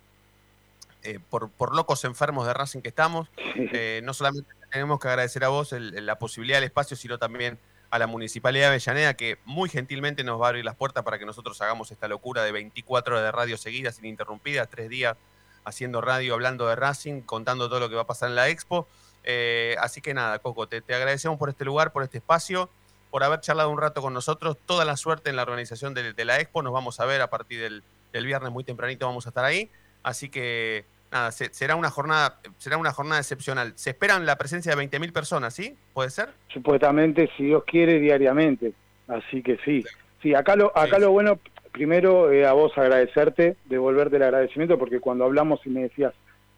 eh, 1.03 1.19
por, 1.29 1.49
por 1.49 1.75
locos 1.75 2.03
enfermos 2.05 2.47
de 2.47 2.53
Racing 2.53 2.79
que 2.81 2.87
estamos. 2.89 3.27
Eh, 3.55 3.99
no 4.05 4.13
solamente 4.13 4.49
tenemos 4.71 4.99
que 5.01 5.07
agradecer 5.09 5.43
a 5.43 5.49
vos 5.49 5.73
el- 5.73 5.93
el- 5.95 6.05
la 6.05 6.17
posibilidad 6.17 6.57
del 6.57 6.63
espacio, 6.63 6.95
sino 6.95 7.17
también 7.19 7.59
a 7.93 7.99
la 7.99 8.07
Municipalidad 8.07 8.63
de 8.63 8.69
Avellaneda, 8.69 9.13
que 9.13 9.37
muy 9.45 9.69
gentilmente 9.69 10.23
nos 10.23 10.41
va 10.41 10.47
a 10.47 10.49
abrir 10.49 10.65
las 10.65 10.75
puertas 10.75 11.03
para 11.03 11.19
que 11.19 11.27
nosotros 11.27 11.61
hagamos 11.61 11.91
esta 11.91 12.07
locura 12.07 12.41
de 12.43 12.51
24 12.51 13.13
horas 13.13 13.23
de 13.23 13.31
radio 13.31 13.55
seguidas, 13.55 13.99
ininterrumpidas, 13.99 14.67
tres 14.67 14.89
días 14.89 15.15
haciendo 15.63 16.01
radio, 16.01 16.33
hablando 16.33 16.67
de 16.67 16.75
Racing, 16.75 17.21
contando 17.21 17.69
todo 17.69 17.79
lo 17.79 17.89
que 17.89 17.95
va 17.95 18.01
a 18.01 18.07
pasar 18.07 18.29
en 18.29 18.35
la 18.35 18.49
Expo. 18.49 18.87
Eh, 19.23 19.75
así 19.79 20.01
que 20.01 20.15
nada, 20.15 20.39
Coco, 20.39 20.67
te, 20.67 20.81
te 20.81 20.95
agradecemos 20.95 21.37
por 21.37 21.49
este 21.49 21.65
lugar, 21.65 21.91
por 21.91 22.01
este 22.01 22.17
espacio, 22.17 22.67
por 23.11 23.23
haber 23.23 23.41
charlado 23.41 23.69
un 23.69 23.79
rato 23.79 24.01
con 24.01 24.11
nosotros. 24.11 24.57
Toda 24.65 24.85
la 24.85 24.97
suerte 24.97 25.29
en 25.29 25.35
la 25.35 25.43
organización 25.43 25.93
de, 25.93 26.25
la 26.25 26.39
Expo. 26.39 26.63
Nos 26.63 26.73
vamos 26.73 26.99
a 26.99 27.05
ver 27.05 27.21
a 27.21 27.29
partir 27.29 27.61
del, 27.61 27.83
del 28.11 28.25
viernes 28.25 28.51
muy 28.51 28.63
tempranito, 28.63 29.05
vamos 29.05 29.27
a 29.27 29.29
estar 29.29 29.45
ahí. 29.45 29.69
Así 30.01 30.29
que 30.29 30.87
nada, 31.13 31.31
se- 31.31 31.53
será 31.53 31.75
una 31.75 31.89
jornada, 31.89 32.39
será 32.57 32.77
una 32.77 32.91
jornada 32.91 33.21
excepcional. 33.21 33.71
Se 33.75 33.91
esperan 33.91 34.25
la 34.25 34.35
presencia 34.37 34.75
de 34.75 34.81
20.000 34.83 35.13
personas, 35.13 35.53
¿sí? 35.53 35.77
¿Puede 35.93 36.09
ser? 36.09 36.29
Supuestamente, 36.49 37.29
si 37.37 37.45
Dios 37.45 37.63
quiere, 37.65 37.99
diariamente. 37.99 38.73
Así 39.07 39.41
que 39.41 39.57
sí. 39.63 39.83
Sí, 40.21 40.33
acá 40.33 40.55
lo, 40.55 40.77
acá 40.77 40.99
lo 40.99 41.11
bueno, 41.11 41.39
primero 41.71 42.31
eh, 42.31 42.45
a 42.45 42.53
vos 42.53 42.77
agradecerte, 42.77 43.55
devolverte 43.65 44.15
el 44.17 44.23
agradecimiento, 44.23 44.77
porque 44.77 44.99
cuando 44.99 45.25
hablamos 45.25 45.59
y 45.65 45.69
me 45.69 45.83
decías, 45.83 46.13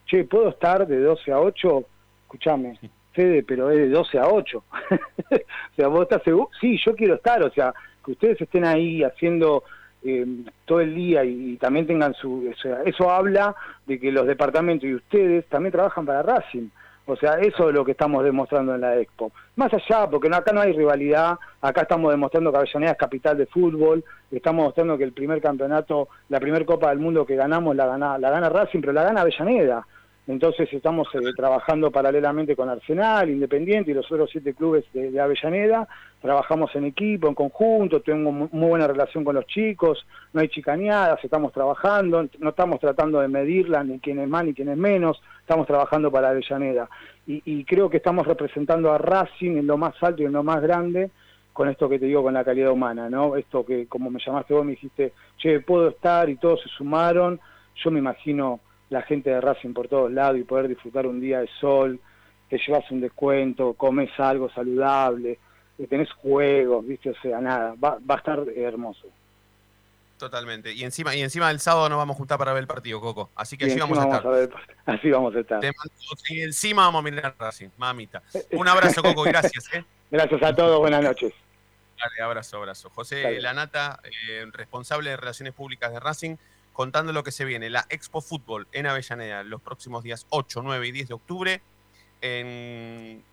che, 0.05 0.23
¿puedo 0.23 0.49
estar 0.49 0.87
de 0.87 0.99
12 0.99 1.31
a 1.31 1.39
8? 1.39 1.83
Escúchame, 2.23 2.79
Fede, 3.13 3.43
pero 3.43 3.71
es 3.71 3.77
de 3.77 3.89
12 3.89 4.19
a 4.19 4.27
8. 4.27 4.63
o 4.91 5.75
sea, 5.75 5.87
vos 5.87 6.03
estás 6.03 6.23
seguro, 6.23 6.49
sí, 6.61 6.79
yo 6.85 6.95
quiero 6.95 7.15
estar, 7.15 7.41
o 7.43 7.51
sea, 7.51 7.73
que 8.05 8.11
ustedes 8.11 8.39
estén 8.39 8.65
ahí 8.65 9.03
haciendo 9.03 9.63
eh, 10.05 10.25
todo 10.65 10.81
el 10.81 10.93
día 10.93 11.23
y, 11.23 11.57
también 11.57 11.87
tengan 11.87 12.13
su... 12.13 12.47
O 12.49 12.55
sea, 12.61 12.83
eso 12.85 13.09
habla 13.09 13.55
de 13.85 13.99
que 13.99 14.11
los 14.11 14.27
departamentos 14.27 14.87
y 14.87 14.95
ustedes 14.95 15.45
también 15.47 15.71
trabajan 15.71 16.05
para 16.05 16.21
Racing. 16.21 16.69
O 17.07 17.15
sea, 17.15 17.33
eso 17.35 17.69
es 17.69 17.75
lo 17.75 17.85
que 17.85 17.91
estamos 17.91 18.23
demostrando 18.23 18.73
en 18.73 18.81
la 18.81 18.97
Expo. 18.97 19.31
Más 19.55 19.71
allá, 19.73 20.09
porque 20.09 20.27
no, 20.27 20.37
acá 20.37 20.51
no 20.53 20.61
hay 20.61 20.73
rivalidad, 20.73 21.37
acá 21.61 21.81
estamos 21.81 22.11
demostrando 22.11 22.51
que 22.51 22.57
Avellaneda 22.57 22.91
es 22.93 22.97
capital 22.97 23.37
de 23.37 23.45
fútbol, 23.45 24.03
estamos 24.31 24.65
mostrando 24.65 24.97
que 24.97 25.03
el 25.03 25.13
primer 25.13 25.39
campeonato, 25.39 26.09
la 26.29 26.39
primera 26.39 26.65
Copa 26.65 26.89
del 26.89 26.99
Mundo 26.99 27.25
que 27.25 27.35
ganamos 27.35 27.75
la 27.75 27.85
gana, 27.85 28.17
la 28.17 28.31
gana 28.31 28.49
Racing, 28.49 28.81
pero 28.81 28.93
la 28.93 29.03
gana 29.03 29.21
Avellaneda. 29.21 29.85
Entonces 30.27 30.67
estamos 30.73 31.07
eh, 31.13 31.19
trabajando 31.35 31.91
paralelamente 31.91 32.55
con 32.55 32.67
Arsenal, 32.67 33.29
Independiente 33.29 33.91
y 33.91 33.93
los 33.93 34.11
otros 34.11 34.29
siete 34.31 34.55
clubes 34.55 34.83
de, 34.91 35.19
Avellaneda. 35.19 35.87
Trabajamos 36.19 36.75
en 36.75 36.85
equipo, 36.85 37.27
en 37.27 37.35
conjunto, 37.35 38.01
tengo 38.01 38.31
mu- 38.31 38.49
muy 38.51 38.69
buena 38.69 38.87
relación 38.87 39.23
con 39.23 39.35
los 39.35 39.45
chicos, 39.45 40.03
no 40.33 40.41
hay 40.41 40.47
chicaneadas, 40.47 41.23
estamos 41.23 41.53
trabajando, 41.53 42.27
no 42.39 42.49
estamos 42.49 42.79
tratando 42.79 43.19
de 43.19 43.27
medirla, 43.27 43.83
ni 43.83 43.99
quién 43.99 44.17
es 44.19 44.27
más 44.27 44.43
ni 44.45 44.55
quién 44.55 44.69
es 44.69 44.77
menos, 44.77 45.21
estamos 45.41 45.67
trabajando 45.67 46.11
para 46.11 46.29
Avellaneda. 46.29 46.89
Y, 47.27 47.43
y 47.45 47.63
creo 47.63 47.89
que 47.89 47.97
estamos 47.97 48.25
representando 48.25 48.91
a 48.91 48.97
Racing 48.97 49.57
en 49.57 49.67
lo 49.67 49.77
más 49.77 49.93
alto 50.01 50.23
y 50.23 50.25
en 50.25 50.33
lo 50.33 50.43
más 50.43 50.59
grande 50.61 51.11
con 51.53 51.69
esto 51.69 51.87
que 51.87 51.99
te 51.99 52.07
digo, 52.07 52.21
con 52.23 52.33
la 52.33 52.43
calidad 52.43 52.71
humana, 52.71 53.09
¿no? 53.09 53.37
Esto 53.37 53.65
que, 53.65 53.87
como 53.87 54.09
me 54.11 54.19
llamaste 54.19 54.53
vos, 54.53 54.65
me 54.65 54.71
dijiste, 54.71 55.13
che, 55.37 55.61
puedo 55.61 55.87
estar 55.87 56.29
y 56.29 56.35
todos 56.35 56.61
se 56.61 56.67
sumaron. 56.69 57.39
Yo 57.75 57.91
me 57.91 57.99
imagino 57.99 58.59
la 58.95 59.01
gente 59.03 59.29
de 59.29 59.41
Racing 59.41 59.73
por 59.73 59.87
todos 59.87 60.11
lados 60.11 60.39
y 60.39 60.43
poder 60.43 60.67
disfrutar 60.67 61.05
un 61.05 61.19
día 61.19 61.39
de 61.41 61.49
sol, 61.59 61.99
te 62.49 62.57
llevas 62.57 62.89
un 62.91 63.01
descuento, 63.01 63.73
comes 63.73 64.09
algo 64.19 64.49
saludable, 64.49 65.37
eh, 65.77 65.87
tenés 65.87 66.11
juegos, 66.13 66.85
¿viste? 66.87 67.09
O 67.09 67.15
sea, 67.21 67.41
nada, 67.41 67.75
va, 67.83 67.97
va 68.09 68.15
a 68.15 68.17
estar 68.17 68.39
hermoso. 68.55 69.07
Totalmente. 70.17 70.71
Y 70.73 70.83
encima, 70.83 71.13
y 71.13 71.21
encima 71.21 71.51
el 71.51 71.59
sábado 71.59 71.89
nos 71.89 71.97
vamos 71.97 72.15
a 72.15 72.17
juntar 72.17 72.37
para 72.37 72.53
ver 72.53 72.61
el 72.61 72.67
partido, 72.67 73.01
Coco. 73.01 73.29
Así 73.35 73.57
que 73.57 73.67
Y 73.67 73.71
allí 73.71 73.79
vamos 73.81 73.97
a 73.99 74.03
estar. 74.05 74.23
ver- 74.31 74.49
así 74.85 75.11
vamos 75.11 75.35
a 75.35 75.39
estar. 75.41 75.59
Te 75.59 75.67
mando- 75.67 75.93
y 76.29 76.41
encima 76.41 76.83
vamos 76.85 76.99
a 76.99 77.03
mirar 77.03 77.35
Racing, 77.37 77.67
mamita. 77.77 78.21
Un 78.53 78.67
abrazo, 78.67 79.03
Coco, 79.03 79.23
gracias. 79.23 79.65
¿eh? 79.73 79.83
Gracias 80.09 80.41
a 80.41 80.55
todos, 80.55 80.79
buenas 80.79 81.03
noches. 81.03 81.33
Dale, 81.99 82.21
abrazo, 82.21 82.57
abrazo. 82.57 82.89
José 82.91 83.21
Dale. 83.23 83.41
Lanata, 83.41 83.99
eh, 84.29 84.45
responsable 84.53 85.09
de 85.09 85.17
Relaciones 85.17 85.53
Públicas 85.53 85.91
de 85.91 85.99
Racing, 85.99 86.35
contando 86.75 87.11
lo 87.13 87.23
que 87.23 87.31
se 87.31 87.45
viene. 87.45 87.69
La 87.71 87.85
Expo 87.89 88.21
Fútbol 88.21 88.67
en 88.71 88.85
Avellaneda 88.85 89.43
los 89.43 89.61
próximos 89.61 90.03
días 90.03 90.27
8, 90.29 90.61
9 90.63 90.87
y 90.87 90.91
10 90.91 91.07
de 91.07 91.13
octubre. 91.15 91.61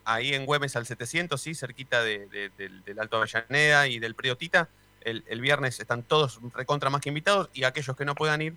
Ahí 0.05 0.35
en 0.35 0.47
Güemes 0.47 0.77
al 0.77 0.87
700, 0.87 1.41
sí, 1.41 1.55
cerquita 1.55 2.03
de- 2.03 2.27
de- 2.29 2.51
del, 2.57 2.99
Alto 3.01 3.17
Avellaneda 3.19 3.87
y 3.89 3.99
del 3.99 4.15
Predio 4.15 4.37
Tita. 4.37 4.69
El, 5.03 5.25
el 5.27 5.41
viernes 5.41 5.81
están 5.81 6.03
todos 6.03 6.39
recontra 6.55 6.89
más 6.89 7.01
que 7.01 7.09
invitados 7.09 7.49
y 7.53 7.65
aquellos 7.65 7.97
que 7.97 8.05
no 8.05 8.15
puedan 8.15 8.41
ir 8.43 8.55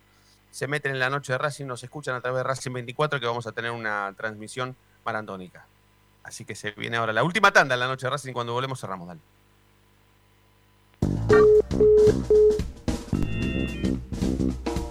se 0.52 0.68
meten 0.68 0.92
en 0.94 1.00
la 1.00 1.10
noche 1.10 1.34
de 1.34 1.38
Racing, 1.38 1.66
nos 1.66 1.84
escuchan 1.84 2.16
a 2.16 2.22
través 2.22 2.38
de 2.38 2.44
Racing 2.44 2.72
24 2.72 3.20
que 3.20 3.26
vamos 3.26 3.46
a 3.48 3.52
tener 3.52 3.72
una 3.72 4.14
transmisión 4.16 4.76
maratónica. 5.04 5.66
Así 6.24 6.46
que 6.46 6.56
se 6.56 6.72
viene 6.72 6.96
ahora 6.98 7.12
la 7.12 7.24
última 7.24 7.52
tanda 7.52 7.74
en 7.74 7.80
la 7.82 7.88
noche 7.88 8.06
de 8.08 8.12
Racing. 8.12 8.32
Cuando 8.34 8.54
volvemos 8.54 8.80
cerramos, 8.80 9.08
dale. 9.08 9.20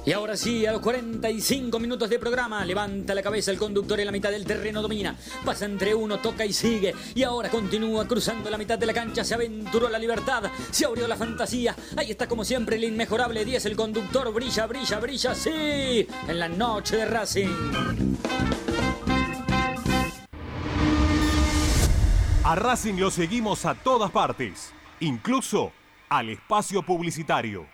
Y 0.07 0.13
ahora 0.13 0.37
sí, 0.37 0.67
a 0.67 0.73
los 0.73 0.83
45 0.83 1.79
minutos 1.81 2.11
de 2.11 2.19
programa, 2.19 2.63
levanta 2.67 3.15
la 3.15 3.23
cabeza 3.23 3.51
el 3.51 3.57
conductor 3.57 3.99
en 3.99 4.05
la 4.05 4.13
mitad 4.13 4.31
del 4.31 4.45
terreno, 4.45 4.83
domina, 4.83 5.17
pasa 5.47 5.65
entre 5.65 5.95
uno, 5.95 6.19
toca 6.19 6.45
y 6.45 6.53
sigue. 6.53 6.95
Y 7.15 7.23
ahora 7.23 7.49
continúa 7.49 8.07
cruzando 8.07 8.51
la 8.51 8.59
mitad 8.59 8.79
de 8.79 8.85
la 8.85 8.93
cancha, 8.93 9.25
se 9.25 9.33
aventuró 9.33 9.89
la 9.89 9.99
libertad, 9.99 10.45
se 10.71 10.85
abrió 10.85 11.09
la 11.09 11.17
fantasía. 11.17 11.75
Ahí 11.97 12.11
está 12.11 12.29
como 12.29 12.45
siempre 12.45 12.77
el 12.77 12.85
inmejorable 12.85 13.47
10, 13.47 13.65
el 13.65 13.77
conductor 13.77 14.31
brilla, 14.31 14.67
brilla, 14.67 15.01
brilla, 15.01 15.35
sí, 15.35 16.07
en 16.29 16.39
la 16.39 16.49
noche 16.49 16.99
de 16.99 17.07
Racing. 17.07 18.17
A 22.45 22.55
Racing 22.57 22.97
lo 22.97 23.11
seguimos 23.11 23.65
a 23.65 23.75
todas 23.75 24.11
partes, 24.11 24.71
incluso 25.01 25.73
al 26.11 26.29
espacio 26.29 26.83
publicitario. 26.83 27.74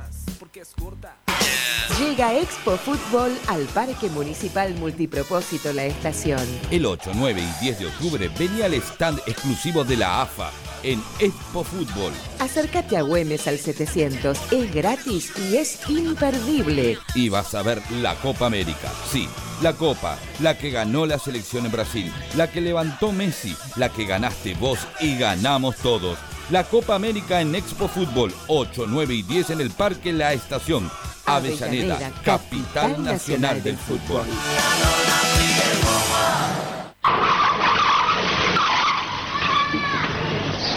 Llega 1.97 2.37
Expo 2.37 2.77
Fútbol 2.77 3.31
al 3.47 3.63
Parque 3.65 4.09
Municipal 4.09 4.75
Multipropósito 4.75 5.73
La 5.73 5.85
Estación. 5.85 6.39
El 6.69 6.85
8, 6.85 7.13
9 7.15 7.41
y 7.41 7.63
10 7.63 7.79
de 7.79 7.85
octubre 7.87 8.29
venía 8.37 8.65
al 8.65 8.75
stand 8.75 9.19
exclusivo 9.25 9.83
de 9.83 9.97
la 9.97 10.21
AFA 10.21 10.51
en 10.83 11.01
Expo 11.19 11.63
Fútbol. 11.63 12.13
Acércate 12.39 12.95
a 12.97 13.01
Güemes 13.01 13.47
al 13.47 13.57
700, 13.57 14.51
es 14.51 14.73
gratis 14.73 15.33
y 15.35 15.57
es 15.57 15.79
imperdible. 15.89 16.99
Y 17.15 17.29
vas 17.29 17.55
a 17.55 17.63
ver 17.63 17.81
la 17.93 18.13
Copa 18.15 18.45
América. 18.45 18.91
Sí, 19.09 19.27
la 19.63 19.73
Copa, 19.73 20.19
la 20.41 20.59
que 20.59 20.69
ganó 20.69 21.07
la 21.07 21.17
selección 21.17 21.65
en 21.65 21.71
Brasil, 21.71 22.13
la 22.35 22.51
que 22.51 22.61
levantó 22.61 23.11
Messi, 23.11 23.55
la 23.77 23.89
que 23.89 24.05
ganaste 24.05 24.53
vos 24.53 24.79
y 24.99 25.17
ganamos 25.17 25.75
todos. 25.77 26.19
La 26.51 26.65
Copa 26.65 26.95
América 26.95 27.39
en 27.39 27.55
Expo 27.55 27.87
Fútbol, 27.87 28.33
8, 28.47 28.83
9 28.85 29.13
y 29.13 29.21
10 29.23 29.51
en 29.51 29.61
el 29.61 29.71
Parque 29.71 30.11
La 30.11 30.33
Estación. 30.33 30.91
Avellaneda, 31.25 31.95
Avellaneda, 31.95 32.21
capital 32.25 33.01
nacional 33.01 33.63
del 33.63 33.77
fútbol. 33.77 34.25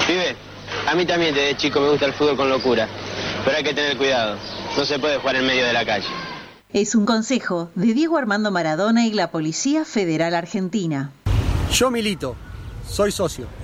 Pibe, 0.07 0.37
a 0.87 0.95
mí 0.95 1.07
también 1.07 1.35
desde 1.35 1.57
chico 1.57 1.81
me 1.81 1.91
gusta 1.91 2.07
el 2.07 2.13
fútbol 2.13 2.37
con 2.37 2.49
locura. 2.51 2.89
Pero 3.45 3.57
hay 3.57 3.65
que 3.65 3.75
tener 3.75 3.97
cuidado. 3.97 4.39
No 4.77 4.85
se 4.85 5.01
puede 5.01 5.19
jugar 5.19 5.35
en 5.35 5.45
medio 5.45 5.67
de 5.67 5.73
la 5.73 5.85
calle. 5.85 6.07
Es 6.73 6.95
un 6.95 7.05
consejo 7.05 7.71
de 7.75 7.95
Diego 7.95 8.17
Armando 8.17 8.53
Maradona 8.53 9.07
y 9.07 9.13
la 9.13 9.33
Policía 9.33 9.85
Federal 9.85 10.37
Argentina. 10.37 11.11
Yo 11.73 11.91
milito. 11.91 12.37
Soy 12.89 13.11
socio. 13.11 13.64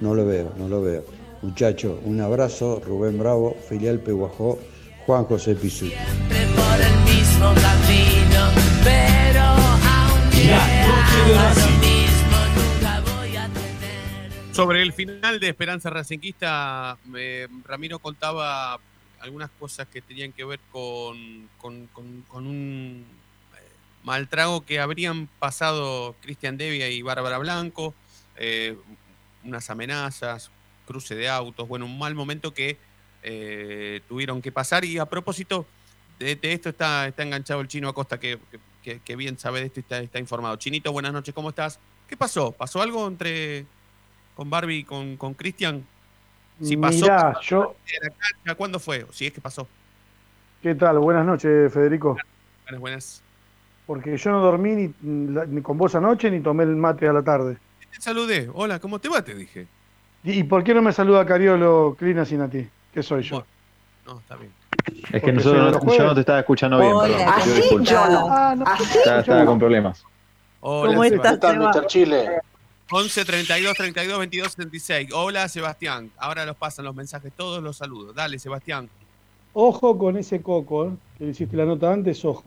no 0.02 0.14
lo 0.16 0.26
veo, 0.26 0.54
no 0.58 0.68
lo 0.68 0.82
veo. 0.82 1.04
Muchachos, 1.42 2.00
un 2.04 2.20
abrazo, 2.22 2.82
Rubén 2.86 3.18
Bravo, 3.20 3.56
filial 3.68 4.00
Peguajó, 4.00 4.60
Juan 5.06 5.26
José 5.26 5.56
Pizú. 5.56 5.86
por 5.86 6.82
el 6.82 6.98
mismo 7.06 7.54
camino, 7.54 8.52
pero 8.84 9.42
aunque 9.42 10.54
haga 10.54 11.54
lo 11.54 11.68
mismo, 11.78 12.38
nunca 12.56 13.02
voy 13.02 13.36
a 13.36 13.50
Sobre 14.54 14.82
el 14.82 14.94
final 14.94 15.40
de 15.40 15.50
Esperanza 15.50 15.90
Racinguista, 15.90 16.98
eh, 17.16 17.48
Ramiro 17.66 18.00
contaba 18.00 18.80
algunas 19.20 19.50
cosas 19.60 19.88
que 19.88 20.02
tenían 20.02 20.32
que 20.34 20.44
ver 20.46 20.60
con, 20.72 21.50
con- 21.58 21.88
con- 21.88 22.24
con 22.28 22.48
un 22.48 23.06
mal 24.08 24.30
trago 24.30 24.62
que 24.66 24.80
habrían 24.80 25.28
pasado 25.38 26.16
Cristian 26.22 26.58
Devia 26.58 26.90
y 26.90 27.02
Bárbara 27.02 27.38
Blanco, 27.40 27.94
eh, 28.38 28.78
unas 29.44 29.70
amenazas, 29.70 30.50
cruce 30.88 31.14
de 31.14 31.28
autos, 31.28 31.68
bueno, 31.68 31.86
un 31.86 32.00
mal 32.00 32.16
momento 32.16 32.54
que 32.54 32.78
eh, 33.22 34.00
tuvieron 34.08 34.42
que 34.42 34.54
pasar. 34.54 34.86
Y 34.86 34.98
a 34.98 35.06
propósito 35.06 35.66
de, 36.20 36.38
de 36.38 36.54
esto 36.54 36.70
está, 36.70 37.06
está 37.06 37.24
enganchado 37.24 37.60
el 37.60 37.68
chino 37.68 37.90
Acosta, 37.90 38.18
que, 38.18 38.40
que- 38.82 39.02
que 39.02 39.16
bien 39.18 39.38
sabe 39.38 39.60
de 39.60 39.66
esto 39.66 39.82
y 39.82 39.84
está, 39.84 40.00
está 40.00 40.20
informado. 40.20 40.56
Chinito, 40.56 40.94
buenas 40.94 41.12
noches, 41.12 41.36
¿cómo 41.36 41.50
estás? 41.50 41.78
¿Qué 42.08 42.16
pasó? 42.16 42.54
¿Pasó 42.54 42.82
algo 42.82 43.06
entre 43.06 43.66
con 44.36 44.50
Barbie 44.50 44.78
y 44.78 44.84
con, 44.86 45.18
con 45.18 45.34
Cristian? 45.34 45.86
Si 46.62 46.78
pasó, 46.78 47.06
Mirá, 47.08 47.18
¿cuándo 47.34 47.42
yo, 47.42 47.76
cancha? 48.18 48.56
¿cuándo 48.56 48.80
fue? 48.80 49.06
Si 49.12 49.26
es 49.26 49.34
que 49.34 49.42
pasó. 49.42 49.68
¿qué 50.64 50.74
tal? 50.76 50.98
Buenas 51.00 51.26
noches, 51.26 51.74
Federico. 51.74 52.18
Buenas, 52.64 52.80
buenas. 52.80 53.24
Porque 53.88 54.18
yo 54.18 54.32
no 54.32 54.42
dormí 54.42 54.76
ni, 54.76 54.94
ni 55.02 55.62
con 55.62 55.78
vos 55.78 55.96
anoche 55.96 56.30
ni 56.30 56.42
tomé 56.42 56.64
el 56.66 56.76
mate 56.76 57.08
a 57.08 57.14
la 57.14 57.24
tarde. 57.24 57.58
Te 57.92 58.02
saludé. 58.02 58.50
Hola, 58.54 58.80
¿cómo 58.80 59.00
te 59.00 59.08
va? 59.10 59.24
Te 59.24 59.34
dije. 59.34 59.66
¿Y, 60.24 60.40
y 60.40 60.44
por 60.44 60.64
qué 60.64 60.74
no 60.74 60.82
me 60.82 60.92
saluda 60.92 61.26
Cariolo 61.26 61.96
Clina 61.98 62.26
sin 62.26 62.42
a 62.42 62.50
ti? 62.50 62.68
¿Qué 62.94 63.02
soy 63.02 63.24
yo? 63.24 63.46
No, 64.06 64.20
está 64.20 64.36
bien. 64.36 64.52
Es 64.88 65.04
que 65.04 65.20
Porque 65.20 65.32
nosotros 65.34 65.84
no- 65.84 65.94
yo 65.98 66.04
no 66.04 66.14
te 66.14 66.20
estaba 66.20 66.40
escuchando 66.40 66.80
bien, 66.80 66.92
Hola, 66.94 67.18
perdón. 67.18 67.34
así 67.36 67.62
Yo 67.70 67.80
yo 67.84 68.10
no. 68.10 68.28
Ah, 68.30 68.56
no, 68.58 68.66
Estaba, 68.74 69.20
estaba 69.22 69.46
con 69.46 69.60
problemas. 69.60 70.04
Hola, 70.60 70.88
¿Cómo 70.92 71.04
Sebastián. 71.04 71.34
estás, 71.36 71.52
¿Qué 71.54 71.60
tal, 71.60 71.82
Mr. 71.84 71.88
Chile? 71.88 72.30
11 72.90 73.26
32 73.26 73.74
32 73.78 74.20
22 74.20 74.52
76. 74.52 75.10
Hola, 75.14 75.48
Sebastián. 75.48 76.10
Ahora 76.18 76.46
los 76.46 76.56
pasan 76.58 76.86
los 76.86 76.96
mensajes, 76.96 77.32
todos 77.36 77.62
los 77.64 77.78
saludos. 77.78 78.16
Dale, 78.16 78.38
Sebastián. 78.40 78.90
Ojo 79.54 79.98
con 79.98 80.18
ese 80.18 80.42
coco, 80.42 80.88
¿eh? 80.88 80.92
que 81.18 81.24
le 81.26 81.32
hiciste 81.32 81.56
la 81.58 81.66
nota 81.66 81.92
antes, 81.92 82.24
ojo. 82.26 82.44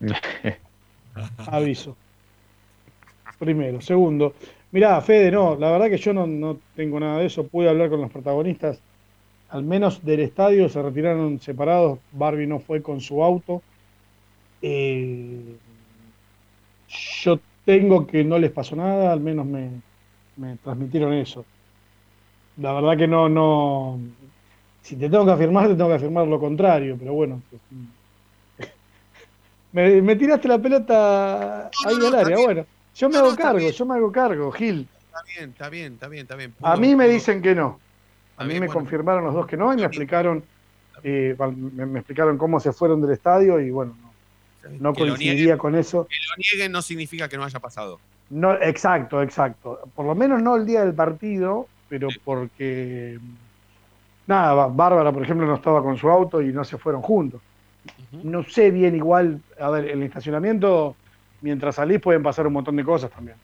Aviso. 1.46 1.96
Primero. 3.38 3.80
Segundo. 3.80 4.34
Mirá, 4.72 5.00
Fede, 5.00 5.30
no, 5.30 5.56
la 5.56 5.70
verdad 5.70 5.88
que 5.90 5.98
yo 5.98 6.12
no, 6.12 6.26
no 6.26 6.58
tengo 6.74 6.98
nada 7.00 7.18
de 7.18 7.26
eso. 7.26 7.46
Pude 7.48 7.68
hablar 7.68 7.90
con 7.90 8.00
los 8.00 8.10
protagonistas. 8.10 8.80
Al 9.50 9.64
menos 9.64 10.04
del 10.04 10.20
estadio 10.20 10.68
se 10.68 10.82
retiraron 10.82 11.40
separados. 11.40 12.00
Barbie 12.12 12.46
no 12.46 12.60
fue 12.60 12.82
con 12.82 13.00
su 13.00 13.22
auto. 13.24 13.62
Eh, 14.62 15.58
yo 17.22 17.40
tengo 17.64 18.06
que 18.06 18.24
no 18.24 18.38
les 18.38 18.52
pasó 18.52 18.76
nada, 18.76 19.12
al 19.12 19.20
menos 19.20 19.46
me, 19.46 19.70
me 20.36 20.56
transmitieron 20.58 21.12
eso. 21.14 21.44
La 22.56 22.72
verdad 22.72 22.96
que 22.96 23.06
no, 23.06 23.28
no. 23.28 23.98
Si 24.82 24.96
te 24.96 25.10
tengo 25.10 25.26
que 25.26 25.32
afirmar, 25.32 25.68
te 25.68 25.74
tengo 25.74 25.88
que 25.90 25.96
afirmar 25.96 26.26
lo 26.26 26.40
contrario, 26.40 26.96
pero 26.98 27.12
bueno. 27.14 27.42
Me, 29.72 30.00
me 30.02 30.16
tiraste 30.16 30.48
la 30.48 30.58
pelota 30.58 31.66
ahí 31.86 31.96
al 32.06 32.14
área, 32.14 32.36
bueno. 32.38 32.66
Yo 32.94 33.08
me 33.10 33.18
hago 33.18 33.36
cargo, 33.36 33.70
yo 33.70 33.86
me 33.86 33.94
hago 33.94 34.10
cargo, 34.12 34.50
Gil. 34.52 34.88
Está 35.06 35.22
bien, 35.34 35.50
está 35.50 35.68
bien, 35.68 35.92
está 35.94 36.08
bien, 36.08 36.22
está 36.22 36.36
bien. 36.36 36.54
A 36.62 36.76
mí 36.76 36.94
me 36.94 37.04
pudo- 37.06 37.12
dicen 37.12 37.42
que 37.42 37.54
no. 37.54 37.78
A 38.38 38.44
mí 38.44 38.50
bien, 38.50 38.60
me 38.60 38.66
bueno. 38.66 38.80
confirmaron 38.80 39.24
los 39.24 39.34
dos 39.34 39.46
que 39.46 39.56
no 39.56 39.72
y 39.72 39.76
me 39.76 39.84
explicaron, 39.84 40.42
eh, 41.02 41.36
me, 41.74 41.86
me 41.86 41.98
explicaron 42.00 42.36
cómo 42.38 42.58
se 42.60 42.72
fueron 42.72 43.00
del 43.00 43.10
estadio 43.12 43.60
y 43.60 43.70
bueno, 43.70 43.96
no, 44.02 44.70
no 44.80 44.92
Que 44.92 45.00
coincidía 45.00 45.54
nieguen- 45.54 45.58
con 45.58 45.74
eso. 45.74 46.06
Que 46.06 46.16
lo 46.28 46.36
nieguen 46.36 46.72
no 46.72 46.82
significa 46.82 47.28
que 47.28 47.36
no 47.36 47.44
haya 47.44 47.60
pasado. 47.60 47.98
No, 48.30 48.54
exacto, 48.54 49.22
exacto. 49.22 49.80
Por 49.94 50.04
lo 50.06 50.14
menos 50.14 50.42
no 50.42 50.56
el 50.56 50.66
día 50.66 50.84
del 50.84 50.94
partido, 50.94 51.68
pero 51.88 52.08
porque 52.24 53.18
nada, 54.26 54.54
Bá- 54.54 54.74
Bárbara, 54.74 55.12
por 55.12 55.22
ejemplo, 55.22 55.46
no 55.46 55.54
estaba 55.54 55.82
con 55.82 55.96
su 55.96 56.08
auto 56.10 56.42
y 56.42 56.52
no 56.52 56.64
se 56.64 56.76
fueron 56.78 57.02
juntos. 57.02 57.40
No 58.22 58.44
sé 58.44 58.70
bien 58.70 58.94
igual, 58.94 59.40
a 59.58 59.70
ver, 59.70 59.88
el 59.88 60.02
estacionamiento, 60.02 60.96
mientras 61.40 61.76
salís 61.76 62.00
pueden 62.00 62.22
pasar 62.22 62.46
un 62.46 62.54
montón 62.54 62.76
de 62.76 62.84
cosas 62.84 63.10
también. 63.10 63.36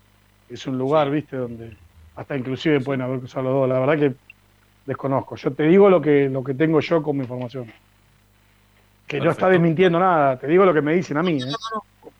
Es 0.48 0.66
un 0.66 0.78
lugar, 0.78 1.10
viste, 1.10 1.36
donde 1.36 1.76
hasta 2.16 2.36
inclusive 2.36 2.80
pueden 2.80 3.02
haber 3.02 3.20
cruzado 3.20 3.44
los 3.44 3.54
dos. 3.54 3.68
La 3.68 3.78
verdad 3.80 3.98
que 3.98 4.14
desconozco. 4.86 5.36
Yo 5.36 5.52
te 5.52 5.64
digo 5.64 5.88
lo 5.88 6.00
que, 6.00 6.28
lo 6.28 6.44
que 6.44 6.54
tengo 6.54 6.80
yo 6.80 7.02
como 7.02 7.22
información. 7.22 7.72
Que 9.06 9.20
no 9.20 9.30
está 9.30 9.48
desmintiendo 9.48 9.98
nada, 9.98 10.38
te 10.38 10.46
digo 10.46 10.64
lo 10.64 10.72
que 10.72 10.80
me 10.80 10.94
dicen 10.94 11.16
a 11.16 11.22
mí. 11.22 11.38
¿eh? 11.42 11.46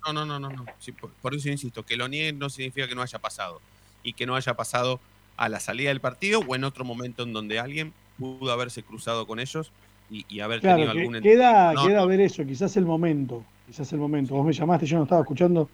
No, 0.07 0.12
no, 0.12 0.27
no, 0.27 0.39
no, 0.39 0.51
no. 0.51 0.64
Sí, 0.79 0.93
por, 0.93 1.11
por 1.11 1.35
eso 1.35 1.49
insisto, 1.49 1.85
que 1.85 1.97
lo 1.97 2.09
nieguen 2.09 2.39
no 2.39 2.51
significa 2.51 2.87
que 2.87 2.95
no 2.95 3.03
haya 3.03 3.18
pasado. 3.18 3.61
Y 4.03 4.14
que 4.14 4.27
no 4.27 4.35
haya 4.35 4.55
pasado 4.55 5.01
a 5.37 5.49
la 5.49 5.61
salida 5.61 5.89
del 5.89 6.01
partido 6.01 6.41
o 6.41 6.55
en 6.55 6.64
otro 6.64 6.85
momento 6.85 7.23
en 7.23 7.33
donde 7.33 7.59
alguien 7.59 7.93
pudo 8.18 8.53
haberse 8.53 8.83
cruzado 8.83 9.27
con 9.27 9.41
ellos 9.41 9.73
y, 10.11 10.24
y 10.28 10.40
haber 10.40 10.61
Claro, 10.61 10.76
tenido 10.84 10.92
que- 10.94 11.00
algún... 11.00 11.20
queda, 11.22 11.74
No, 11.74 11.86
queda 11.86 12.00
no, 12.00 12.07
ver 12.07 12.20
eso, 12.20 12.44
quizás 12.44 12.76
el 12.76 12.84
momento, 12.86 13.44
quizás 13.66 13.92
el 13.92 13.98
momento. 13.98 14.34
Vos 14.34 14.46
me 14.46 14.53
llamaste, 14.53 14.86
yo 14.86 14.98
no 14.98 15.05
estaba 15.05 15.22
escuchando, 15.22 15.68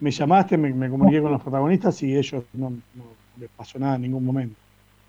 me 0.00 0.10
llamaste, 0.10 0.56
me, 0.56 0.72
me 0.72 0.88
comuniqué 0.88 1.20
con 1.20 1.32
los 1.32 1.42
protagonistas 1.42 2.02
y 2.02 2.16
ellos 2.16 2.44
no, 2.52 2.70
no 2.94 3.16
les 3.38 3.50
pasó 3.50 3.78
nada 3.78 3.96
en 3.96 4.02
ningún 4.02 4.24
momento. 4.24 4.60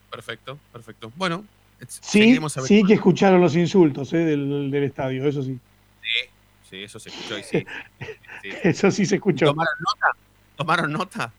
Perfecto, 0.09 0.57
perfecto. 0.71 1.11
Bueno, 1.15 1.43
Sí, 1.87 2.37
sí 2.65 2.83
que 2.83 2.93
escucharon 2.95 3.39
los 3.39 3.55
insultos 3.55 4.11
eh, 4.13 4.17
del, 4.17 4.69
del 4.69 4.83
estadio, 4.83 5.25
eso 5.25 5.41
sí. 5.41 5.53
Sí, 6.01 6.29
sí, 6.69 6.83
eso 6.83 6.99
se 6.99 7.09
escuchó 7.09 7.37
y 7.37 7.43
sí. 7.43 7.59
sí. 7.59 8.49
Eso 8.63 8.89
sí 8.91 9.05
se 9.05 9.15
escuchó. 9.15 9.45
¿Tomaron 9.47 9.73
nota? 9.79 10.17
¿Tomaron 10.55 10.91
nota? 10.93 11.33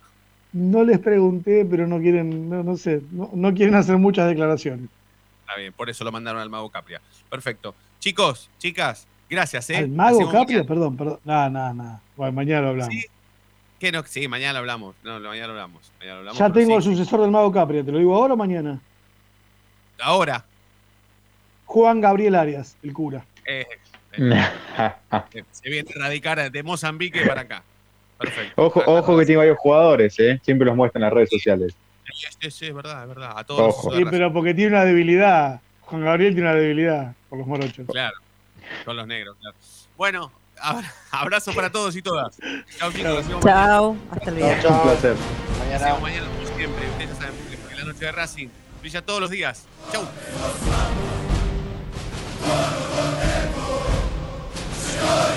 No 0.53 0.85
les 0.85 0.99
pregunté, 0.99 1.65
pero 1.65 1.87
no 1.87 2.01
quieren, 2.01 2.49
no, 2.49 2.63
no 2.63 2.77
sé, 2.77 3.01
no, 3.13 3.31
no 3.35 3.55
quieren 3.55 3.75
hacer 3.75 3.97
muchas 3.99 4.29
declaraciones. 4.29 4.89
Está 5.51 5.59
bien, 5.59 5.73
por 5.73 5.91
eso 5.91 6.05
lo 6.05 6.13
mandaron 6.13 6.41
al 6.41 6.49
Mago 6.49 6.71
Capria. 6.71 7.01
Perfecto. 7.29 7.75
Chicos, 7.99 8.49
chicas, 8.59 9.09
gracias, 9.29 9.69
¿eh? 9.71 9.79
¿Al 9.79 9.89
mago 9.89 10.19
Hacemos 10.19 10.33
Capria? 10.33 10.59
mañana- 10.59 10.69
Perdón, 10.69 10.97
perdón. 10.97 11.19
Nada, 11.25 11.51
nada, 11.51 11.75
nada. 11.75 12.01
Bueno, 12.17 12.33
mañana 12.33 12.61
lo 12.63 12.69
hablamos. 12.69 12.95
¿Qué 13.81 13.91
no? 13.91 14.05
Sí, 14.05 14.29
mañana 14.29 14.61
hablamos. 14.61 14.95
No, 15.03 15.19
mañana 15.19 15.49
lo 15.49 15.53
hablamos. 15.55 15.91
Mañana 15.99 16.15
lo 16.15 16.19
hablamos, 16.21 16.39
ya 16.39 16.53
tengo 16.53 16.81
sí. 16.81 16.89
el 16.91 16.97
sucesor 16.97 17.23
del 17.23 17.33
mago 17.33 17.51
Capria, 17.51 17.83
¿te 17.83 17.91
lo 17.91 17.99
digo 17.99 18.15
ahora 18.15 18.35
o 18.35 18.37
mañana? 18.37 18.79
Ahora. 20.01 20.45
Juan 21.67 22.01
Gabriel 22.01 22.37
Arias, 22.37 22.77
el 22.85 22.93
cura. 22.93 23.25
eh, 23.45 23.67
eh, 24.13 24.19
se 25.51 25.69
viene 25.69 25.91
a 25.97 25.99
radicar 25.99 26.51
de 26.53 26.63
Mozambique 26.63 27.27
para 27.27 27.41
acá. 27.41 27.63
Perfecto. 28.19 28.53
Ojo, 28.63 28.83
ojo 28.87 29.19
que 29.19 29.25
tiene 29.27 29.39
varios 29.39 29.59
jugadores, 29.59 30.17
¿eh? 30.21 30.41
Siempre 30.45 30.67
los 30.67 30.77
muestran 30.77 31.03
en 31.03 31.07
las 31.07 31.13
redes 31.13 31.31
sociales. 31.31 31.75
Sí, 32.13 32.51
sí, 32.51 32.67
es 32.67 32.75
verdad, 32.75 33.03
es 33.03 33.09
verdad. 33.09 33.33
A 33.37 33.45
todos. 33.45 33.77
Sí, 33.95 34.05
pero 34.11 34.33
porque 34.33 34.55
tiene 34.55 34.73
una 34.73 34.85
debilidad. 34.85 35.61
Juan 35.83 36.05
Gabriel 36.05 36.35
tiene 36.35 36.51
una 36.51 36.59
debilidad 36.59 37.15
por 37.29 37.39
los 37.39 37.47
morochos. 37.47 37.87
Claro, 37.89 38.17
con 38.85 38.97
los 38.97 39.07
negros, 39.07 39.37
claro. 39.41 39.57
Bueno, 39.97 40.33
abrazo 41.11 41.53
para 41.53 41.71
todos 41.71 41.97
y 41.97 42.03
todas. 42.03 42.37
Chao, 42.79 42.93
chicos. 42.93 43.27
Chao, 43.29 43.41
chao. 43.41 43.97
hasta 44.11 44.31
luego. 44.31 44.63
Chao, 44.63 44.73
un 44.73 44.83
placer. 44.83 45.17
Mañana. 45.59 45.99
mañana, 46.01 46.27
como 46.29 46.57
siempre. 46.57 46.89
Ustedes 46.91 47.11
ya 47.11 47.17
saben, 47.17 47.35
porque 47.61 47.75
la 47.77 47.85
noche 47.85 48.05
de 48.05 48.13
Racing 48.13 48.49
brilla 48.81 49.03
todos 49.03 49.21
los 49.21 49.31
días. 49.31 49.67
Chau. 49.93 50.05
Chau. 54.99 55.31